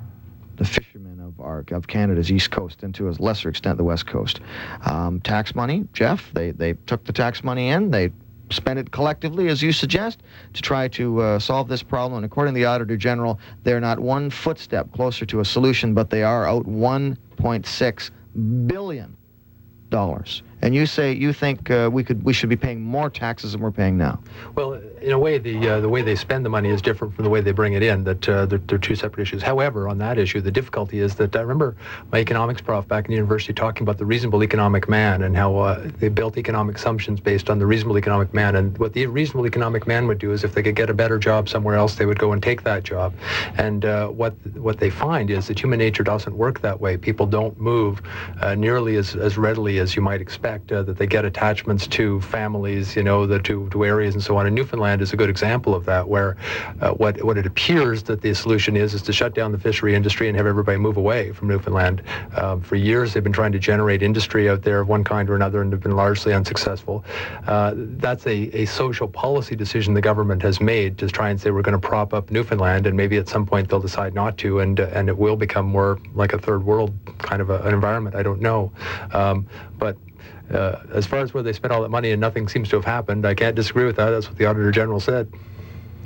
the 0.57 0.65
fishermen 0.65 1.21
of 1.21 1.39
our 1.41 1.65
of 1.71 1.87
Canada's 1.87 2.31
east 2.31 2.51
coast, 2.51 2.83
and 2.83 2.95
to 2.95 3.09
a 3.09 3.13
lesser 3.19 3.49
extent 3.49 3.77
the 3.79 3.85
west 3.85 4.07
coast. 4.07 4.41
Um, 4.85 5.21
tax 5.21 5.55
money, 5.55 5.87
Jeff. 5.93 6.33
They 6.33 6.51
they 6.51 6.75
took 6.87 7.05
the 7.05 7.13
tax 7.13 7.45
money 7.45 7.69
in. 7.69 7.91
They 7.91 8.11
spend 8.51 8.79
it 8.79 8.91
collectively, 8.91 9.49
as 9.49 9.63
you 9.63 9.73
suggest, 9.73 10.23
to 10.55 10.63
try 10.63 10.89
to 10.89 11.21
uh, 11.21 11.39
solve 11.39 11.69
this 11.69 11.83
problem. 11.83 12.19
And 12.19 12.25
according 12.25 12.55
to 12.55 12.59
the 12.59 12.65
Auditor 12.65 12.97
General, 12.97 13.39
they're 13.65 13.81
not 13.81 13.99
one 13.99 14.31
footstep 14.31 14.93
closer 14.93 15.27
to 15.27 15.41
a 15.41 15.45
solution, 15.45 15.95
but 15.95 16.11
they 16.11 16.23
are 16.23 16.47
out 16.47 16.65
1.6 16.67 18.11
billion 18.67 19.17
dollars. 19.91 20.43
And 20.63 20.75
you 20.75 20.87
say 20.87 21.13
you 21.13 21.33
think 21.33 21.71
uh, 21.71 21.89
we 21.93 22.03
could 22.03 22.23
we 22.25 22.33
should 22.33 22.49
be 22.49 22.57
paying 22.57 22.81
more 22.81 23.11
taxes 23.11 23.53
than 23.53 23.61
we're 23.61 23.71
paying 23.71 23.97
now. 23.97 24.21
Well, 24.55 24.81
in 25.07 25.13
a 25.13 25.19
way, 25.19 25.39
the 25.39 25.69
uh, 25.69 25.81
the 25.81 25.89
way 25.89 26.03
they 26.03 26.17
spend 26.17 26.45
the 26.45 26.49
money 26.49 26.69
is 26.69 26.83
different 26.83 27.15
from 27.15 27.23
the 27.23 27.31
way 27.31 27.41
they 27.41 27.53
bring 27.53 27.75
it 27.75 27.83
in. 27.83 28.03
That 28.03 28.29
uh, 28.29 28.45
they're, 28.45 28.59
they're 28.59 28.77
two 28.77 28.97
separate 28.97 29.23
issues. 29.23 29.41
However, 29.41 29.89
on 29.89 29.99
that 29.99 30.19
issue, 30.19 30.41
the 30.41 30.51
difficulty 30.51 30.99
is 30.99 31.15
that 31.15 31.37
I 31.37 31.43
remember 31.43 31.77
my 32.11 32.19
economics 32.19 32.61
prof 32.61 32.89
back 32.89 33.07
in 33.07 33.13
university 33.13 33.53
talking 33.53 33.85
about 33.85 33.99
the 33.99 34.05
reasonable 34.05 34.43
economic 34.43 34.89
man 34.89 35.23
and 35.23 35.37
how 35.37 35.59
uh, 35.59 35.89
they 36.01 36.09
built 36.09 36.37
economic 36.37 36.75
assumptions 36.75 37.21
based 37.21 37.49
on 37.49 37.61
the 37.61 37.67
reasonable 37.67 37.97
economic 37.97 38.35
man. 38.35 38.57
And 38.57 38.77
what 38.79 38.95
the 38.95 39.07
reasonable 39.07 39.47
economic 39.47 39.87
man 39.87 40.09
would 40.09 40.19
do 40.19 40.33
is, 40.33 40.43
if 40.43 40.55
they 40.55 40.63
could 40.65 40.75
get 40.75 40.91
a 40.91 40.95
better 40.95 41.21
job 41.21 41.49
somewhere 41.49 41.77
else, 41.77 41.95
they 41.95 42.07
would 42.07 42.19
go 42.19 42.33
and 42.33 42.43
take 42.43 42.65
that 42.65 42.83
job. 42.83 43.15
And 43.59 43.85
uh, 43.85 44.09
what 44.09 44.35
what 44.57 44.81
they 44.81 44.91
find 44.91 45.31
is 45.31 45.47
that 45.47 45.61
human 45.61 45.79
nature 45.79 46.03
doesn't 46.03 46.37
work 46.37 46.63
that 46.63 46.81
way. 46.81 46.97
People 46.97 47.27
don't 47.27 47.61
move 47.61 48.03
uh, 48.41 48.57
nearly 48.57 48.97
as, 48.97 49.15
as 49.15 49.39
readily 49.39 49.79
as 49.79 49.95
you 49.95 50.03
might 50.03 50.21
expect. 50.21 50.73
Uh, 50.73 50.83
that 50.83 50.99
they 50.99 51.07
get 51.07 51.25
attachments 51.25 51.87
to 51.87 52.21
families, 52.23 52.97
you 52.97 53.05
know, 53.05 53.25
the, 53.25 53.39
to 53.39 53.69
to 53.71 53.85
areas 53.85 54.13
and 54.13 54.25
so 54.25 54.37
on. 54.37 54.47
And 54.47 54.57
Newfoundland 54.57 54.96
is 55.03 55.13
a 55.13 55.17
good 55.17 55.31
example 55.31 55.75
of 55.75 55.85
that, 55.87 56.09
where 56.09 56.37
uh, 56.81 56.91
what 56.91 57.23
what 57.25 57.39
it 57.39 57.47
appears 57.47 58.03
that 58.05 58.21
the 58.23 58.35
solution 58.35 58.77
is 58.77 58.95
is 58.95 59.03
to 59.03 59.13
shut 59.13 59.35
down 59.35 59.53
the 59.53 59.59
fishery 59.59 59.95
industry 59.95 60.29
and 60.29 60.37
have 60.37 60.47
everybody 60.47 60.79
move 60.79 60.97
away 60.97 61.33
from 61.33 61.49
Newfoundland. 61.49 62.03
Um, 62.37 62.61
for 62.61 62.77
years, 62.77 63.13
they've 63.13 63.23
been 63.23 63.33
trying 63.33 63.53
to 63.53 63.59
generate 63.59 64.03
industry 64.03 64.49
out 64.49 64.63
there 64.63 64.81
of 64.81 64.89
one 64.89 65.05
kind 65.05 65.29
or 65.31 65.35
another, 65.35 65.61
and 65.63 65.73
have 65.73 65.83
been 65.83 65.97
largely 65.97 66.33
unsuccessful. 66.33 67.05
Uh, 67.47 67.75
that's 67.77 68.27
a, 68.27 68.63
a 68.63 68.65
social 68.67 69.09
policy 69.09 69.57
decision 69.57 69.95
the 69.95 70.01
government 70.01 70.43
has 70.43 70.61
made 70.61 70.99
to 70.99 71.09
try 71.09 71.31
and 71.31 71.41
say 71.41 71.51
we're 71.51 71.63
going 71.63 71.81
to 71.81 71.89
prop 71.89 72.13
up 72.15 72.31
Newfoundland, 72.31 72.87
and 72.87 72.97
maybe 72.97 73.17
at 73.17 73.29
some 73.29 73.47
point 73.47 73.69
they'll 73.69 73.81
decide 73.81 74.15
not 74.15 74.39
to, 74.39 74.61
and 74.61 74.79
and 74.81 75.09
it 75.09 75.19
will 75.19 75.37
become 75.37 75.67
more 75.67 75.99
like 76.15 76.33
a 76.33 76.39
third 76.39 76.65
world 76.65 76.95
kind 77.19 77.41
of 77.43 77.51
a, 77.51 77.61
an 77.63 77.75
environment. 77.75 78.17
I 78.17 78.23
don't 78.23 78.41
know, 78.41 78.73
um, 79.13 79.47
but. 79.79 79.97
Uh, 80.53 80.77
as 80.93 81.07
far 81.07 81.21
as 81.21 81.35
where 81.35 81.43
they 81.43 81.53
spent 81.53 81.73
all 81.73 81.83
that 81.83 81.91
money 81.91 82.13
and 82.13 82.21
nothing 82.21 82.49
seems 82.49 82.69
to 82.69 82.77
have 82.77 82.85
happened, 82.85 83.27
I 83.27 83.35
can't 83.35 83.57
disagree 83.57 83.85
with 83.85 83.97
that. 83.97 84.11
That's 84.11 84.29
what 84.29 84.39
the 84.39 84.47
Auditor 84.47 84.71
General 84.71 85.01
said. 85.01 85.29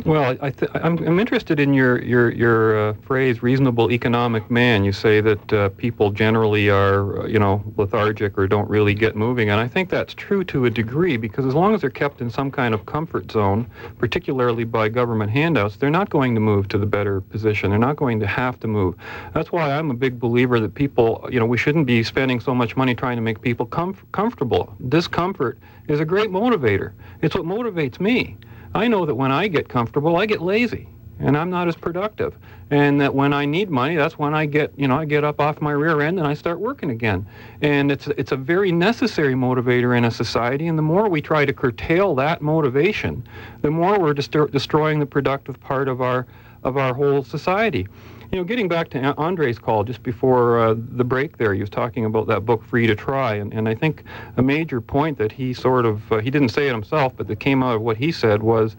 Well, 0.07 0.37
I 0.40 0.50
th- 0.50 0.70
I'm, 0.74 0.96
I'm 1.07 1.20
interested 1.20 1.61
in 1.61 1.74
your 1.74 2.03
your 2.03 2.31
your 2.31 2.88
uh, 2.88 2.92
phrase 3.03 3.42
"reasonable 3.42 3.90
economic 3.90 4.50
man." 4.50 4.83
You 4.83 4.92
say 4.92 5.20
that 5.20 5.53
uh, 5.53 5.68
people 5.70 6.11
generally 6.11 6.70
are, 6.70 7.22
uh, 7.22 7.26
you 7.26 7.38
know, 7.38 7.62
lethargic 7.76 8.38
or 8.38 8.46
don't 8.46 8.68
really 8.70 8.94
get 8.94 9.14
moving, 9.14 9.50
and 9.50 9.61
I 9.61 9.68
think 9.68 9.90
that's 9.90 10.14
true 10.14 10.42
to 10.44 10.64
a 10.64 10.70
degree 10.70 11.18
because 11.18 11.44
as 11.44 11.55
long 11.55 11.74
as 11.74 11.83
they're 11.83 11.90
kept 11.90 12.22
in 12.22 12.31
some 12.31 12.50
kind 12.50 12.72
of 12.72 12.87
comfort 12.87 13.31
zone, 13.31 13.66
particularly 13.98 14.64
by 14.64 14.88
government 14.88 15.31
handouts, 15.31 15.76
they're 15.76 15.90
not 15.90 16.09
going 16.09 16.35
to 16.35 16.40
move 16.40 16.68
to 16.68 16.79
the 16.79 16.87
better 16.87 17.20
position. 17.20 17.68
They're 17.68 17.79
not 17.79 17.96
going 17.96 18.20
to 18.20 18.26
have 18.26 18.59
to 18.61 18.66
move. 18.66 18.94
That's 19.35 19.53
why 19.53 19.70
I'm 19.70 19.90
a 19.90 19.94
big 19.94 20.18
believer 20.18 20.61
that 20.61 20.74
people, 20.74 21.29
you 21.31 21.38
know, 21.38 21.46
we 21.46 21.59
shouldn't 21.59 21.87
be 21.87 22.03
spending 22.05 22.40
so 22.40 22.55
much 22.55 22.74
money 22.74 22.94
trying 22.94 23.16
to 23.16 23.22
make 23.22 23.42
people 23.42 23.66
comf- 23.66 24.11
comfortable. 24.12 24.74
Discomfort 24.88 25.59
is 25.88 26.00
a 26.00 26.07
great 26.07 26.31
motivator. 26.31 26.92
It's 27.20 27.35
what 27.35 27.44
motivates 27.44 28.00
me. 28.00 28.38
I 28.74 28.88
know 28.88 29.04
that 29.06 29.14
when 29.14 29.33
I 29.33 29.48
get 29.48 29.68
comfortable, 29.68 30.16
I 30.16 30.26
get 30.26 30.40
lazy 30.40 30.88
and 31.18 31.37
I'm 31.37 31.50
not 31.50 31.68
as 31.68 31.76
productive. 31.76 32.37
And 32.70 33.00
that 33.00 33.14
when 33.14 33.33
I 33.33 33.44
need 33.44 33.68
money, 33.68 33.96
that's 33.96 34.18
when 34.18 34.33
I 34.33 34.46
get, 34.46 34.72
you 34.76 34.87
know, 34.87 34.96
I 34.96 35.04
get 35.04 35.24
up 35.24 35.40
off 35.40 35.61
my 35.61 35.72
rear 35.72 36.00
end 36.00 36.18
and 36.18 36.26
I 36.26 36.35
start 36.35 36.61
working 36.61 36.90
again. 36.90 37.26
And 37.61 37.90
it's 37.90 38.06
it's 38.09 38.33
a 38.33 38.37
very 38.37 38.70
necessary 38.72 39.35
motivator 39.35 39.96
in 39.96 40.04
a 40.04 40.11
society. 40.11 40.68
And 40.68 40.78
the 40.78 40.83
more 40.83 41.09
we 41.09 41.20
try 41.20 41.44
to 41.44 41.52
curtail 41.52 42.14
that 42.16 42.42
motivation, 42.42 43.26
the 43.62 43.70
more 43.70 43.98
we're 43.98 44.14
destroy 44.14 44.46
destroying 44.46 45.00
the 45.00 45.06
productive 45.06 45.61
part 45.61 45.88
of 45.88 46.00
our 46.00 46.26
of 46.62 46.76
our 46.76 46.94
whole 46.94 47.24
society. 47.24 47.88
You 48.32 48.38
know, 48.38 48.44
getting 48.44 48.68
back 48.68 48.90
to 48.90 49.14
Andre's 49.16 49.58
call 49.58 49.82
just 49.82 50.04
before 50.04 50.60
uh, 50.60 50.74
the 50.76 51.02
break 51.02 51.38
there, 51.38 51.52
he 51.52 51.60
was 51.60 51.70
talking 51.70 52.04
about 52.04 52.28
that 52.28 52.44
book, 52.44 52.62
Free 52.62 52.86
to 52.86 52.94
Try. 52.94 53.34
And, 53.34 53.52
and 53.52 53.68
I 53.68 53.74
think 53.74 54.04
a 54.36 54.42
major 54.42 54.80
point 54.80 55.18
that 55.18 55.32
he 55.32 55.52
sort 55.52 55.84
of, 55.84 56.12
uh, 56.12 56.18
he 56.18 56.30
didn't 56.30 56.50
say 56.50 56.68
it 56.68 56.70
himself, 56.70 57.12
but 57.16 57.26
that 57.26 57.40
came 57.40 57.60
out 57.60 57.74
of 57.74 57.82
what 57.82 57.96
he 57.96 58.12
said 58.12 58.44
was, 58.44 58.76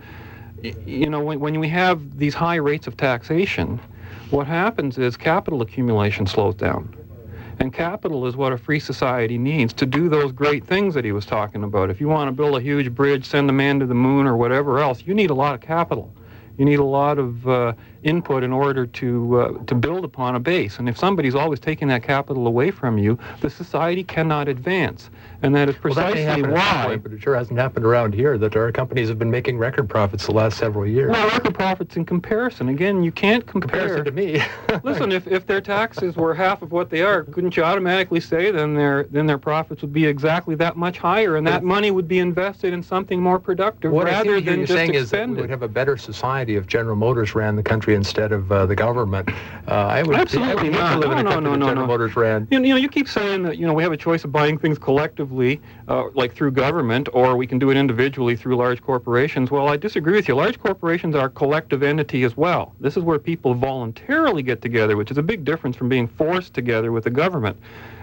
you 0.86 1.10
know, 1.10 1.20
when, 1.20 1.42
when 1.42 1.60
we 1.60 1.68
have 1.68 2.18
these 2.18 2.34
high 2.34 2.56
rates 2.56 2.88
of 2.88 2.96
taxation, 2.96 3.78
what 4.30 4.48
happens 4.48 4.98
is 4.98 5.18
capital 5.18 5.62
accumulation 5.62 6.26
slows 6.26 6.56
down. 6.56 6.96
And 7.60 7.74
capital 7.74 8.26
is 8.28 8.38
what 8.38 8.54
a 8.54 8.58
free 8.58 8.80
society 8.80 9.38
needs 9.38 9.74
to 9.74 9.86
do 9.86 10.08
those 10.08 10.32
great 10.32 10.64
things 10.64 10.94
that 10.94 11.04
he 11.04 11.12
was 11.12 11.26
talking 11.26 11.66
about. 11.66 11.90
If 11.90 12.00
you 12.00 12.08
want 12.08 12.30
to 12.30 12.32
build 12.32 12.56
a 12.56 12.62
huge 12.62 12.96
bridge, 12.96 13.26
send 13.26 13.50
a 13.50 13.54
man 13.54 13.80
to 13.82 13.86
the 13.86 13.96
moon, 13.96 14.28
or 14.28 14.38
whatever 14.38 14.80
else, 14.80 15.04
you 15.06 15.14
need 15.14 15.30
a 15.30 15.36
lot 15.36 15.54
of 15.56 15.60
capital. 15.60 16.14
You 16.58 16.66
need 16.66 16.80
a 16.80 16.86
lot 16.86 17.18
of 17.18 17.48
uh, 17.48 17.74
input 18.04 18.44
in 18.44 18.52
order 18.52 18.86
to 18.86 19.40
uh, 19.40 19.64
to 19.66 19.76
build 19.76 20.04
upon 20.04 20.36
a 20.36 20.40
base. 20.40 20.80
And 20.80 20.90
if 20.90 20.98
somebody's 20.98 21.36
always 21.36 21.60
taking 21.60 21.88
that 21.90 22.04
capital 22.04 22.48
away 22.48 22.72
from 22.72 22.98
you, 22.98 23.18
the 23.42 23.50
society 23.50 24.04
cannot 24.04 24.48
advance. 24.48 25.10
And 25.44 25.56
that 25.56 25.70
is 25.70 25.76
Well, 25.84 25.94
that 25.96 26.14
precisely 26.14 26.24
happen 26.24 26.46
at 26.46 26.58
some 26.58 26.78
why. 26.78 26.86
point, 26.88 27.04
but 27.04 27.12
it 27.14 27.22
sure 27.22 27.36
hasn't 27.36 27.60
happened 27.60 27.86
around 27.86 28.14
here. 28.14 28.38
That 28.38 28.56
our 28.56 28.72
companies 28.72 29.10
have 29.10 29.18
been 29.18 29.32
making 29.32 29.58
record 29.58 29.90
profits 29.90 30.26
the 30.26 30.34
last 30.34 30.58
several 30.58 30.86
years. 30.86 31.12
Well, 31.12 31.28
record 31.30 31.56
profits 31.56 31.96
in 31.96 32.06
comparison. 32.06 32.70
Again, 32.70 33.04
you 33.04 33.12
can't 33.12 33.46
compare. 33.46 34.02
comparison 34.02 34.06
to 34.06 34.12
me. 34.12 34.44
Listen, 34.84 35.12
if, 35.12 35.28
if 35.28 35.46
their 35.48 35.62
taxes 35.62 36.16
were 36.16 36.34
half 36.34 36.62
of 36.62 36.72
what 36.72 36.90
they 36.90 37.02
are, 37.02 37.24
couldn't 37.24 37.58
you 37.58 37.64
automatically 37.64 38.20
say 38.20 38.52
then 38.52 38.74
their 38.76 39.04
then 39.06 39.26
their 39.26 39.38
profits 39.38 39.82
would 39.82 39.94
be 39.94 40.06
exactly 40.06 40.56
that 40.56 40.78
much 40.78 40.98
higher, 40.98 41.38
and 41.38 41.46
that 41.48 41.64
money 41.64 41.92
would 41.92 42.08
be 42.08 42.20
invested 42.20 42.74
in 42.74 42.84
something 42.84 43.22
more 43.22 43.40
productive 43.40 43.92
What 43.92 44.08
I 44.08 44.12
rather 44.12 44.24
to 44.24 44.32
hear 44.32 44.42
than 44.42 44.60
you 44.62 44.66
just 44.66 44.78
saying 44.78 44.94
is 44.94 45.10
that 45.12 45.30
we 45.30 45.36
would 45.36 45.50
have 45.50 45.64
a 45.64 45.68
better 45.68 45.98
society 45.98 46.56
if 46.56 46.68
General 46.68 46.96
Motors 46.96 47.36
ran 47.36 47.56
the 47.56 47.64
country 47.64 47.91
country 47.92 47.96
instead 47.96 48.32
of 48.32 48.52
uh, 48.52 48.66
the 48.66 48.76
government. 48.76 49.30
Uh, 49.68 49.72
I 49.72 50.04
would, 50.04 50.16
Absolutely 50.16 50.52
I 50.52 50.64
would 50.64 50.72
not. 50.72 50.94
to 50.94 51.00
live 51.00 51.12
in 51.12 51.20
a 51.20 51.24
No, 51.24 51.40
no, 51.40 51.40
no, 51.40 51.56
no, 51.56 51.68
General. 51.68 51.88
Motors 51.88 52.16
ran. 52.16 52.48
You 52.50 52.60
know, 52.60 52.66
you 52.66 52.74
know, 52.74 52.80
you 52.80 52.90
keep 52.90 53.08
saying 53.08 53.44
that 53.44 53.58
you 53.58 53.66
know 53.66 53.74
we 53.74 53.84
have 53.84 53.92
a 53.92 53.98
choice 53.98 54.24
of 54.24 54.32
buying 54.32 54.58
things 54.58 54.78
collectively, 54.78 55.62
uh, 55.88 56.10
like 56.14 56.34
through 56.34 56.52
government, 56.52 57.10
or 57.14 57.36
we 57.36 57.48
can 57.48 57.60
do 57.60 57.70
it 57.70 57.78
individually 57.78 58.36
through 58.36 58.56
large 58.56 58.82
corporations. 58.82 59.52
Well, 59.52 59.68
I 59.68 59.78
disagree 59.78 60.16
with 60.16 60.28
you. 60.28 60.36
Large 60.36 60.60
corporations 60.60 61.16
are 61.16 61.28
a 61.28 61.30
collective 61.30 61.84
entity 61.84 62.24
as 62.24 62.36
well. 62.36 62.74
This 62.80 62.98
is 62.98 63.04
where 63.04 63.20
people 63.20 63.54
voluntarily 63.54 64.44
get 64.44 64.62
together, 64.62 64.98
which 64.98 65.12
is 65.12 65.18
a 65.18 65.24
big 65.24 65.44
difference 65.46 65.76
from 65.76 65.90
being 65.90 66.08
forced 66.08 66.54
together 66.54 66.92
with 66.92 67.04
the 67.04 67.10
government. 67.12 67.58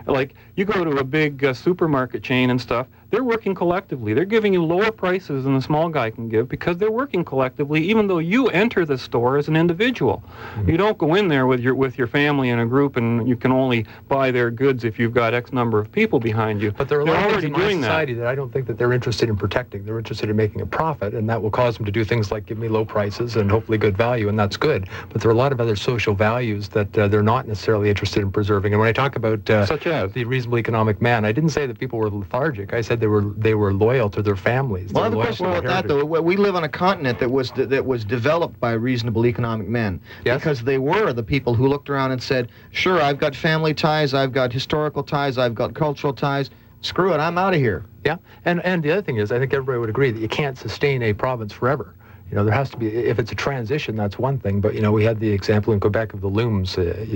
Like 0.07 0.35
you 0.57 0.65
go 0.65 0.85
to 0.85 0.91
a 0.99 1.05
big 1.05 1.45
uh, 1.45 1.53
supermarket 1.53 2.23
chain 2.23 2.49
and 2.49 2.59
stuff, 2.59 2.87
they're 3.11 3.25
working 3.25 3.55
collectively. 3.55 4.13
They're 4.13 4.25
giving 4.25 4.53
you 4.53 4.63
lower 4.65 4.91
prices 4.93 5.45
than 5.45 5.55
the 5.55 5.63
small 5.63 5.89
guy 5.89 6.11
can 6.11 6.29
give 6.29 6.49
because 6.49 6.77
they're 6.77 6.91
working 6.91 7.25
collectively, 7.25 7.83
even 7.89 8.07
though 8.07 8.19
you 8.19 8.49
enter 8.49 8.85
the 8.85 8.99
store 8.99 9.39
as 9.39 9.49
an 9.49 9.57
individual. 9.57 10.23
Mm-hmm. 10.57 10.71
You 10.71 10.77
don't 10.77 10.99
go 10.99 11.15
in 11.15 11.29
there 11.29 11.47
with 11.47 11.61
your 11.61 11.75
with 11.75 11.97
your 11.97 12.07
family 12.07 12.51
in 12.51 12.59
a 12.59 12.67
group 12.67 12.97
and 12.97 13.27
you 13.29 13.37
can 13.37 13.51
only 13.53 13.87
buy 14.09 14.31
their 14.31 14.51
goods 14.51 14.85
if 14.85 14.99
you've 14.99 15.15
got 15.15 15.33
X 15.35 15.53
number 15.53 15.79
of 15.79 15.91
people 15.91 16.21
behind 16.21 16.61
you. 16.61 16.71
But 16.73 16.89
there 16.89 16.99
are 16.99 17.03
a 17.03 17.05
They're 17.05 17.15
lot 17.15 17.25
of 17.25 17.31
things 17.31 17.33
already 17.33 17.47
in 17.47 17.53
my 17.53 17.59
doing 17.61 17.81
that. 17.81 17.87
society 17.87 18.15
that. 18.15 18.27
I 18.27 18.35
don't 18.35 18.53
think 18.53 18.67
that 18.67 18.77
they're 18.79 18.93
interested 18.93 19.29
in 19.29 19.37
protecting. 19.37 19.85
They're 19.85 19.99
interested 19.99 20.29
in 20.29 20.37
making 20.37 20.61
a 20.61 20.67
profit, 20.67 21.15
and 21.15 21.29
that 21.31 21.41
will 21.43 21.51
cause 21.51 21.77
them 21.77 21.87
to 21.87 21.93
do 21.93 22.05
things 22.05 22.31
like 22.31 22.47
give 22.47 22.59
me 22.59 22.69
low 22.69 22.85
prices 22.85 23.37
and 23.37 23.51
hopefully 23.51 23.79
good 23.79 23.97
value, 23.97 24.29
and 24.29 24.39
that's 24.39 24.57
good. 24.57 24.89
But 25.11 25.23
there 25.23 25.31
are 25.31 25.35
a 25.35 25.37
lot 25.37 25.53
of 25.53 25.61
other 25.61 25.77
social 25.77 26.15
values 26.15 26.69
that 26.71 26.97
uh, 26.99 27.09
they're 27.09 27.23
not 27.23 27.49
necessarily 27.49 27.89
interested 27.89 28.21
in 28.23 28.31
preserving. 28.31 28.73
And 28.75 28.81
when 28.81 28.89
I 28.89 28.93
talk 28.93 29.17
about 29.17 29.49
uh, 29.49 29.65
Such 29.67 29.87
as? 29.87 30.13
the 30.13 30.25
reasonable 30.25 30.59
economic 30.59 31.01
man, 31.01 31.25
I 31.25 31.33
didn't 31.33 31.51
say 31.51 31.67
that 31.67 31.79
people 31.79 31.99
were 31.99 32.11
lethargic. 32.11 32.75
I 32.75 32.81
said 32.83 32.98
they 32.99 33.07
were 33.07 33.23
they 33.37 33.55
were 33.55 33.73
loyal 33.73 34.11
to 34.11 34.23
their 34.23 34.37
families. 34.37 34.93
Well, 34.93 35.05
I 35.05 35.07
have 35.07 35.15
a 35.15 35.23
question 35.23 35.47
about 35.47 35.65
that, 35.65 35.89
though. 35.89 36.05
We 36.05 36.37
live 36.37 36.55
on 36.57 36.65
a 36.65 36.69
continent 36.69 37.19
that 37.21 37.31
was 37.31 37.51
that 37.57 37.85
was 37.87 38.05
developed 38.05 38.61
by 38.61 38.73
reasonable 38.73 39.27
economic 39.27 39.69
men 39.69 40.01
Yes. 40.25 40.39
because 40.41 40.63
they 40.63 40.79
were 40.79 41.13
the 41.13 41.23
people 41.23 41.55
who 41.55 41.67
looked 41.67 41.89
around 41.89 42.13
and 42.13 42.23
said, 42.23 42.49
"Sure, 42.71 43.01
I've 43.01 43.19
got 43.19 43.35
family 43.35 43.75
ties, 43.75 44.15
I've 44.15 44.33
got 44.33 44.53
historical 44.53 45.03
ties, 45.03 45.39
I've 45.39 45.55
got 45.55 45.75
cultural 45.75 46.13
ties. 46.13 46.51
Screw 46.81 47.13
it, 47.13 47.19
I'm 47.19 47.39
out 47.39 47.55
of 47.55 47.61
here." 47.61 47.85
Yeah, 48.05 48.17
and 48.45 48.65
and 48.65 48.83
the 48.83 48.91
other 48.93 49.03
thing 49.03 49.17
is, 49.17 49.33
I 49.33 49.39
think 49.39 49.53
everybody 49.53 49.79
would 49.79 49.91
agree 49.91 50.11
that 50.11 50.21
you 50.21 50.29
can't 50.29 50.57
sustain 50.57 51.03
a 51.03 51.13
province 51.13 51.53
forever. 51.53 51.95
You 52.31 52.37
know, 52.37 52.45
there 52.45 52.53
has 52.53 52.71
to 52.71 52.77
be. 52.77 52.89
If 52.89 53.19
it's 53.19 53.33
a 53.33 53.35
transition, 53.35 53.97
that's 53.97 54.19
one 54.19 54.39
thing. 54.39 54.61
But 54.61 54.75
you 54.75 54.83
know, 54.83 54.93
we 54.93 55.05
had 55.05 55.19
the 55.19 55.31
example 55.31 55.73
in 55.73 55.81
Quebec 55.81 56.13
of 56.15 56.21
the 56.21 56.29
looms 56.29 56.77
uh, 56.77 57.07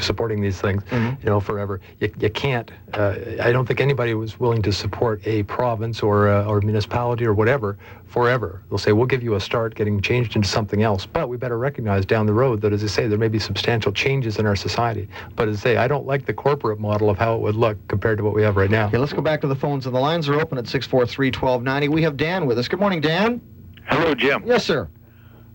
supporting 0.00 0.40
these 0.40 0.60
things. 0.60 0.82
Mm-hmm. 0.84 1.20
You 1.22 1.30
know, 1.30 1.40
forever. 1.40 1.80
You, 2.00 2.12
you 2.18 2.30
can't. 2.30 2.70
Uh, 2.94 3.16
I 3.40 3.52
don't 3.52 3.66
think 3.66 3.80
anybody 3.80 4.14
was 4.14 4.40
willing 4.40 4.62
to 4.62 4.72
support 4.72 5.20
a 5.26 5.42
province 5.44 6.02
or 6.02 6.28
uh, 6.28 6.46
or 6.46 6.60
municipality 6.60 7.26
or 7.26 7.34
whatever 7.34 7.76
forever. 8.12 8.62
They'll 8.68 8.78
say 8.78 8.92
we'll 8.92 9.06
give 9.06 9.22
you 9.22 9.34
a 9.34 9.40
start 9.40 9.74
getting 9.74 10.00
changed 10.00 10.36
into 10.36 10.46
something 10.46 10.82
else, 10.82 11.06
but 11.06 11.28
we 11.28 11.38
better 11.38 11.58
recognize 11.58 12.04
down 12.04 12.26
the 12.26 12.34
road 12.34 12.60
that, 12.60 12.72
as 12.72 12.84
I 12.84 12.86
say, 12.86 13.08
there 13.08 13.18
may 13.18 13.28
be 13.28 13.38
substantial 13.38 13.90
changes 13.90 14.38
in 14.38 14.46
our 14.46 14.54
society. 14.54 15.08
But 15.34 15.48
as 15.48 15.58
I 15.58 15.60
say, 15.60 15.76
I 15.78 15.88
don't 15.88 16.06
like 16.06 16.26
the 16.26 16.34
corporate 16.34 16.78
model 16.78 17.08
of 17.08 17.16
how 17.16 17.34
it 17.34 17.40
would 17.40 17.56
look 17.56 17.78
compared 17.88 18.18
to 18.18 18.24
what 18.24 18.34
we 18.34 18.42
have 18.42 18.56
right 18.56 18.70
now. 18.70 18.88
Okay, 18.88 18.98
let's 18.98 19.14
go 19.14 19.22
back 19.22 19.40
to 19.40 19.46
the 19.46 19.56
phones, 19.56 19.86
and 19.86 19.94
the 19.94 20.00
lines 20.00 20.28
are 20.28 20.38
open 20.38 20.58
at 20.58 20.66
643-1290. 20.66 21.88
We 21.88 22.02
have 22.02 22.16
Dan 22.16 22.46
with 22.46 22.58
us. 22.58 22.68
Good 22.68 22.80
morning, 22.80 23.00
Dan. 23.00 23.40
Hello, 23.86 24.14
Jim. 24.14 24.42
Yes, 24.46 24.64
sir. 24.64 24.88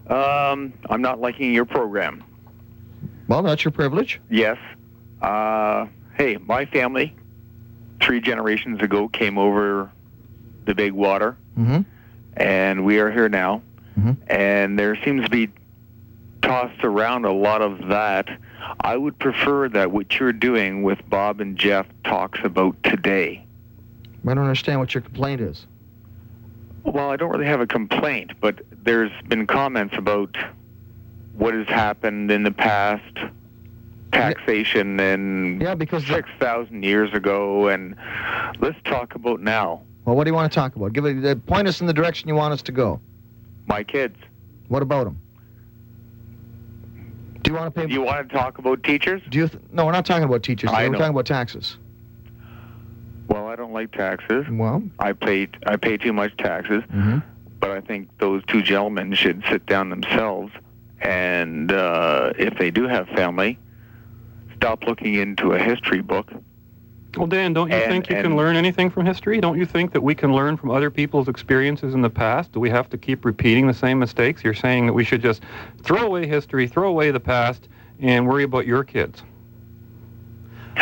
Um, 0.07 0.73
I'm 0.89 1.01
not 1.01 1.19
liking 1.19 1.53
your 1.53 1.65
program. 1.65 2.23
Well, 3.27 3.43
that's 3.43 3.63
your 3.65 3.71
privilege. 3.71 4.21
Yes. 4.29 4.57
Uh, 5.21 5.87
hey, 6.15 6.37
my 6.37 6.65
family, 6.65 7.13
three 8.01 8.21
generations 8.21 8.81
ago, 8.81 9.07
came 9.09 9.37
over 9.37 9.91
the 10.65 10.75
big 10.75 10.93
water, 10.93 11.37
Mm-hmm. 11.57 11.81
and 12.39 12.85
we 12.85 12.99
are 12.99 13.09
here 13.11 13.29
now. 13.29 13.61
Mhm. 13.99 14.15
And 14.27 14.77
there 14.77 14.95
seems 15.03 15.23
to 15.23 15.29
be 15.29 15.49
tossed 16.43 16.83
around 16.83 17.25
a 17.25 17.31
lot 17.31 17.61
of 17.63 17.87
that. 17.87 18.29
I 18.81 18.95
would 18.95 19.17
prefer 19.17 19.67
that 19.69 19.91
what 19.91 20.19
you're 20.19 20.33
doing 20.33 20.83
with 20.83 20.99
Bob 21.09 21.41
and 21.41 21.57
Jeff 21.57 21.87
talks 22.03 22.39
about 22.43 22.75
today. 22.83 23.43
I 24.27 24.33
don't 24.33 24.43
understand 24.43 24.79
what 24.79 24.93
your 24.93 25.01
complaint 25.01 25.41
is. 25.41 25.65
Well, 26.83 27.09
I 27.09 27.15
don't 27.17 27.29
really 27.31 27.45
have 27.45 27.61
a 27.61 27.67
complaint, 27.67 28.31
but 28.39 28.61
there's 28.83 29.11
been 29.27 29.45
comments 29.45 29.95
about 29.97 30.35
what 31.33 31.53
has 31.53 31.67
happened 31.67 32.31
in 32.31 32.43
the 32.43 32.51
past, 32.51 33.03
taxation 34.11 34.99
and 34.99 35.61
Yeah, 35.61 35.75
because 35.75 36.05
6,000 36.07 36.83
years 36.83 37.13
ago, 37.13 37.67
and 37.67 37.95
let's 38.59 38.77
talk 38.85 39.15
about 39.15 39.41
now. 39.41 39.81
well, 40.05 40.15
what 40.15 40.23
do 40.23 40.29
you 40.29 40.33
want 40.35 40.51
to 40.51 40.55
talk 40.55 40.75
about? 40.75 40.93
Give 40.93 41.05
it. 41.05 41.23
Uh, 41.25 41.35
point 41.35 41.67
us 41.67 41.81
in 41.81 41.87
the 41.87 41.93
direction 41.93 42.27
you 42.29 42.35
want 42.35 42.53
us 42.53 42.61
to 42.63 42.71
go. 42.71 42.99
My 43.67 43.83
kids. 43.83 44.15
What 44.69 44.81
about 44.81 45.03
them? 45.05 45.19
Do 47.43 47.51
you 47.51 47.57
want 47.57 47.73
to 47.73 47.81
pay? 47.81 47.87
Do 47.87 47.93
You 47.93 48.01
want 48.01 48.27
to 48.29 48.35
talk 48.35 48.57
about 48.57 48.83
teachers? 48.83 49.21
Do 49.29 49.37
you? 49.37 49.47
Th- 49.47 49.61
no, 49.71 49.85
we're 49.85 49.91
not 49.91 50.05
talking 50.05 50.23
about 50.23 50.43
teachers. 50.43 50.69
I. 50.69 50.83
We're 50.85 50.93
know. 50.93 50.97
talking 50.99 51.13
about 51.13 51.25
taxes. 51.25 51.77
Well, 53.27 53.47
I 53.47 53.55
don't 53.55 53.73
like 53.73 53.91
taxes. 53.91 54.45
Well, 54.49 54.83
I 54.99 55.13
pay 55.13 55.47
I 55.65 55.75
pay 55.75 55.97
too 55.97 56.13
much 56.13 56.35
taxes, 56.37 56.83
mm-hmm. 56.83 57.19
but 57.59 57.71
I 57.71 57.81
think 57.81 58.09
those 58.19 58.43
two 58.47 58.61
gentlemen 58.61 59.13
should 59.13 59.43
sit 59.49 59.65
down 59.65 59.89
themselves 59.89 60.53
and 61.01 61.71
uh, 61.71 62.33
if 62.37 62.57
they 62.57 62.71
do 62.71 62.87
have 62.87 63.07
family, 63.09 63.59
stop 64.55 64.83
looking 64.85 65.13
into 65.13 65.51
a 65.53 65.59
history 65.59 66.01
book 66.01 66.31
Well, 67.15 67.27
Dan, 67.27 67.53
don't 67.53 67.69
you 67.69 67.75
And- 67.77 67.91
think 67.91 68.09
you 68.09 68.15
can 68.21 68.35
learn 68.35 68.55
anything 68.55 68.89
from 68.89 69.05
history? 69.05 69.39
Don't 69.39 69.57
you 69.57 69.65
think 69.65 69.91
that 69.93 70.01
we 70.01 70.15
can 70.15 70.33
learn 70.33 70.57
from 70.57 70.71
other 70.71 70.89
people's 70.89 71.27
experiences 71.27 71.93
in 71.93 72.01
the 72.01 72.09
past? 72.09 72.51
Do 72.51 72.59
we 72.59 72.69
have 72.71 72.89
to 72.89 72.97
keep 72.97 73.25
repeating 73.25 73.67
the 73.67 73.73
same 73.73 73.99
mistakes? 73.99 74.43
You're 74.43 74.53
saying 74.55 74.87
that 74.87 74.93
we 74.93 75.03
should 75.03 75.21
just 75.21 75.43
throw 75.83 76.01
away 76.07 76.25
history, 76.27 76.67
throw 76.67 76.89
away 76.89 77.11
the 77.11 77.19
past, 77.19 77.67
and 77.99 78.27
worry 78.27 78.43
about 78.43 78.65
your 78.65 78.83
kids. 78.83 79.21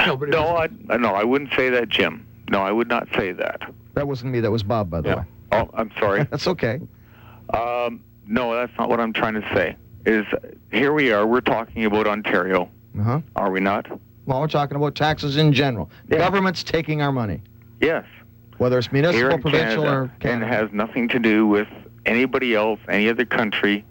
No, 0.06 0.18
but 0.18 0.30
No, 0.30 0.58
I, 0.58 0.68
no, 0.98 1.14
I 1.14 1.24
wouldn't 1.24 1.52
say 1.56 1.70
that, 1.70 1.88
Jim. 1.90 2.25
No, 2.50 2.62
I 2.62 2.72
would 2.72 2.88
not 2.88 3.08
say 3.18 3.32
that. 3.34 3.62
that 3.96 4.08
wasn't 4.08 4.32
me. 4.34 4.40
That 4.40 4.52
was 4.52 4.64
Bob, 4.64 4.90
by 4.90 5.02
the 5.02 5.10
Yeah. 5.10 5.16
way. 5.16 5.24
Oh, 5.52 5.70
I'm 5.74 5.92
sorry. 6.00 6.24
That's 6.32 6.48
okay. 6.48 6.80
um, 7.54 8.04
no, 8.28 8.56
that's 8.56 8.72
not 8.78 8.90
what 8.90 9.00
I'm 9.00 9.14
trying 9.14 9.36
to 9.36 9.42
say. 9.54 9.76
Is 10.06 10.26
here 10.72 10.94
we 10.94 11.12
are. 11.12 11.26
We're 11.28 11.42
talking 11.42 11.86
about 11.86 12.08
Ontario, 12.08 12.70
Uh 13.00 13.04
huh. 13.04 13.22
are 13.36 13.52
we 13.52 13.60
not? 13.60 13.88
Well, 14.26 14.42
we're 14.42 14.48
talking 14.48 14.76
about 14.78 14.96
taxes 14.96 15.38
in 15.38 15.54
general. 15.54 15.90
Yeah. 16.10 16.18
Government's 16.18 16.64
taking 16.64 17.02
our 17.04 17.12
money, 17.12 17.42
Yes. 17.80 18.04
whether 18.58 18.80
it's 18.80 18.92
municipal, 18.92 19.30
in 19.32 19.42
provincial, 19.42 19.84
Canada, 19.84 20.12
or 20.24 20.28
and 20.32 20.44
it 20.44 20.48
has 20.48 20.72
nothing 20.74 21.08
to 21.10 21.20
do 21.20 21.46
with 21.46 21.68
anybody 22.08 22.56
else, 22.56 22.80
any 22.90 23.08
other 23.10 23.26
country. 23.26 23.86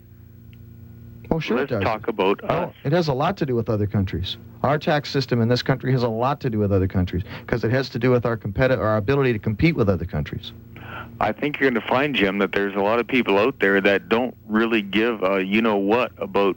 Oh, 1.30 1.38
sure 1.40 1.58
Let's 1.58 1.72
it 1.72 1.74
does. 1.76 1.84
talk 1.84 2.08
about 2.08 2.40
Oh, 2.44 2.46
us. 2.48 2.74
it 2.84 2.92
has 2.92 3.08
a 3.08 3.12
lot 3.14 3.36
to 3.38 3.46
do 3.46 3.54
with 3.54 3.68
other 3.68 3.86
countries. 3.86 4.36
Our 4.62 4.78
tax 4.78 5.10
system 5.10 5.40
in 5.40 5.48
this 5.48 5.62
country 5.62 5.92
has 5.92 6.02
a 6.02 6.08
lot 6.08 6.40
to 6.40 6.50
do 6.50 6.58
with 6.58 6.72
other 6.72 6.88
countries 6.88 7.22
because 7.40 7.64
it 7.64 7.70
has 7.70 7.88
to 7.90 7.98
do 7.98 8.10
with 8.10 8.24
our 8.26 8.36
competi- 8.36 8.78
our 8.78 8.96
ability 8.96 9.32
to 9.34 9.38
compete 9.38 9.76
with 9.76 9.88
other 9.88 10.04
countries. 10.06 10.52
I 11.20 11.32
think 11.32 11.60
you're 11.60 11.70
going 11.70 11.80
to 11.80 11.88
find, 11.88 12.14
Jim, 12.14 12.38
that 12.38 12.52
there's 12.52 12.74
a 12.74 12.80
lot 12.80 12.98
of 12.98 13.06
people 13.06 13.38
out 13.38 13.60
there 13.60 13.80
that 13.80 14.08
don't 14.08 14.34
really 14.48 14.82
give 14.82 15.22
a 15.22 15.44
you 15.44 15.62
know 15.62 15.76
what 15.76 16.12
about 16.18 16.56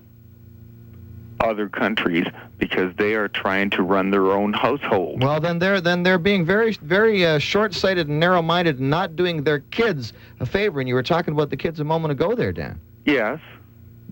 other 1.40 1.70
countries 1.70 2.26
because 2.58 2.92
they 2.98 3.14
are 3.14 3.28
trying 3.28 3.70
to 3.70 3.84
run 3.84 4.10
their 4.10 4.32
own 4.32 4.54
household. 4.54 5.22
Well, 5.22 5.40
then 5.40 5.60
they're 5.60 5.80
then 5.80 6.02
they're 6.02 6.18
being 6.18 6.44
very 6.46 6.74
very 6.82 7.26
uh, 7.26 7.38
short-sighted 7.38 8.08
and 8.08 8.20
narrow-minded, 8.20 8.80
and 8.80 8.90
not 8.90 9.16
doing 9.16 9.44
their 9.44 9.60
kids 9.60 10.14
a 10.40 10.46
favor. 10.48 10.80
And 10.80 10.90
you 10.90 10.96
were 10.96 11.04
talking 11.04 11.34
about 11.36 11.52
the 11.52 11.58
kids 11.58 11.80
a 11.80 11.84
moment 11.84 12.12
ago, 12.12 12.34
there, 12.34 12.52
Dan. 12.52 12.80
Yes. 13.06 13.40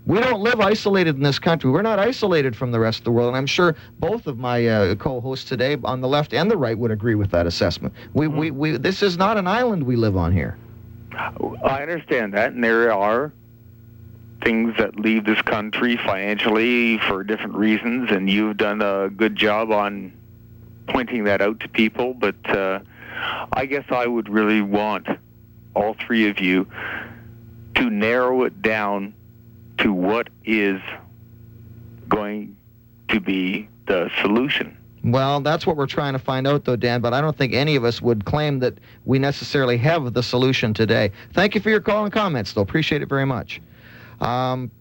We 0.05 0.19
don't 0.19 0.41
live 0.41 0.59
isolated 0.59 1.15
in 1.15 1.23
this 1.23 1.39
country. 1.39 1.71
We're 1.71 1.81
not 1.81 1.97
isolated 1.97 2.55
from 2.55 2.71
the 2.71 2.79
rest 2.79 2.99
of 2.99 3.05
the 3.05 3.11
world, 3.11 3.29
and 3.29 3.37
I'm 3.37 3.47
sure 3.47 3.75
both 3.99 4.27
of 4.27 4.37
my 4.37 4.67
uh, 4.67 4.95
co-hosts 4.95 5.49
today, 5.49 5.77
on 5.83 6.01
the 6.01 6.07
left 6.07 6.33
and 6.33 6.49
the 6.49 6.57
right, 6.57 6.77
would 6.77 6.91
agree 6.91 7.15
with 7.15 7.31
that 7.31 7.47
assessment. 7.47 7.93
We, 8.13 8.27
we, 8.27 8.51
we, 8.51 8.77
this 8.77 9.01
is 9.01 9.17
not 9.17 9.37
an 9.37 9.47
island 9.47 9.83
we 9.83 9.95
live 9.95 10.15
on 10.15 10.31
here. 10.31 10.57
I 11.63 11.81
understand 11.81 12.33
that, 12.35 12.53
and 12.53 12.63
there 12.63 12.93
are 12.93 13.33
things 14.43 14.75
that 14.77 14.99
leave 14.99 15.25
this 15.25 15.41
country 15.41 15.97
financially 15.97 16.99
for 16.99 17.23
different 17.23 17.55
reasons, 17.55 18.11
and 18.11 18.29
you've 18.29 18.57
done 18.57 18.83
a 18.83 19.09
good 19.09 19.35
job 19.35 19.71
on 19.71 20.13
pointing 20.87 21.23
that 21.23 21.41
out 21.41 21.59
to 21.61 21.67
people. 21.69 22.13
But 22.13 22.35
uh, 22.47 22.79
I 23.53 23.65
guess 23.65 23.85
I 23.89 24.05
would 24.05 24.29
really 24.29 24.61
want 24.61 25.07
all 25.75 25.95
three 26.05 26.29
of 26.29 26.39
you 26.39 26.67
to 27.75 27.89
narrow 27.89 28.43
it 28.43 28.61
down 28.61 29.15
to 29.77 29.91
what 29.91 30.29
is 30.45 30.79
going 32.07 32.55
to 33.09 33.19
be 33.19 33.67
the 33.87 34.09
solution. 34.21 34.77
Well, 35.03 35.41
that's 35.41 35.67
what 35.67 35.77
we're 35.77 35.85
trying 35.85 36.13
to 36.13 36.19
find 36.19 36.47
out, 36.47 36.65
though, 36.65 36.75
Dan. 36.75 36.99
But 36.99 37.13
I 37.13 37.21
don't 37.21 37.37
think 37.37 37.53
any 37.53 37.75
of 37.75 37.83
us 37.83 38.01
would 38.01 38.25
claim 38.25 38.59
that 38.59 38.79
we 39.05 39.19
necessarily 39.19 39.77
have 39.77 40.13
the 40.13 40.23
solution 40.23 40.73
today. 40.73 41.11
Thank 41.33 41.53
you 41.53 41.61
for 41.61 41.69
your 41.69 41.81
call 41.81 42.05
and 42.05 42.11
comments, 42.11 42.53
though. 42.53 42.61
Appreciate 42.61 43.03
it 43.03 43.09
very 43.09 43.25
much. 43.25 43.61
Um, 44.19 44.71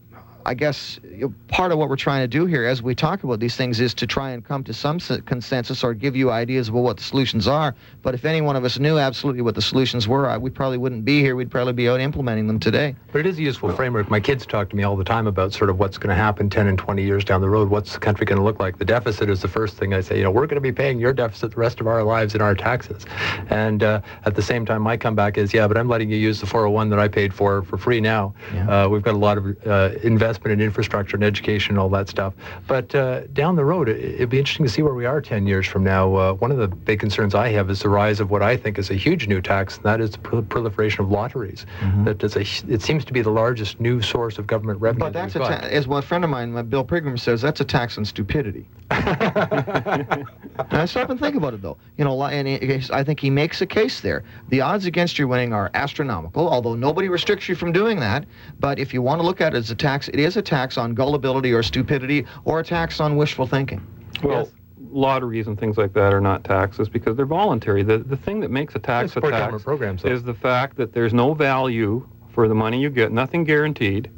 I 0.47 0.55
guess 0.55 1.01
you 1.03 1.29
know, 1.29 1.35
part 1.49 1.73
of 1.73 1.79
what 1.79 1.89
we're 1.89 1.97
trying 1.97 2.23
to 2.23 2.29
do 2.29 2.45
here 2.45 2.65
as 2.67 2.83
we 2.83 2.95
talk 2.95 3.25
about 3.25 3.41
these 3.41 3.57
things 3.57 3.81
is 3.81 3.95
to 3.95 4.07
try 4.07 4.31
and 4.31 4.45
come 4.45 4.63
to 4.65 4.75
some 4.75 4.97
s- 4.97 5.21
consensus 5.25 5.83
or 5.83 5.95
give 5.95 6.15
you 6.15 6.31
ideas 6.31 6.69
about 6.69 6.83
what 6.83 6.97
the 6.99 7.03
solutions 7.03 7.49
are. 7.49 7.75
But 8.03 8.15
if 8.15 8.25
any 8.27 8.43
one 8.43 8.55
of 8.55 8.65
us 8.65 8.79
knew 8.79 8.99
absolutely 8.99 9.41
what 9.41 9.55
the 9.55 9.63
solutions 9.63 10.07
were, 10.07 10.29
I, 10.29 10.37
we 10.37 10.51
probably 10.51 10.77
wouldn't 10.77 11.05
be 11.05 11.21
here. 11.21 11.35
We'd 11.35 11.51
probably 11.51 11.73
be 11.73 11.89
out 11.89 12.01
implementing 12.01 12.47
them 12.47 12.61
today. 12.61 12.95
But 13.11 13.21
it 13.21 13.27
is 13.27 13.39
a 13.39 13.43
useful 13.43 13.73
framework. 13.73 14.11
My 14.11 14.21
kids 14.21 14.45
talk 14.45 14.69
to 14.71 14.77
me 14.77 14.83
all 14.83 14.97
the 14.97 15.05
time 15.05 15.27
about 15.27 15.55
sort 15.55 15.71
of 15.71 15.79
what's 15.79 15.97
going 15.97 16.11
to 16.11 16.15
happen 16.15 16.51
10 16.51 16.67
and 16.67 16.79
20 16.79 17.03
years 17.03 17.25
down 17.25 17.41
the 17.41 17.49
road. 17.49 17.71
What's 17.71 17.95
the 17.95 18.01
country 18.01 18.27
going 18.27 18.39
to 18.39 18.45
look 18.45 18.61
like? 18.61 18.79
The 18.79 18.85
deficit 18.85 19.31
is 19.31 19.41
the 19.41 19.49
first 19.49 19.79
thing 19.79 19.95
I 19.95 20.03
say. 20.03 20.19
You 20.19 20.25
know, 20.25 20.31
we're 20.31 20.47
going 20.47 20.57
to 20.57 20.61
be 20.61 20.73
paying 20.73 20.99
your 20.99 21.15
deficit 21.15 21.53
the 21.53 21.61
rest 21.61 21.81
of 21.81 21.87
our 21.87 22.03
lives 22.03 22.35
in 22.35 22.43
our 22.43 22.55
taxes. 22.55 23.07
And 23.49 23.83
uh, 23.83 24.03
at 24.27 24.35
the 24.35 24.43
same 24.43 24.67
time, 24.67 24.83
my 24.83 24.99
comeback 24.99 25.39
is, 25.39 25.55
yeah, 25.55 25.67
but 25.67 25.79
I'm 25.79 25.89
letting 25.89 26.11
you 26.11 26.19
use 26.19 26.41
the 26.41 26.47
401 26.47 26.91
that 26.91 26.99
I 26.99 27.09
paid 27.09 27.33
for 27.33 27.63
for 27.63 27.79
free 27.79 28.01
now. 28.01 28.35
Yeah. 28.53 28.85
Uh, 28.85 28.89
we've 28.89 29.03
got 29.03 29.15
a 29.15 29.19
lot 29.19 29.39
of 29.39 29.57
uh, 29.67 29.91
investment 30.03 30.34
in 30.45 30.61
infrastructure 30.61 31.17
and 31.17 31.25
education 31.25 31.73
and 31.73 31.79
all 31.79 31.89
that 31.91 32.09
stuff. 32.09 32.35
But 32.67 32.95
uh, 32.95 33.23
down 33.33 33.57
the 33.57 33.65
road, 33.65 33.89
it, 33.89 33.99
it'd 34.17 34.29
be 34.31 34.39
interesting 34.39 34.65
to 34.67 34.73
see 34.73 34.83
where 34.83 34.95
we 34.95 35.07
are 35.07 35.21
10 35.21 35.47
years 35.47 35.67
from 35.67 35.85
now. 35.85 36.15
Uh, 36.15 36.33
one 36.35 36.51
of 36.51 36.59
the 36.59 36.69
big 36.69 37.01
concerns 37.01 37.35
I 37.35 37.49
have 37.49 37.71
is 37.71 37.81
the 37.81 37.89
rise 37.89 38.21
of 38.21 38.31
what 38.31 38.43
I 38.43 38.57
think 38.57 38.79
is 38.79 38.91
a 38.91 38.95
huge 38.95 39.27
new 39.29 39.41
tax, 39.41 39.77
and 39.77 39.85
that 39.85 40.01
is 40.01 40.11
the 40.13 40.19
prol- 40.19 40.49
proliferation 40.49 41.05
of 41.05 41.11
lotteries. 41.11 41.67
That 42.05 42.23
is 42.23 42.37
a, 42.37 42.41
it 42.73 42.83
seems 42.83 43.05
to 43.05 43.13
be 43.13 43.23
the 43.23 43.31
largest 43.31 43.81
new 43.81 44.01
source 44.03 44.39
of 44.39 44.47
government 44.47 44.81
revenue. 44.81 45.01
But 45.07 45.13
that 45.15 45.33
that's 45.33 45.37
a 45.37 45.39
ta- 45.61 45.67
as 45.67 45.87
one 45.89 46.03
friend 46.03 46.25
of 46.25 46.31
mine, 46.31 46.57
uh, 46.57 46.63
Bill 46.63 46.85
Prigram, 46.85 47.19
says, 47.19 47.41
that's 47.43 47.61
a 47.61 47.65
tax 47.65 47.99
on 47.99 48.05
stupidity. 48.05 48.67
now 48.91 50.85
stop 50.87 51.11
and 51.11 51.19
think 51.19 51.37
about 51.37 51.55
it, 51.55 51.63
though. 51.63 51.77
You 51.97 52.05
know, 52.05 52.23
and 52.25 52.47
he- 52.49 52.83
I 52.93 53.03
think 53.05 53.21
he 53.21 53.31
makes 53.31 53.61
a 53.61 53.67
case 53.67 54.01
there. 54.01 54.25
The 54.49 54.61
odds 54.61 54.87
against 54.87 55.19
you 55.19 55.29
winning 55.29 55.53
are 55.53 55.71
astronomical, 55.75 56.49
although 56.49 56.75
nobody 56.75 57.09
restricts 57.09 57.49
you 57.49 57.55
from 57.55 57.73
doing 57.73 57.99
that. 58.01 58.25
But 58.61 58.79
if 58.79 58.93
you 58.95 59.03
want 59.03 59.21
to 59.21 59.27
look 59.27 59.41
at 59.41 59.55
it 59.55 59.59
as 59.59 59.71
a 59.71 59.75
tax, 59.75 60.09
it 60.09 60.19
is 60.25 60.37
a 60.37 60.43
tax 60.43 60.77
on 60.77 60.95
gullibility 60.95 61.53
or 61.53 61.63
stupidity, 61.63 62.27
or 62.45 62.61
a 62.61 62.65
tax 62.65 63.01
on 63.01 63.17
wishful 63.17 63.47
thinking. 63.47 63.81
Well, 64.23 64.41
Yes. 64.41 64.53
lotteries 64.91 65.47
and 65.47 65.59
things 65.59 65.77
like 65.77 65.93
that 65.95 66.13
are 66.15 66.21
not 66.21 66.45
taxes 66.45 66.89
because 66.89 67.17
they're 67.17 67.27
voluntary. 67.27 67.83
The 67.83 67.99
the 67.99 68.17
thing 68.17 68.41
that 68.41 68.51
makes 68.51 68.75
a 68.75 68.79
tax 68.79 69.13
a 69.17 69.21
tax 69.21 69.31
government 69.31 69.65
programs, 69.65 70.03
though. 70.03 70.11
is 70.11 70.23
the 70.23 70.35
fact 70.35 70.77
that 70.77 70.93
there's 70.93 71.13
no 71.15 71.35
value 71.35 72.07
for 72.33 72.49
the 72.49 72.55
money 72.55 72.81
you 72.81 72.91
get, 72.91 73.13
nothing 73.13 73.45
guaranteed. 73.45 74.11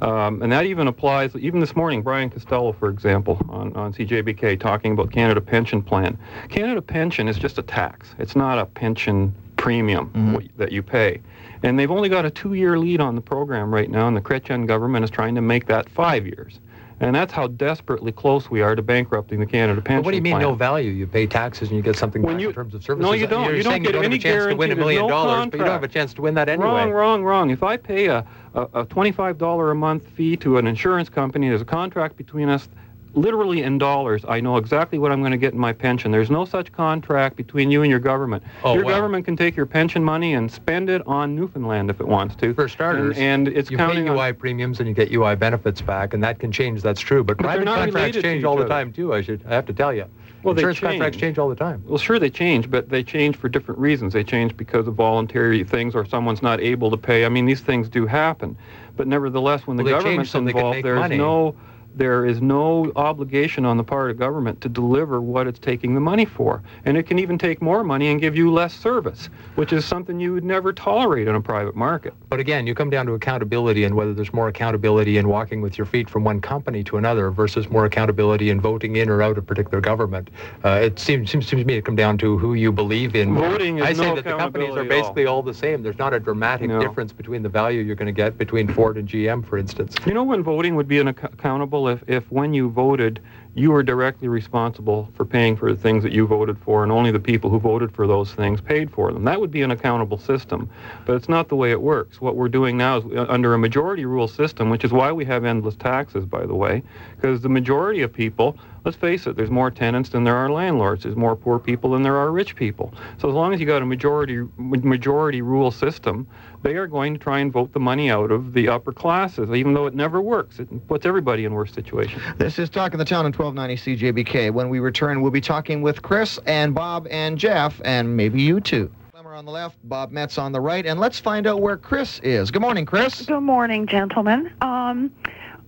Um, 0.00 0.42
and 0.42 0.52
that 0.52 0.64
even 0.64 0.86
applies, 0.86 1.34
even 1.34 1.58
this 1.58 1.74
morning, 1.74 2.02
Brian 2.02 2.30
Costello, 2.30 2.72
for 2.72 2.88
example, 2.88 3.36
on, 3.48 3.74
on 3.74 3.92
CJBK, 3.92 4.58
talking 4.60 4.92
about 4.92 5.10
Canada 5.10 5.40
Pension 5.40 5.82
Plan. 5.82 6.16
Canada 6.48 6.80
Pension 6.80 7.26
is 7.26 7.36
just 7.36 7.58
a 7.58 7.62
tax. 7.62 8.14
It's 8.18 8.36
not 8.36 8.60
a 8.60 8.64
pension 8.64 9.34
premium 9.56 10.34
what- 10.34 10.44
that 10.56 10.70
you 10.70 10.82
pay. 10.84 11.20
And 11.62 11.78
they've 11.78 11.90
only 11.90 12.08
got 12.08 12.24
a 12.24 12.30
two-year 12.30 12.78
lead 12.78 13.00
on 13.00 13.14
the 13.14 13.20
program 13.20 13.72
right 13.74 13.90
now, 13.90 14.06
and 14.06 14.16
the 14.16 14.20
Chrétien 14.20 14.66
government 14.66 15.04
is 15.04 15.10
trying 15.10 15.34
to 15.34 15.40
make 15.40 15.66
that 15.66 15.88
five 15.88 16.26
years. 16.26 16.60
And 17.00 17.14
that's 17.14 17.32
how 17.32 17.46
desperately 17.46 18.10
close 18.10 18.50
we 18.50 18.60
are 18.60 18.74
to 18.74 18.82
bankrupting 18.82 19.38
the 19.38 19.46
Canada 19.46 19.80
Pension 19.80 20.00
But 20.00 20.04
what 20.06 20.10
do 20.10 20.16
you 20.16 20.22
mean 20.22 20.32
Plan. 20.32 20.42
no 20.42 20.54
value? 20.54 20.90
You 20.90 21.06
pay 21.06 21.28
taxes 21.28 21.68
and 21.68 21.76
you 21.76 21.82
get 21.82 21.94
something 21.94 22.22
When 22.22 22.34
back 22.36 22.42
you- 22.42 22.48
in 22.48 22.54
terms 22.56 22.74
of 22.74 22.82
services. 22.82 23.02
No, 23.08 23.12
you 23.12 23.28
don't. 23.28 23.44
You're 23.44 23.54
You 23.54 23.62
don't 23.62 23.72
saying 23.74 23.82
get 23.84 23.88
you 23.90 23.92
don't 23.92 24.04
any 24.04 24.16
have 24.16 24.24
a 24.24 24.28
chance 24.28 24.44
to 24.46 24.56
win 24.56 24.72
a 24.72 24.74
guarantee. 24.74 24.80
million 24.80 25.02
no 25.02 25.08
dollars, 25.08 25.46
but 25.46 25.52
you 25.58 25.64
don't 25.64 25.72
have 25.72 25.84
a 25.84 25.88
chance 25.88 26.12
to 26.14 26.22
win 26.22 26.34
that 26.34 26.48
anyway. 26.48 26.66
Wrong, 26.66 26.90
wrong, 26.90 27.22
wrong. 27.22 27.50
If 27.50 27.62
I 27.62 27.76
pay 27.76 28.06
a, 28.06 28.26
a, 28.54 28.62
a 28.74 28.84
$25 28.86 29.70
a 29.70 29.74
month 29.76 30.08
fee 30.08 30.36
to 30.38 30.58
an 30.58 30.66
insurance 30.66 31.08
company, 31.08 31.48
there's 31.48 31.60
a 31.62 31.64
contract 31.64 32.16
between 32.16 32.48
us, 32.48 32.68
literally 33.14 33.62
in 33.62 33.78
dollars. 33.78 34.24
I 34.28 34.40
know 34.40 34.56
exactly 34.56 34.98
what 34.98 35.10
I'm 35.12 35.20
going 35.20 35.32
to 35.32 35.38
get 35.38 35.52
in 35.54 35.58
my 35.58 35.72
pension. 35.72 36.10
There's 36.10 36.30
no 36.30 36.44
such 36.44 36.70
contract 36.72 37.36
between 37.36 37.70
you 37.70 37.82
and 37.82 37.90
your 37.90 37.98
government. 38.00 38.42
Oh, 38.64 38.74
your 38.74 38.84
well. 38.84 38.96
government 38.96 39.24
can 39.24 39.36
take 39.36 39.56
your 39.56 39.66
pension 39.66 40.04
money 40.04 40.34
and 40.34 40.50
spend 40.50 40.90
it 40.90 41.02
on 41.06 41.34
Newfoundland 41.34 41.90
if 41.90 42.00
it 42.00 42.06
wants 42.08 42.36
to. 42.36 42.54
For 42.54 42.68
starters, 42.68 43.16
and, 43.16 43.48
and 43.48 43.56
it's 43.56 43.70
you 43.70 43.76
pay 43.76 44.02
UI 44.06 44.28
on. 44.28 44.34
premiums 44.36 44.78
and 44.80 44.88
you 44.88 44.94
get 44.94 45.10
UI 45.12 45.34
benefits 45.36 45.80
back, 45.80 46.14
and 46.14 46.22
that 46.22 46.38
can 46.38 46.52
change. 46.52 46.82
That's 46.82 47.00
true. 47.00 47.24
But, 47.24 47.38
But 47.38 47.44
private 47.44 47.64
contracts 47.66 48.18
change 48.22 48.44
all 48.44 48.56
the 48.56 48.62
other. 48.62 48.68
time 48.68 48.92
too. 48.92 49.14
I 49.14 49.22
should. 49.22 49.42
I 49.46 49.54
have 49.54 49.66
to 49.66 49.72
tell 49.72 49.92
you. 49.92 50.04
Well, 50.44 50.54
they 50.54 50.62
Insurance 50.62 50.78
contracts 50.78 51.16
change. 51.16 51.20
change 51.20 51.38
all 51.38 51.48
the 51.48 51.56
time. 51.56 51.82
Well, 51.84 51.98
sure, 51.98 52.20
they 52.20 52.30
change, 52.30 52.70
but 52.70 52.88
they 52.90 53.02
change 53.02 53.36
for 53.36 53.48
different 53.48 53.80
reasons. 53.80 54.12
They 54.12 54.22
change 54.22 54.56
because 54.56 54.86
of 54.86 54.94
voluntary 54.94 55.64
things 55.64 55.96
or 55.96 56.04
someone's 56.04 56.42
not 56.42 56.60
able 56.60 56.92
to 56.92 56.96
pay. 56.96 57.24
I 57.24 57.28
mean, 57.28 57.44
these 57.44 57.60
things 57.60 57.88
do 57.88 58.06
happen. 58.06 58.56
But 58.96 59.08
nevertheless, 59.08 59.66
when 59.66 59.76
the 59.76 59.82
Well, 59.82 59.94
change 59.94 60.04
government's 60.04 60.30
so 60.30 60.38
involved, 60.38 60.76
make 60.76 60.84
there 60.84 60.94
is 60.94 61.00
money. 61.00 61.16
no 61.16 61.56
there 61.98 62.24
is 62.24 62.40
no 62.40 62.92
obligation 62.96 63.64
on 63.64 63.76
the 63.76 63.82
part 63.84 64.10
of 64.10 64.16
government 64.18 64.60
to 64.60 64.68
deliver 64.68 65.20
what 65.20 65.46
it's 65.48 65.58
taking 65.58 65.94
the 65.94 66.00
money 66.00 66.24
for. 66.24 66.62
And 66.84 66.96
it 66.96 67.02
can 67.04 67.18
even 67.18 67.36
take 67.38 67.60
more 67.60 67.82
money 67.82 68.08
and 68.08 68.20
give 68.20 68.36
you 68.36 68.52
less 68.52 68.72
service, 68.72 69.28
which 69.56 69.72
is 69.72 69.84
something 69.84 70.20
you 70.20 70.32
would 70.32 70.44
never 70.44 70.72
tolerate 70.72 71.26
in 71.26 71.34
a 71.34 71.40
private 71.40 71.74
market. 71.74 72.14
But 72.30 72.38
again, 72.38 72.66
you 72.66 72.74
come 72.74 72.88
down 72.88 73.06
to 73.06 73.12
accountability 73.14 73.82
and 73.84 73.96
whether 73.96 74.14
there's 74.14 74.32
more 74.32 74.46
accountability 74.48 75.18
in 75.18 75.28
walking 75.28 75.60
with 75.60 75.76
your 75.76 75.86
feet 75.86 76.08
from 76.08 76.22
one 76.22 76.40
company 76.40 76.84
to 76.84 76.96
another 76.96 77.30
versus 77.30 77.68
more 77.68 77.84
accountability 77.84 78.50
in 78.50 78.60
voting 78.60 78.96
in 78.96 79.08
or 79.10 79.20
out 79.20 79.36
a 79.36 79.42
particular 79.42 79.80
government. 79.80 80.30
Uh, 80.64 80.80
it 80.82 80.98
seems, 81.00 81.30
seems 81.30 81.46
to 81.48 81.56
me 81.56 81.74
to 81.74 81.82
come 81.82 81.96
down 81.96 82.16
to 82.18 82.38
who 82.38 82.54
you 82.54 82.70
believe 82.70 83.16
in. 83.16 83.34
Voting 83.34 83.78
is 83.78 83.84
I 83.84 83.92
say 83.92 84.02
no 84.06 84.14
that 84.14 84.24
the 84.24 84.36
companies 84.36 84.70
are 84.76 84.80
at 84.80 84.92
all. 84.92 85.00
basically 85.02 85.26
all 85.26 85.42
the 85.42 85.54
same. 85.54 85.82
There's 85.82 85.98
not 85.98 86.14
a 86.14 86.20
dramatic 86.20 86.68
No. 86.68 86.80
difference 86.80 87.12
between 87.12 87.42
the 87.42 87.48
value 87.48 87.80
you're 87.82 87.96
going 87.96 88.06
to 88.06 88.12
get 88.12 88.38
between 88.38 88.68
Ford 88.68 88.96
and 88.96 89.08
GM, 89.08 89.44
for 89.44 89.58
instance. 89.58 89.96
You 90.06 90.14
know 90.14 90.22
when 90.22 90.42
voting 90.44 90.76
would 90.76 90.86
be 90.86 90.98
an 91.00 91.08
ac- 91.08 91.18
accountable 91.24 91.87
if, 91.88 92.02
if 92.06 92.30
when 92.30 92.54
you 92.54 92.70
voted, 92.70 93.20
you 93.58 93.74
are 93.74 93.82
directly 93.82 94.28
responsible 94.28 95.08
for 95.14 95.24
paying 95.24 95.56
for 95.56 95.72
the 95.74 95.80
things 95.80 96.04
that 96.04 96.12
you 96.12 96.26
voted 96.26 96.56
for, 96.58 96.84
and 96.84 96.92
only 96.92 97.10
the 97.10 97.18
people 97.18 97.50
who 97.50 97.58
voted 97.58 97.92
for 97.92 98.06
those 98.06 98.32
things 98.32 98.60
paid 98.60 98.90
for 98.90 99.12
them. 99.12 99.24
That 99.24 99.40
would 99.40 99.50
be 99.50 99.62
an 99.62 99.72
accountable 99.72 100.18
system. 100.18 100.70
But 101.04 101.16
it's 101.16 101.28
not 101.28 101.48
the 101.48 101.56
way 101.56 101.72
it 101.72 101.82
works. 101.82 102.20
What 102.20 102.36
we're 102.36 102.48
doing 102.48 102.76
now 102.76 102.98
is 102.98 103.04
uh, 103.06 103.26
under 103.28 103.54
a 103.54 103.58
majority 103.58 104.04
rule 104.04 104.28
system, 104.28 104.70
which 104.70 104.84
is 104.84 104.92
why 104.92 105.10
we 105.10 105.24
have 105.24 105.44
endless 105.44 105.74
taxes, 105.74 106.24
by 106.24 106.46
the 106.46 106.54
way, 106.54 106.82
because 107.16 107.40
the 107.40 107.48
majority 107.48 108.02
of 108.02 108.12
people, 108.12 108.56
let's 108.84 108.96
face 108.96 109.26
it, 109.26 109.34
there's 109.34 109.50
more 109.50 109.70
tenants 109.70 110.10
than 110.10 110.22
there 110.22 110.36
are 110.36 110.50
landlords. 110.50 111.02
There's 111.02 111.16
more 111.16 111.34
poor 111.34 111.58
people 111.58 111.90
than 111.90 112.02
there 112.04 112.16
are 112.16 112.30
rich 112.30 112.54
people. 112.54 112.94
So 113.18 113.28
as 113.28 113.34
long 113.34 113.52
as 113.52 113.58
you 113.58 113.66
got 113.66 113.82
a 113.82 113.86
majority 113.86 114.44
majority 114.56 115.42
rule 115.42 115.72
system, 115.72 116.28
they 116.62 116.74
are 116.74 116.86
going 116.86 117.14
to 117.14 117.20
try 117.20 117.38
and 117.38 117.52
vote 117.52 117.72
the 117.72 117.80
money 117.80 118.10
out 118.10 118.30
of 118.30 118.52
the 118.52 118.68
upper 118.68 118.92
classes, 118.92 119.50
even 119.50 119.74
though 119.74 119.86
it 119.86 119.94
never 119.94 120.20
works. 120.20 120.58
It 120.58 120.88
puts 120.88 121.06
everybody 121.06 121.44
in 121.44 121.52
worse 121.52 121.72
situations. 121.72 122.22
This 122.36 122.58
is 122.58 122.68
Talk 122.68 122.92
the 122.92 123.04
Town 123.04 123.26
on 123.26 123.32
1290 123.54 124.24
CJBK. 124.24 124.52
When 124.52 124.68
we 124.68 124.78
return, 124.78 125.22
we'll 125.22 125.30
be 125.30 125.40
talking 125.40 125.80
with 125.82 126.02
Chris 126.02 126.38
and 126.46 126.74
Bob 126.74 127.06
and 127.10 127.38
Jeff, 127.38 127.80
and 127.84 128.16
maybe 128.16 128.42
you 128.42 128.60
too. 128.60 128.90
Schlemmer 129.14 129.36
on 129.36 129.44
the 129.44 129.50
left, 129.50 129.76
Bob 129.84 130.10
Metz 130.10 130.38
on 130.38 130.52
the 130.52 130.60
right, 130.60 130.84
and 130.84 131.00
let's 131.00 131.18
find 131.18 131.46
out 131.46 131.60
where 131.60 131.76
Chris 131.76 132.20
is. 132.22 132.50
Good 132.50 132.62
morning, 132.62 132.84
Chris. 132.84 133.24
Good 133.26 133.40
morning, 133.40 133.86
gentlemen. 133.86 134.52
Um, 134.60 135.10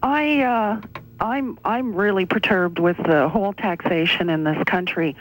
I 0.03 0.43
uh, 0.43 0.81
I'm 1.20 1.59
I'm 1.64 1.95
really 1.95 2.26
perturbed 2.26 2.78
with 2.78 2.97
the 2.99 3.28
whole 3.28 3.53
taxation 3.53 4.31
in 4.31 4.45
this 4.45 4.62
country 4.64 5.16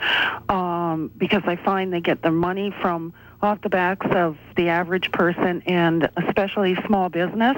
um, 0.50 1.12
because 1.18 1.44
I 1.46 1.56
find 1.56 1.94
they 1.94 2.02
get 2.02 2.22
their 2.22 2.32
money 2.32 2.74
from 2.82 3.14
off 3.42 3.62
the 3.62 3.70
backs 3.70 4.06
of 4.12 4.38
the 4.58 4.68
average 4.68 5.12
person 5.12 5.64
and 5.66 6.10
especially 6.18 6.76
small 6.86 7.10
business. 7.10 7.56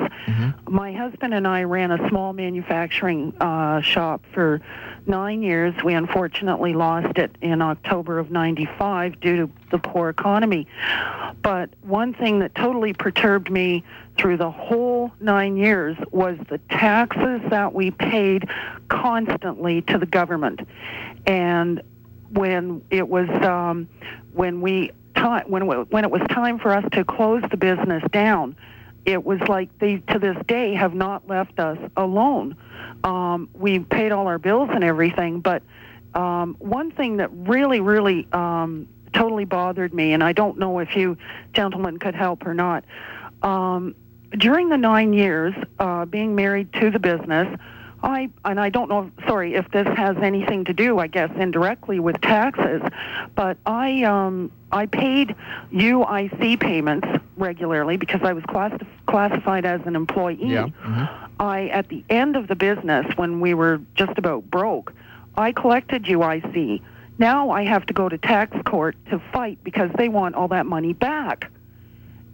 My 0.69 0.93
husband 0.93 1.33
and 1.33 1.47
I 1.47 1.63
ran 1.63 1.91
a 1.91 2.09
small 2.09 2.33
manufacturing 2.33 3.33
uh, 3.39 3.81
shop 3.81 4.23
for 4.33 4.61
nine 5.07 5.41
years. 5.41 5.73
We 5.83 5.93
unfortunately 5.95 6.73
lost 6.73 7.17
it 7.17 7.35
in 7.41 7.61
October 7.61 8.19
of 8.19 8.29
95 8.29 9.19
due 9.19 9.37
to 9.37 9.51
the 9.71 9.79
poor 9.79 10.09
economy. 10.09 10.67
But 11.41 11.71
one 11.81 12.13
thing 12.13 12.39
that 12.39 12.53
totally 12.53 12.93
perturbed 12.93 13.49
me 13.49 13.83
through 14.17 14.37
the 14.37 14.51
whole 14.51 15.11
nine 15.19 15.57
years 15.57 15.97
was 16.11 16.37
the 16.49 16.59
taxes 16.69 17.41
that 17.49 17.73
we 17.73 17.89
paid 17.89 18.47
constantly 18.89 19.81
to 19.83 19.97
the 19.97 20.05
government. 20.05 20.61
And 21.25 21.81
when 22.29 22.83
it 22.91 23.07
was 23.07 23.29
um, 23.43 23.89
when 24.33 24.61
we 24.61 24.91
time 25.21 25.45
when 25.47 25.63
when 25.67 26.03
it 26.03 26.11
was 26.11 26.21
time 26.29 26.59
for 26.59 26.73
us 26.73 26.83
to 26.93 27.03
close 27.03 27.43
the 27.49 27.57
business 27.57 28.03
down, 28.11 28.55
it 29.05 29.23
was 29.23 29.39
like 29.47 29.77
they 29.79 29.97
to 30.09 30.19
this 30.19 30.37
day 30.47 30.73
have 30.73 30.93
not 30.93 31.27
left 31.27 31.59
us 31.59 31.77
alone. 31.95 32.55
Um, 33.03 33.49
we 33.53 33.79
paid 33.79 34.11
all 34.11 34.27
our 34.27 34.37
bills 34.37 34.69
and 34.73 34.83
everything, 34.83 35.39
but 35.39 35.63
um, 36.13 36.55
one 36.59 36.91
thing 36.91 37.17
that 37.17 37.29
really, 37.31 37.79
really 37.79 38.27
um, 38.31 38.87
totally 39.13 39.45
bothered 39.45 39.93
me, 39.93 40.13
and 40.13 40.23
I 40.23 40.33
don't 40.33 40.57
know 40.57 40.79
if 40.79 40.95
you 40.95 41.17
gentlemen 41.53 41.97
could 41.97 42.15
help 42.15 42.45
or 42.45 42.53
not. 42.53 42.83
Um, 43.41 43.95
during 44.37 44.69
the 44.69 44.77
nine 44.77 45.13
years 45.13 45.53
uh, 45.79 46.05
being 46.05 46.35
married 46.35 46.71
to 46.73 46.91
the 46.91 46.99
business, 46.99 47.47
I 48.03 48.29
and 48.45 48.59
I 48.59 48.69
don't 48.69 48.89
know. 48.89 49.11
Sorry 49.27 49.53
if 49.53 49.69
this 49.71 49.87
has 49.95 50.17
anything 50.17 50.65
to 50.65 50.73
do, 50.73 50.97
I 50.97 51.07
guess 51.07 51.29
indirectly 51.35 51.99
with 51.99 52.19
taxes, 52.21 52.81
but 53.35 53.57
I 53.65 54.03
um, 54.03 54.51
I 54.71 54.87
paid 54.87 55.35
UIC 55.71 56.59
payments 56.59 57.07
regularly 57.37 57.97
because 57.97 58.21
I 58.23 58.33
was 58.33 58.43
class- 58.45 58.79
classified 59.05 59.65
as 59.65 59.81
an 59.85 59.95
employee. 59.95 60.37
Mm-hmm. 60.37 61.05
I 61.39 61.67
at 61.67 61.89
the 61.89 62.03
end 62.09 62.35
of 62.35 62.47
the 62.47 62.55
business 62.55 63.05
when 63.17 63.39
we 63.39 63.53
were 63.53 63.81
just 63.95 64.17
about 64.17 64.49
broke, 64.49 64.93
I 65.35 65.51
collected 65.51 66.05
UIC. 66.05 66.81
Now 67.19 67.51
I 67.51 67.63
have 67.63 67.85
to 67.85 67.93
go 67.93 68.09
to 68.09 68.17
tax 68.17 68.57
court 68.65 68.95
to 69.11 69.21
fight 69.31 69.59
because 69.63 69.91
they 69.95 70.09
want 70.09 70.33
all 70.33 70.47
that 70.47 70.65
money 70.65 70.93
back. 70.93 71.51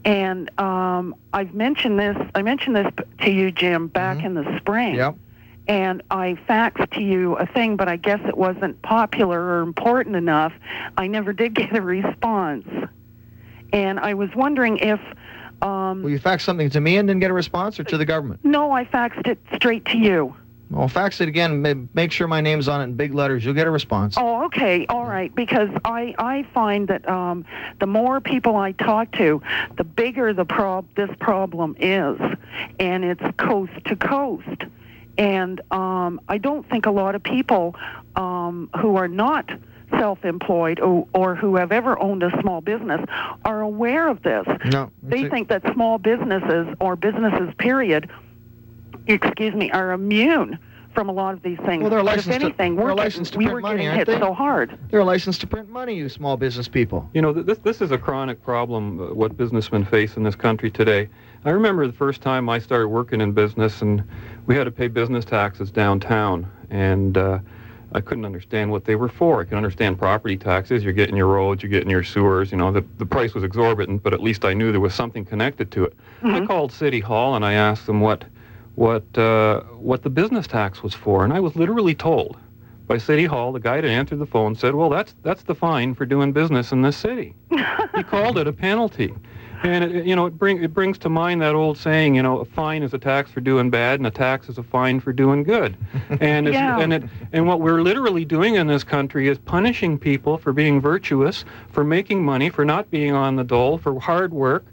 And 0.06 0.50
um, 0.58 1.16
I've 1.34 1.54
mentioned 1.54 2.00
this. 2.00 2.16
I 2.34 2.42
mentioned 2.42 2.78
this 2.78 2.88
to 3.24 3.30
you, 3.30 3.52
Jim, 3.52 3.88
back 3.88 4.24
in 4.24 4.36
the 4.36 4.58
spring. 4.60 4.96
Yep. 4.96 5.18
And 5.68 6.02
I 6.10 6.38
faxed 6.48 6.92
to 6.92 7.02
you 7.02 7.36
a 7.36 7.46
thing, 7.46 7.76
but 7.76 7.88
I 7.90 7.98
guess 7.98 8.20
it 8.26 8.38
wasn't 8.38 8.82
popular 8.82 9.40
or 9.42 9.62
important 9.62 10.16
enough. 10.16 10.54
I 10.98 11.08
never 11.08 11.34
did 11.34 11.54
get 11.62 11.76
a 11.76 11.82
response. 11.82 12.68
And 13.74 14.00
I 14.00 14.14
was 14.14 14.30
wondering 14.36 14.78
if. 14.78 15.00
Um, 15.62 16.04
Well, 16.04 16.12
you 16.12 16.20
faxed 16.20 16.42
something 16.42 16.70
to 16.70 16.80
me 16.80 16.98
and 16.98 17.08
didn't 17.08 17.20
get 17.22 17.32
a 17.32 17.34
response, 17.34 17.80
or 17.80 17.84
to 17.86 17.98
the 17.98 18.06
government? 18.06 18.40
no, 18.44 18.72
I 18.72 18.86
faxed 18.86 19.28
it 19.28 19.40
straight 19.56 19.86
to 19.86 19.98
you. 19.98 20.36
Well, 20.70 20.90
fax 20.90 21.22
it 21.22 21.30
again. 21.30 21.88
Make 21.94 22.12
sure 22.12 22.28
my 22.28 22.42
name's 22.42 22.68
on 22.68 22.82
it 22.82 22.86
in 22.86 22.96
big 22.96 23.14
letters. 23.14 23.44
You'll 23.46 23.54
get 23.54 23.68
a 23.68 23.72
response. 23.72 24.16
Oh, 24.18 24.44
okay, 24.48 24.86
all 24.88 25.06
right. 25.06 25.34
Because 25.34 25.70
I 25.86 26.14
I 26.20 26.46
find 26.54 26.90
that 26.90 27.08
um, 27.08 27.46
the 27.80 27.88
more 27.88 28.20
people 28.20 28.58
I 28.58 28.74
talk 28.74 29.12
to, 29.14 29.42
the 29.78 29.86
bigger 29.86 30.34
the 30.34 30.44
prob 30.44 30.86
this 30.96 31.10
problem 31.20 31.76
is, 31.80 32.20
and 32.82 33.06
it's 33.06 33.24
coast 33.38 33.72
to 33.86 33.96
coast. 33.96 34.64
And 35.18 35.62
um, 35.72 36.22
I 36.28 36.38
don't 36.38 36.68
think 36.70 36.86
a 36.86 36.92
lot 36.92 37.16
of 37.16 37.24
people 37.24 37.76
um, 38.16 38.70
who 38.80 38.96
are 38.98 39.08
not 39.08 39.50
self-employed 39.92 40.80
or, 40.80 41.08
or 41.14 41.36
who 41.36 41.56
have 41.56 41.72
ever 41.72 41.98
owned 42.00 42.22
a 42.22 42.30
small 42.42 42.62
business 42.62 43.04
are 43.46 43.62
aware 43.62 44.10
of 44.10 44.22
this. 44.24 44.46
No. 44.66 44.92
They 45.02 45.20
it's 45.22 45.28
a- 45.28 45.30
think 45.30 45.48
that 45.50 45.64
small 45.74 45.98
businesses 45.98 46.68
or 46.80 46.96
businesses, 46.96 47.54
period, 47.58 48.10
excuse 49.08 49.56
me, 49.56 49.72
are 49.72 49.92
immune 49.94 50.60
from 50.94 51.10
a 51.10 51.12
lot 51.14 51.34
of 51.34 51.42
these 51.44 51.58
things. 51.60 51.82
Well, 51.82 51.90
they're 51.92 52.04
But 52.04 52.18
if 52.20 52.26
licensed 52.28 52.40
to- 52.40 52.46
anything, 52.46 52.76
they're 52.76 52.86
we're 52.86 52.94
licensed 52.96 53.34
to 53.34 53.40
getting, 53.40 53.48
we 53.48 53.52
print 53.52 53.56
were 53.56 53.62
money, 53.62 53.78
getting 53.84 53.88
aren't 53.88 54.08
hit 54.10 54.20
they? 54.20 54.20
so 54.20 54.34
hard. 54.34 54.78
They're 54.92 55.04
licensed 55.04 55.42
to 55.42 55.48
print 55.48 55.70
money, 55.70 55.96
you 55.96 56.10
small 56.10 56.38
business 56.38 56.68
people. 56.68 57.10
You 57.14 57.22
know, 57.22 57.32
this 57.34 57.60
this 57.60 57.82
is 57.82 57.92
a 57.92 57.98
chronic 57.98 58.44
problem. 58.44 59.00
Uh, 59.00 59.14
what 59.14 59.38
businessmen 59.38 59.86
face 59.86 60.18
in 60.18 60.24
this 60.24 60.36
country 60.36 60.70
today. 60.72 61.08
I 61.48 61.52
remember 61.52 61.88
the 61.88 61.94
first 61.94 62.20
time 62.20 62.50
I 62.50 62.60
started 62.60 62.90
working 62.90 63.22
in 63.22 63.32
business, 63.32 63.82
and 63.82 64.04
we 64.48 64.56
had 64.58 64.66
to 64.66 64.72
pay 64.72 64.90
business 64.90 65.24
taxes 65.24 65.72
downtown, 65.72 66.46
and 66.70 67.18
uh, 67.18 67.40
I 67.94 68.02
couldn't 68.02 68.26
understand 68.26 68.70
what 68.70 68.84
they 68.84 68.98
were 68.98 69.08
for. 69.08 69.40
I 69.40 69.46
could 69.46 69.56
understand 69.56 69.98
property 69.98 70.36
taxes. 70.36 70.84
You're 70.84 70.92
getting 70.92 71.16
your 71.16 71.28
roads, 71.28 71.64
you're 71.64 71.70
getting 71.70 71.90
your 71.90 72.04
sewers. 72.04 72.52
You 72.52 72.58
know, 72.58 72.74
the 72.74 72.84
the 72.98 73.06
price 73.06 73.34
was 73.34 73.46
exorbitant, 73.46 74.04
but 74.04 74.14
at 74.14 74.22
least 74.22 74.44
I 74.44 74.54
knew 74.54 74.74
there 74.74 74.82
was 74.82 74.94
something 74.94 75.24
connected 75.24 75.72
to 75.72 75.86
it. 75.86 75.94
I 76.22 76.46
called 76.46 76.74
City 76.74 77.00
Hall 77.00 77.38
and 77.38 77.46
I 77.46 77.54
asked 77.54 77.86
them 77.86 78.02
what 78.02 78.26
what 78.76 79.06
uh, 79.18 79.62
what 79.80 80.04
the 80.04 80.10
business 80.10 80.48
tax 80.48 80.84
was 80.84 80.94
for, 80.94 81.24
and 81.24 81.32
I 81.32 81.40
was 81.40 81.56
literally 81.56 81.96
told 81.96 82.36
by 82.88 82.98
City 82.98 83.26
Hall, 83.26 83.54
the 83.54 83.60
guy 83.62 83.80
that 83.80 83.88
answered 83.88 84.20
the 84.20 84.26
phone 84.26 84.54
said, 84.54 84.76
"Well, 84.76 84.90
that's 84.90 85.16
that's 85.24 85.44
the 85.44 85.56
fine 85.56 85.96
for 85.96 86.06
doing 86.06 86.34
business 86.34 86.74
in 86.74 86.82
this 86.82 86.98
city." 86.98 87.36
he 87.96 88.04
called 88.04 88.38
it 88.38 88.48
a 88.48 88.54
penalty, 88.54 89.14
and 89.64 89.84
it, 89.84 90.06
you 90.06 90.16
know 90.16 90.26
it 90.28 90.38
bring 90.38 90.62
it 90.64 90.74
brings 90.74 90.98
to 91.00 91.10
mind 91.10 91.42
that 91.42 91.56
old 91.56 91.78
saying, 91.78 92.16
you 92.16 92.22
know, 92.24 92.40
a 92.40 92.46
fine 92.46 92.84
is 92.84 92.94
a 92.94 92.98
tax 92.98 93.32
for 93.32 93.42
doing 93.42 93.70
bad, 93.70 94.00
and 94.00 94.08
a 94.08 94.12
tax 94.12 94.50
is 94.50 94.58
a 94.58 94.64
fine 94.64 95.00
for 95.00 95.12
doing 95.14 95.44
good. 95.44 95.76
And 96.22 96.48
it's, 96.48 96.54
Yeah. 96.56 96.80
and 96.80 96.94
it 96.94 97.04
and 97.34 97.48
what 97.48 97.60
we're 97.62 97.82
literally 97.82 98.26
doing 98.26 98.56
in 98.56 98.68
this 98.68 98.84
country 98.84 99.28
is 99.28 99.38
punishing 99.38 99.98
people 99.98 100.38
for 100.38 100.54
being 100.54 100.80
virtuous, 100.82 101.46
for 101.70 101.84
making 101.84 102.24
money, 102.24 102.50
for 102.50 102.66
not 102.66 102.90
being 102.92 103.14
on 103.14 103.36
the 103.36 103.44
dole, 103.44 103.78
for 103.78 104.00
hard 104.00 104.34
work. 104.34 104.66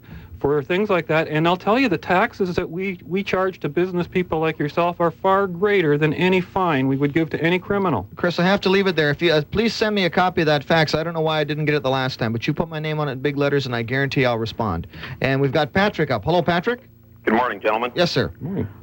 For 0.45 0.61
things 0.61 0.91
like 0.91 1.07
that, 1.07 1.27
and 1.27 1.47
I'll 1.47 1.57
tell 1.57 1.79
you, 1.79 1.89
the 1.89 1.97
taxes 1.97 2.55
that 2.55 2.69
we, 2.69 2.99
we 3.03 3.23
charge 3.23 3.59
to 3.61 3.67
business 3.67 4.05
people 4.05 4.37
like 4.39 4.59
yourself 4.59 5.01
are 5.01 5.09
far 5.09 5.47
greater 5.47 5.97
than 5.97 6.13
any 6.13 6.39
fine 6.39 6.87
we 6.87 6.97
would 6.97 7.13
give 7.13 7.31
to 7.31 7.41
any 7.41 7.57
criminal. 7.57 8.07
Chris, 8.15 8.37
I 8.37 8.43
have 8.43 8.61
to 8.61 8.69
leave 8.69 8.85
it 8.85 8.95
there. 8.95 9.09
If 9.09 9.23
you 9.23 9.33
uh, 9.33 9.41
please 9.41 9.73
send 9.73 9.95
me 9.95 10.05
a 10.05 10.09
copy 10.11 10.41
of 10.41 10.45
that 10.45 10.63
fax. 10.63 10.93
I 10.93 11.01
don't 11.01 11.15
know 11.15 11.21
why 11.21 11.39
I 11.39 11.45
didn't 11.45 11.65
get 11.65 11.73
it 11.73 11.81
the 11.81 11.89
last 11.89 12.19
time, 12.19 12.31
but 12.31 12.45
you 12.45 12.53
put 12.53 12.69
my 12.69 12.77
name 12.77 12.99
on 12.99 13.09
it 13.09 13.13
in 13.13 13.21
big 13.21 13.37
letters, 13.37 13.65
and 13.65 13.75
I 13.75 13.81
guarantee 13.81 14.23
I'll 14.23 14.37
respond. 14.37 14.85
And 15.19 15.41
we've 15.41 15.51
got 15.51 15.73
Patrick 15.73 16.11
up. 16.11 16.23
Hello, 16.23 16.43
Patrick. 16.43 16.81
Good 17.23 17.33
morning, 17.33 17.59
gentlemen. 17.59 17.91
Yes, 17.95 18.11
sir. 18.11 18.31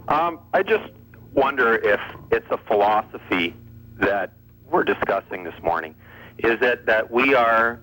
Um, 0.09 0.41
I 0.53 0.65
just 0.65 0.91
wonder 1.33 1.77
if 1.77 2.01
it's 2.33 2.51
a 2.51 2.59
philosophy 2.59 3.55
that 4.01 4.33
we're 4.69 4.83
discussing 4.83 5.45
this 5.45 5.63
morning. 5.63 5.95
Is 6.39 6.61
it 6.61 6.87
that 6.87 7.09
we 7.09 7.37
are 7.37 7.79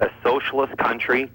a 0.00 0.08
socialist 0.22 0.78
country 0.78 1.32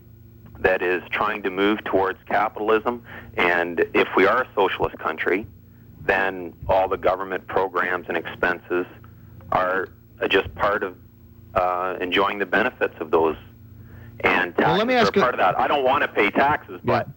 that 0.62 0.82
is 0.82 1.02
trying 1.12 1.42
to 1.44 1.50
move 1.50 1.84
towards 1.86 2.20
capitalism? 2.28 3.04
And 3.38 3.86
if 3.94 4.08
we 4.16 4.26
are 4.28 4.42
a 4.42 4.48
socialist 4.56 4.98
country, 5.00 5.48
then 6.06 6.54
all 6.68 6.88
the 6.88 6.98
government 6.98 7.48
programs 7.48 8.06
and 8.08 8.18
expenses 8.18 8.86
are 9.52 9.88
just 10.30 10.54
part 10.56 10.84
of 10.84 10.96
uh, 11.56 11.98
enjoying 12.02 12.40
the 12.40 12.46
benefits 12.46 12.96
of 13.00 13.12
those. 13.12 13.36
And 14.22 14.56
taxes 14.56 14.66
Well, 14.66 14.78
let 14.78 14.88
me 14.88 14.94
ask 14.96 15.14
are 15.16 15.20
you- 15.20 15.22
part 15.22 15.34
of 15.34 15.40
that. 15.40 15.58
I 15.58 15.68
don't 15.68 15.84
want 15.84 16.02
to 16.04 16.08
pay 16.08 16.30
taxes, 16.30 16.80
but 16.84 17.08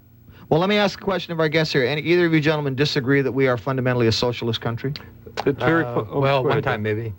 Well, 0.49 0.61
let 0.61 0.68
me 0.68 0.76
ask 0.76 1.01
a 1.01 1.05
question 1.05 1.32
of 1.32 1.40
our 1.40 1.49
guests 1.49 1.72
here. 1.72 1.84
Any, 1.84 2.03
either 2.03 2.26
of 2.26 2.32
you 2.34 2.40
gentlemen 2.40 2.74
disagree 2.74 3.22
that 3.22 3.32
we 3.32 3.49
are 3.49 3.57
fundamentally 3.57 4.07
a 4.07 4.12
socialist 4.12 4.61
country? 4.61 4.93
It's 5.47 5.59
very 5.62 5.84
Uh, 5.84 6.05
oh, 6.11 6.20
well, 6.20 6.45
one 6.45 6.62
time 6.62 6.82
maybe. 6.82 7.14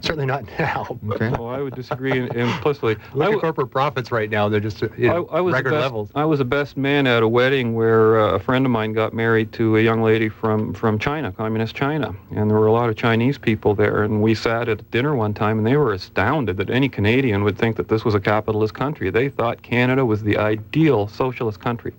Certainly 0.00 0.26
not 0.26 0.44
now. 0.58 0.98
Okay. 1.10 1.32
Oh, 1.38 1.46
I 1.46 1.60
would 1.60 1.74
disagree 1.74 2.18
implicitly. 2.18 2.96
Look 3.14 3.28
I 3.28 3.34
at 3.34 3.40
corporate 3.40 3.70
profits 3.70 4.12
right 4.12 4.30
now. 4.30 4.48
They're 4.48 4.60
just 4.60 4.82
uh, 4.82 4.88
you 4.96 5.08
know, 5.08 5.26
I, 5.26 5.38
I 5.38 5.40
was 5.40 5.52
record 5.52 5.72
the 5.72 5.76
best, 5.76 5.82
levels. 5.82 6.10
I 6.14 6.24
was 6.24 6.38
the 6.38 6.44
best 6.44 6.76
man 6.76 7.06
at 7.06 7.22
a 7.22 7.28
wedding 7.28 7.74
where 7.74 8.20
uh, 8.20 8.32
a 8.32 8.38
friend 8.38 8.64
of 8.64 8.72
mine 8.72 8.92
got 8.92 9.12
married 9.12 9.52
to 9.54 9.76
a 9.76 9.80
young 9.80 10.02
lady 10.02 10.28
from, 10.28 10.72
from 10.74 10.98
China, 10.98 11.32
communist 11.32 11.74
China, 11.74 12.14
and 12.30 12.50
there 12.50 12.58
were 12.58 12.66
a 12.66 12.72
lot 12.72 12.88
of 12.88 12.96
Chinese 12.96 13.38
people 13.38 13.74
there. 13.74 14.02
And 14.02 14.22
we 14.22 14.34
sat 14.34 14.68
at 14.68 14.88
dinner 14.90 15.14
one 15.14 15.34
time, 15.34 15.58
and 15.58 15.66
they 15.66 15.76
were 15.76 15.92
astounded 15.92 16.56
that 16.58 16.70
any 16.70 16.88
Canadian 16.88 17.44
would 17.44 17.58
think 17.58 17.76
that 17.76 17.88
this 17.88 18.04
was 18.04 18.14
a 18.14 18.20
capitalist 18.20 18.74
country. 18.74 19.10
They 19.10 19.28
thought 19.28 19.62
Canada 19.62 20.04
was 20.04 20.22
the 20.22 20.36
ideal 20.36 21.08
socialist 21.08 21.60
country. 21.60 21.94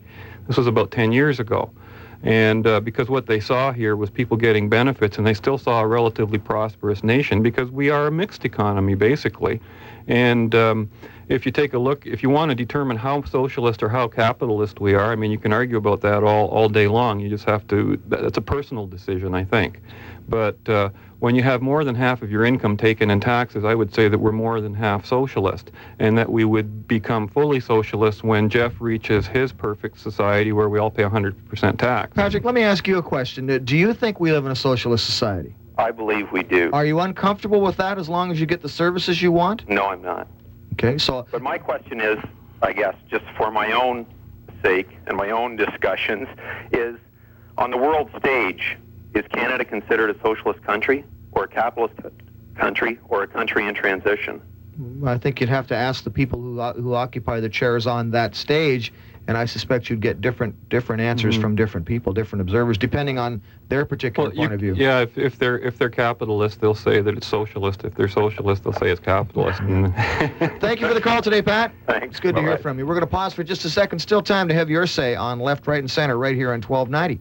This 0.48 0.58
was 0.58 0.68
about 0.68 0.92
10 0.92 1.12
years 1.12 1.40
ago. 1.40 1.70
And 2.24 2.68
uh, 2.68 2.82
because 2.82 3.10
what 3.10 3.28
they 3.28 3.40
saw 3.40 3.72
here 3.72 3.96
was 3.96 4.10
people 4.10 4.36
getting 4.36 4.68
benefits, 4.68 5.18
and 5.18 5.26
they 5.26 5.34
still 5.34 5.58
saw 5.58 5.82
a 5.82 5.88
relatively 5.88 6.38
prosperous 6.38 7.04
nation 7.04 7.42
because 7.42 7.72
we 7.72 7.90
are 7.90 8.08
a 8.08 8.12
mixed 8.12 8.44
economy, 8.44 8.96
basically. 8.96 9.62
And 10.08 10.54
um, 10.54 10.90
if 11.30 11.46
you 11.46 11.52
take 11.52 11.74
a 11.74 11.78
look, 11.78 12.06
if 12.06 12.22
you 12.22 12.30
want 12.30 12.50
to 12.50 12.56
determine 12.56 12.98
how 12.98 13.24
socialist 13.24 13.84
or 13.84 13.90
how 13.90 14.08
capitalist 14.08 14.82
we 14.82 14.96
are, 14.96 15.12
I 15.12 15.16
mean, 15.16 15.32
you 15.32 15.38
can 15.38 15.54
argue 15.54 15.78
about 15.78 16.02
that 16.02 16.24
all, 16.24 16.48
all 16.48 16.68
day 16.68 16.88
long. 16.88 17.20
You 17.20 17.30
just 17.30 17.46
have 17.46 17.66
to, 17.70 18.02
that's 18.08 18.38
a 18.38 18.42
personal 18.42 18.88
decision, 18.88 19.34
I 19.34 19.44
think. 19.44 19.80
But 20.30 20.70
uh, 20.70 20.90
when 21.20 21.36
you 21.36 21.44
have 21.44 21.62
more 21.62 21.84
than 21.84 21.96
half 21.96 22.22
of 22.22 22.32
your 22.32 22.46
income 22.46 22.78
taken 22.78 23.10
in 23.10 23.20
taxes, 23.20 23.66
I 23.66 23.74
would 23.76 23.94
say 23.94 24.08
that 24.08 24.18
we're 24.20 24.32
more 24.32 24.62
than 24.62 24.74
half 24.74 25.06
socialist, 25.06 25.72
and 25.98 26.18
that 26.18 26.32
we 26.32 26.46
would 26.46 26.88
become 26.88 27.28
fully 27.28 27.60
socialist 27.60 28.24
when 28.24 28.50
Jeff 28.50 28.74
reaches 28.80 29.28
his 29.28 29.52
perfect 29.52 30.00
society 30.00 30.52
where 30.52 30.70
we 30.70 30.80
all 30.80 30.92
pay 30.92 31.04
100% 31.04 31.78
tax. 31.78 32.14
Patrick, 32.14 32.46
let 32.46 32.54
me 32.54 32.62
ask 32.62 32.88
you 32.88 32.98
a 32.98 33.04
question. 33.04 33.50
Uh, 33.50 33.58
Do 33.58 33.76
you 33.76 33.94
think 33.94 34.20
we 34.20 34.32
live 34.32 34.46
in 34.46 34.52
a 34.52 34.56
socialist 34.56 35.06
society? 35.06 35.56
I 35.78 35.92
believe 35.92 36.32
we 36.32 36.44
do. 36.44 36.70
Are 36.74 36.86
you 36.86 37.00
uncomfortable 37.00 37.62
with 37.62 37.78
that 37.78 37.98
as 37.98 38.10
long 38.10 38.32
as 38.32 38.40
you 38.40 38.46
get 38.46 38.62
the 38.62 38.70
services 38.70 39.22
you 39.22 39.32
want? 39.32 39.68
No, 39.68 39.86
I'm 39.86 40.02
not. 40.02 40.28
Okay, 40.74 40.98
so 40.98 41.26
But 41.32 41.42
my 41.42 41.58
question 41.58 42.00
is, 42.02 42.18
I 42.62 42.74
guess, 42.74 42.96
just 43.10 43.26
for 43.38 43.50
my 43.50 43.72
own 43.72 44.06
sake 44.62 44.90
and 45.08 45.18
my 45.18 45.32
own 45.32 45.56
discussions, 45.56 46.28
is 46.72 46.98
on 47.58 47.72
the 47.72 47.78
world 47.78 48.10
stage, 48.20 48.78
is 49.16 49.26
Canada 49.32 49.66
considered 49.66 50.16
a 50.16 50.20
socialist 50.22 50.62
country 50.64 51.04
or 51.32 51.44
a 51.46 51.48
capitalist 51.48 51.96
country 52.56 53.00
or 53.10 53.24
a 53.24 53.28
country 53.28 53.68
in 53.68 53.74
transition? 53.74 54.42
I 55.06 55.18
think 55.18 55.42
you'd 55.42 55.50
have 55.50 55.68
to 55.68 55.76
ask 55.76 56.04
the 56.06 56.10
people 56.10 56.40
who 56.40 56.62
who 56.82 56.94
occupy 56.94 57.40
the 57.42 57.50
chairs 57.50 57.86
on 57.86 58.12
that 58.12 58.34
stage, 58.34 58.94
and 59.28 59.36
I 59.38 59.44
suspect 59.44 59.90
you'd 59.90 60.00
get 60.00 60.22
different 60.22 60.56
different 60.70 61.02
answers 61.02 61.38
Mhm. 61.38 61.42
from 61.42 61.56
different 61.58 61.86
people, 61.86 62.14
different 62.14 62.42
observers, 62.44 62.78
depending 62.78 63.18
on 63.20 63.42
their 63.68 63.84
particular 63.84 64.30
Well, 64.30 64.38
point 64.38 64.52
you- 64.52 64.56
of 64.56 64.62
view. 64.62 64.74
Yeah, 64.76 65.02
if, 65.02 65.18
if 65.18 65.38
they're 65.38 65.60
if 65.60 65.78
they're 65.78 65.90
capitalist, 65.90 66.62
they'll 66.62 66.74
say 66.76 67.02
that 67.02 67.18
it's 67.18 67.28
socialist. 67.28 67.84
If 67.84 67.96
they're 67.96 68.08
socialist, 68.08 68.64
they'll 68.64 68.72
say 68.72 68.90
it's 68.90 69.02
capitalist. 69.02 69.60
And- 69.60 69.94
Thank 70.62 70.80
you 70.80 70.88
for 70.88 70.94
the 70.94 71.02
call 71.02 71.22
today, 71.22 71.42
Pat. 71.42 71.74
Thanks. 71.86 72.06
It's 72.12 72.20
good 72.22 72.36
to 72.36 72.42
hear 72.42 72.52
Bye-bye. 72.52 72.62
from 72.62 72.80
you. 72.80 72.86
We're 72.88 72.94
going 72.96 73.02
to 73.02 73.08
pause 73.08 73.34
for 73.34 73.44
just 73.44 73.66
a 73.66 73.70
second. 73.70 74.00
Still 74.00 74.22
time 74.22 74.48
to 74.48 74.54
have 74.54 74.70
your 74.70 74.88
say 74.88 75.14
on 75.16 75.42
left, 75.42 75.68
right, 75.68 75.80
and 75.80 75.92
center 75.92 76.18
right 76.18 76.36
here 76.36 76.54
on 76.54 76.62
1290. 76.62 77.20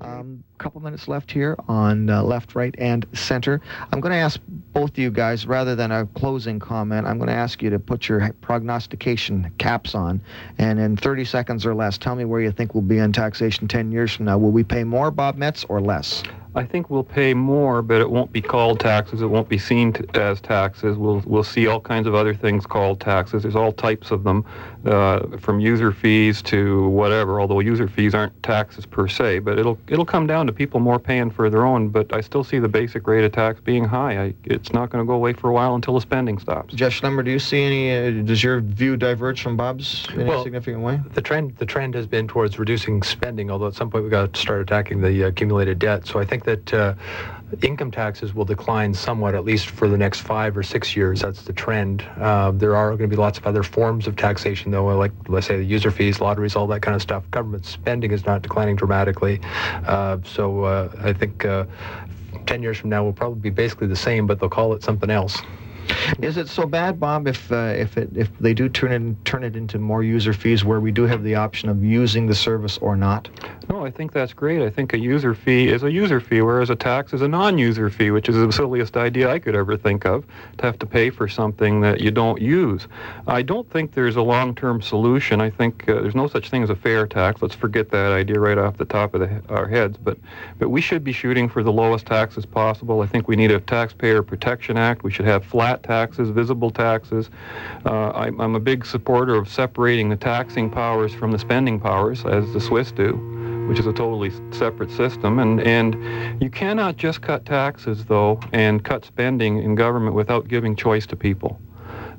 Um, 0.00 0.44
couple 0.58 0.80
minutes 0.80 1.08
left 1.08 1.30
here 1.30 1.56
on 1.68 2.10
uh, 2.10 2.22
left, 2.22 2.54
right, 2.54 2.74
and 2.78 3.06
center. 3.14 3.60
I'm 3.92 4.00
going 4.00 4.12
to 4.12 4.18
ask 4.18 4.40
both 4.46 4.90
of 4.90 4.98
you 4.98 5.10
guys, 5.10 5.46
rather 5.46 5.74
than 5.74 5.90
a 5.90 6.06
closing 6.06 6.58
comment, 6.58 7.06
I'm 7.06 7.18
going 7.18 7.28
to 7.28 7.34
ask 7.34 7.62
you 7.62 7.70
to 7.70 7.78
put 7.78 8.08
your 8.08 8.32
prognostication 8.40 9.52
caps 9.58 9.94
on, 9.94 10.20
and 10.58 10.78
in 10.78 10.96
30 10.96 11.24
seconds 11.24 11.66
or 11.66 11.74
less, 11.74 11.98
tell 11.98 12.14
me 12.14 12.24
where 12.24 12.40
you 12.40 12.52
think 12.52 12.74
we'll 12.74 12.82
be 12.82 13.00
on 13.00 13.12
taxation 13.12 13.68
10 13.68 13.92
years 13.92 14.14
from 14.14 14.26
now. 14.26 14.38
Will 14.38 14.50
we 14.50 14.64
pay 14.64 14.84
more, 14.84 15.10
Bob 15.10 15.36
Metz, 15.36 15.64
or 15.68 15.80
less? 15.80 16.22
I 16.54 16.64
think 16.64 16.90
we'll 16.90 17.04
pay 17.04 17.34
more, 17.34 17.82
but 17.82 18.00
it 18.00 18.10
won't 18.10 18.32
be 18.32 18.40
called 18.40 18.80
taxes. 18.80 19.22
It 19.22 19.26
won't 19.26 19.48
be 19.48 19.58
seen 19.58 19.92
t- 19.92 20.04
as 20.14 20.40
taxes. 20.40 20.96
We'll 20.96 21.22
we'll 21.26 21.44
see 21.44 21.66
all 21.66 21.80
kinds 21.80 22.06
of 22.06 22.14
other 22.14 22.34
things 22.34 22.66
called 22.66 23.00
taxes. 23.00 23.42
There's 23.42 23.56
all 23.56 23.72
types 23.72 24.10
of 24.10 24.24
them, 24.24 24.44
uh, 24.84 25.36
from 25.38 25.60
user 25.60 25.92
fees 25.92 26.42
to 26.42 26.88
whatever. 26.88 27.40
Although 27.40 27.60
user 27.60 27.88
fees 27.88 28.14
aren't 28.14 28.42
taxes 28.42 28.86
per 28.86 29.08
se, 29.08 29.40
but 29.40 29.58
it'll 29.58 29.78
it'll 29.88 30.06
come 30.06 30.26
down 30.26 30.46
to 30.46 30.52
people 30.52 30.80
more 30.80 30.98
paying 30.98 31.30
for 31.30 31.50
their 31.50 31.64
own. 31.64 31.88
But 31.88 32.12
I 32.12 32.20
still 32.20 32.44
see 32.44 32.58
the 32.58 32.68
basic 32.68 33.06
rate 33.06 33.24
of 33.24 33.32
tax 33.32 33.60
being 33.60 33.84
high. 33.84 34.22
I, 34.22 34.34
it's 34.44 34.72
not 34.72 34.90
going 34.90 35.04
to 35.04 35.06
go 35.06 35.14
away 35.14 35.34
for 35.34 35.50
a 35.50 35.52
while 35.52 35.74
until 35.74 35.94
the 35.94 36.00
spending 36.00 36.38
stops. 36.38 36.74
Jeff 36.74 36.92
Schlemmer, 36.92 37.24
do 37.24 37.30
you 37.30 37.38
see 37.38 37.62
any? 37.62 38.20
Uh, 38.20 38.22
does 38.22 38.42
your 38.42 38.60
view 38.60 38.96
diverge 38.96 39.42
from 39.42 39.56
Bob's 39.56 40.06
in 40.14 40.22
any 40.22 40.42
significant 40.42 40.82
way? 40.82 41.00
The 41.14 41.22
trend 41.22 41.56
the 41.58 41.66
trend 41.66 41.94
has 41.94 42.06
been 42.06 42.26
towards 42.26 42.58
reducing 42.58 43.02
spending, 43.02 43.50
although 43.50 43.68
at 43.68 43.74
some 43.74 43.90
point 43.90 44.04
we've 44.04 44.10
got 44.10 44.32
to 44.32 44.40
start 44.40 44.60
attacking 44.60 45.00
the 45.00 45.24
uh, 45.24 45.28
accumulated 45.28 45.78
debt. 45.78 46.06
So 46.06 46.18
I 46.18 46.24
think 46.24 46.37
that 46.44 46.74
uh, 46.74 46.94
income 47.62 47.90
taxes 47.90 48.34
will 48.34 48.44
decline 48.44 48.94
somewhat, 48.94 49.34
at 49.34 49.44
least 49.44 49.68
for 49.68 49.88
the 49.88 49.96
next 49.96 50.20
five 50.20 50.56
or 50.56 50.62
six 50.62 50.96
years. 50.96 51.20
That's 51.20 51.42
the 51.42 51.52
trend. 51.52 52.02
Uh, 52.18 52.50
there 52.52 52.76
are 52.76 52.90
going 52.90 53.08
to 53.10 53.16
be 53.16 53.16
lots 53.16 53.38
of 53.38 53.46
other 53.46 53.62
forms 53.62 54.06
of 54.06 54.16
taxation, 54.16 54.70
though, 54.70 54.86
like 54.96 55.12
let's 55.28 55.46
say 55.46 55.56
the 55.56 55.64
user 55.64 55.90
fees, 55.90 56.20
lotteries, 56.20 56.56
all 56.56 56.66
that 56.68 56.82
kind 56.82 56.94
of 56.94 57.02
stuff. 57.02 57.28
Government 57.30 57.64
spending 57.64 58.10
is 58.10 58.26
not 58.26 58.42
declining 58.42 58.76
dramatically. 58.76 59.40
Uh, 59.86 60.18
so 60.24 60.64
uh, 60.64 60.90
I 61.00 61.12
think. 61.12 61.44
Uh, 61.44 61.64
10 62.46 62.62
years 62.62 62.78
from 62.78 62.88
now 62.88 63.04
will 63.04 63.12
probably 63.12 63.40
be 63.40 63.50
basically 63.50 63.86
the 63.86 63.96
same, 63.96 64.26
but 64.26 64.40
they'll 64.40 64.48
call 64.48 64.72
it 64.72 64.82
something 64.82 65.10
else. 65.10 65.42
Is 66.20 66.36
it 66.36 66.48
so 66.48 66.66
bad, 66.66 66.98
Bob, 66.98 67.28
if 67.28 67.52
uh, 67.52 67.74
if 67.76 67.96
it 67.96 68.10
if 68.14 68.36
they 68.38 68.54
do 68.54 68.68
turn 68.68 68.92
it 68.92 69.24
turn 69.24 69.44
it 69.44 69.56
into 69.56 69.78
more 69.78 70.02
user 70.02 70.32
fees, 70.32 70.64
where 70.64 70.80
we 70.80 70.90
do 70.90 71.04
have 71.04 71.22
the 71.22 71.34
option 71.34 71.68
of 71.68 71.84
using 71.84 72.26
the 72.26 72.34
service 72.34 72.78
or 72.78 72.96
not? 72.96 73.28
No, 73.68 73.84
I 73.84 73.90
think 73.90 74.12
that's 74.12 74.32
great. 74.32 74.62
I 74.62 74.70
think 74.70 74.94
a 74.94 74.98
user 74.98 75.34
fee 75.34 75.68
is 75.68 75.82
a 75.82 75.92
user 75.92 76.20
fee, 76.20 76.40
whereas 76.40 76.70
a 76.70 76.76
tax 76.76 77.12
is 77.12 77.20
a 77.20 77.28
non-user 77.28 77.90
fee, 77.90 78.10
which 78.10 78.28
is 78.28 78.36
the 78.36 78.50
silliest 78.50 78.96
idea 78.96 79.30
I 79.30 79.38
could 79.38 79.54
ever 79.54 79.76
think 79.76 80.06
of, 80.06 80.24
to 80.56 80.64
have 80.64 80.78
to 80.78 80.86
pay 80.86 81.10
for 81.10 81.28
something 81.28 81.82
that 81.82 82.00
you 82.00 82.10
don't 82.10 82.40
use. 82.40 82.88
I 83.26 83.42
don't 83.42 83.70
think 83.70 83.92
there's 83.92 84.16
a 84.16 84.22
long-term 84.22 84.80
solution. 84.80 85.40
I 85.42 85.50
think 85.50 85.88
uh, 85.88 86.00
there's 86.00 86.14
no 86.14 86.28
such 86.28 86.48
thing 86.48 86.62
as 86.62 86.70
a 86.70 86.76
fair 86.76 87.06
tax. 87.06 87.42
Let's 87.42 87.54
forget 87.54 87.90
that 87.90 88.12
idea 88.12 88.40
right 88.40 88.56
off 88.56 88.78
the 88.78 88.86
top 88.86 89.14
of 89.14 89.20
the, 89.20 89.42
our 89.50 89.68
heads. 89.68 89.98
But 89.98 90.18
but 90.58 90.70
we 90.70 90.80
should 90.80 91.04
be 91.04 91.12
shooting 91.12 91.48
for 91.48 91.62
the 91.62 91.72
lowest 91.72 92.06
taxes 92.06 92.46
possible. 92.46 93.02
I 93.02 93.06
think 93.06 93.28
we 93.28 93.36
need 93.36 93.50
a 93.50 93.60
Taxpayer 93.60 94.22
Protection 94.22 94.78
Act. 94.78 95.02
We 95.02 95.10
should 95.10 95.26
have 95.26 95.44
flat 95.44 95.77
taxes, 95.82 96.30
visible 96.30 96.70
taxes. 96.70 97.30
Uh, 97.86 98.10
I'm, 98.10 98.40
I'm 98.40 98.54
a 98.54 98.60
big 98.60 98.84
supporter 98.86 99.34
of 99.34 99.48
separating 99.48 100.08
the 100.08 100.16
taxing 100.16 100.70
powers 100.70 101.14
from 101.14 101.32
the 101.32 101.38
spending 101.38 101.80
powers, 101.80 102.24
as 102.24 102.52
the 102.52 102.60
Swiss 102.60 102.92
do 102.92 103.34
which 103.68 103.78
is 103.78 103.86
a 103.86 103.92
totally 103.92 104.32
separate 104.50 104.90
system. 104.90 105.38
And, 105.38 105.60
and 105.60 106.42
you 106.42 106.48
cannot 106.48 106.96
just 106.96 107.20
cut 107.20 107.44
taxes, 107.44 108.06
though, 108.06 108.40
and 108.52 108.82
cut 108.82 109.04
spending 109.04 109.62
in 109.62 109.74
government 109.74 110.16
without 110.16 110.48
giving 110.48 110.74
choice 110.74 111.06
to 111.08 111.16
people. 111.16 111.60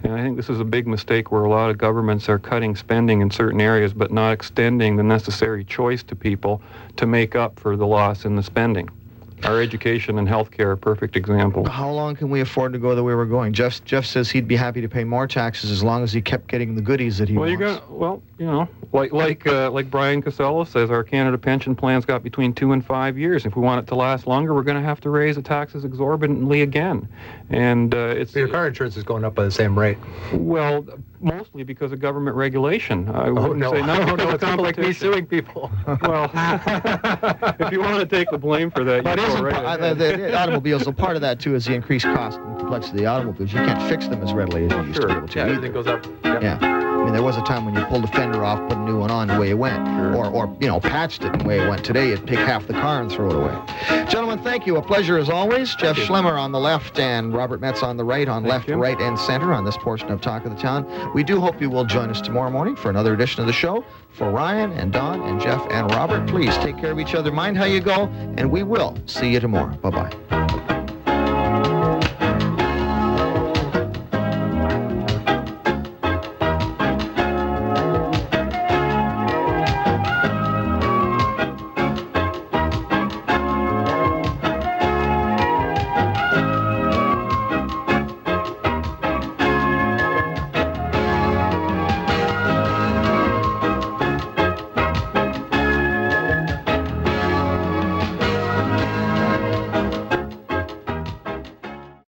And 0.03 0.14
I 0.14 0.22
think 0.22 0.38
this 0.38 0.49
is 0.49 0.60
a 0.60 0.66
big 0.66 0.88
mistake 0.88 1.32
where 1.32 1.43
a 1.43 1.49
lot 1.49 1.70
of 1.70 1.78
governments 1.78 2.30
are 2.30 2.39
cutting 2.39 2.76
spending 2.76 3.22
in 3.22 3.32
certain 3.32 3.60
areas 3.60 3.93
but 3.93 4.12
not 4.12 4.32
extending 4.32 4.95
the 4.95 5.03
necessary 5.03 5.66
choice 5.66 6.03
to 6.03 6.16
people 6.16 6.62
to 6.97 7.05
make 7.05 7.36
up 7.36 7.60
for 7.60 7.76
the 7.76 7.88
loss 7.88 8.26
in 8.26 8.36
the 8.36 8.43
spending. 8.43 8.89
Our 9.46 9.62
education 9.62 10.20
and 10.20 10.28
healthcare 10.28 10.66
are 10.66 10.76
perfect 10.76 11.16
example. 11.16 11.68
How 11.68 11.90
long 11.90 12.16
can 12.16 12.30
we 12.30 12.42
afford 12.42 12.74
to 12.74 12.80
go 12.80 12.94
the 12.94 13.04
way 13.04 13.16
we're 13.16 13.26
going? 13.26 13.54
Jeff 13.54 13.84
Jeff 13.86 14.06
says 14.06 14.30
he'd 14.30 14.48
be 14.48 14.56
happy 14.56 14.82
to 14.82 14.90
pay 14.90 15.04
more 15.04 15.28
taxes 15.28 15.72
as 15.72 15.82
long 15.84 16.04
as 16.04 16.12
he 16.12 16.22
kept 16.22 16.48
getting 16.48 16.76
the 16.76 16.82
goodies 16.82 17.18
that 17.20 17.30
he 17.30 17.36
Well, 17.38 17.48
wants. 17.50 17.60
you're 17.60 17.76
gonna, 17.80 17.92
well, 17.92 18.22
you 18.38 18.46
know, 18.46 18.68
like 18.92 19.14
like 19.14 19.48
uh, 19.48 19.72
like 19.72 19.90
Brian 19.90 20.22
Costello 20.22 20.66
says, 20.66 20.92
our 20.92 21.04
Canada 21.04 21.38
pension 21.38 21.76
plan's 21.76 22.06
got 22.06 22.22
between 22.22 22.54
two 22.54 22.74
and 22.74 22.86
five 22.86 23.18
years. 23.18 23.46
If 23.46 23.56
we 23.56 23.62
want 23.62 23.82
it 23.84 23.88
to 23.90 23.96
last 23.96 24.28
longer, 24.28 24.54
we're 24.54 24.64
going 24.64 24.78
to 24.78 24.84
have 24.84 25.00
to 25.02 25.10
raise 25.10 25.36
the 25.38 25.42
taxes 25.42 25.86
exorbitantly 25.86 26.62
again, 26.62 27.08
and 27.50 27.96
uh, 27.96 28.14
it's 28.18 28.36
Your 28.36 28.50
car 28.50 28.68
insurance 28.68 28.98
is 28.98 29.04
going 29.04 29.24
up 29.24 29.36
by 29.36 29.46
the 29.46 29.52
same 29.52 29.78
rate. 29.80 29.98
well, 30.34 30.86
mostly 31.22 31.63
because 31.63 31.91
of 31.91 31.99
government 31.99 32.36
regulation. 32.36 33.09
I 33.09 33.28
Oh, 33.30 33.34
wouldn't 33.34 33.57
no. 33.59 33.72
say 33.72 33.82
not 33.82 33.99
because 34.05 34.17
no, 34.17 34.28
of 34.30 34.34
it's 34.36 34.43
people 34.43 34.63
like 34.63 34.78
me 34.78 34.93
suing 34.93 35.26
people. 35.26 35.72
Well, 36.01 36.30
if 37.59 37.72
you 37.72 37.80
want 37.82 37.99
to 37.99 38.05
take 38.05 38.30
the 38.32 38.38
blame 38.38 38.72
for 38.72 38.84
that, 38.84 38.97
you 38.97 39.01
But 39.03 39.20
isn't 39.20 39.43
right 39.43 39.53
ahead. 39.53 39.82
Uh, 39.82 39.93
the, 39.93 40.17
the 40.17 40.38
automobiles? 40.39 40.84
So 40.84 40.91
part 40.91 41.15
of 41.15 41.22
that 41.22 41.39
too 41.39 41.55
is 41.55 41.65
the 41.65 41.74
increased 41.74 42.05
cost 42.05 42.38
and 42.39 42.57
complexity 42.59 42.97
of 42.99 43.01
the 43.01 43.05
automobiles. 43.07 43.51
You 43.53 43.59
can't 43.59 43.82
fix 43.89 44.07
them 44.07 44.22
as 44.24 44.34
readily 44.34 44.65
as 44.65 44.72
you 44.72 44.82
used 44.84 45.01
to 45.01 45.07
be 45.07 45.13
able 45.13 45.28
to. 45.28 45.38
Yeah, 45.38 45.45
either. 45.45 45.53
everything 45.55 45.74
goes 45.74 45.88
up. 45.88 46.05
Yep. 46.24 46.41
Yeah. 46.43 46.99
Mean, 47.10 47.16
there 47.16 47.24
was 47.24 47.38
a 47.38 47.41
time 47.41 47.66
when 47.66 47.74
you 47.74 47.84
pulled 47.86 48.03
a 48.03 48.07
fender 48.07 48.43
off, 48.45 48.60
put 48.70 48.78
a 48.78 48.82
new 48.82 48.99
one 48.99 49.10
on, 49.10 49.30
the 49.30 49.39
way 49.39 49.49
it 49.49 49.57
went. 49.57 49.80
Or, 50.16 50.28
or, 50.28 50.55
you 50.60 50.68
know, 50.68 50.80
patched 50.80 51.24
it 51.24 51.34
and 51.34 51.41
way 51.41 51.60
it 51.60 51.68
went. 51.68 51.84
Today, 51.84 52.10
you'd 52.10 52.28
pick 52.28 52.38
half 52.38 52.68
the 52.68 52.74
car 52.74 53.01
and 53.01 53.12
throw 53.12 53.32
it 53.32 53.36
away. 53.36 54.05
Gentlemen, 54.07 54.38
thank 54.43 54.68
you. 54.68 54.78
A 54.78 54.82
pleasure 54.82 55.18
as 55.18 55.28
always. 55.28 55.74
Jeff. 55.74 55.97
Schlemmer 55.97 56.39
on 56.39 56.51
the 56.51 56.60
left 56.60 56.99
and 56.99 57.34
Robert 57.34 57.62
Metz 57.62 57.82
on 57.82 57.97
the 57.97 58.03
right, 58.03 58.28
on 58.28 58.43
Thank 58.43 58.51
left, 58.51 58.70
you. 58.70 58.76
right, 58.76 59.01
and 59.01 59.18
center 59.18 59.53
on 59.53 59.66
this 59.66 59.76
portion 59.78 60.12
of 60.12 60.22
Talk 60.22 60.45
of 60.45 60.55
the 60.55 60.62
Town. 60.62 60.86
We 61.16 61.24
do 61.24 61.41
hope 61.41 61.60
you 61.60 61.72
will 61.72 61.84
join 61.84 62.12
us 62.12 62.22
tomorrow 62.22 62.51
morning 62.51 62.76
for 62.76 62.91
another 62.91 63.16
edition 63.16 63.41
of 63.41 63.47
the 63.47 63.53
show. 63.53 63.84
For 64.12 64.30
Ryan 64.30 64.72
and 64.74 64.93
Don 64.93 65.24
and 65.24 65.41
Jeff 65.41 65.66
and 65.72 65.89
Robert, 65.95 66.30
please 66.30 66.55
take 66.57 66.78
care 66.78 66.91
of 66.91 66.99
each 66.99 67.16
other. 67.16 67.32
Mind 67.32 67.57
how 67.57 67.66
you 67.66 67.80
go, 67.80 68.03
and 68.38 68.51
we 68.51 68.62
will 68.62 68.95
see 69.07 69.34
you 69.34 69.39
tomorrow. 69.39 69.76
Bye-bye. 69.78 70.59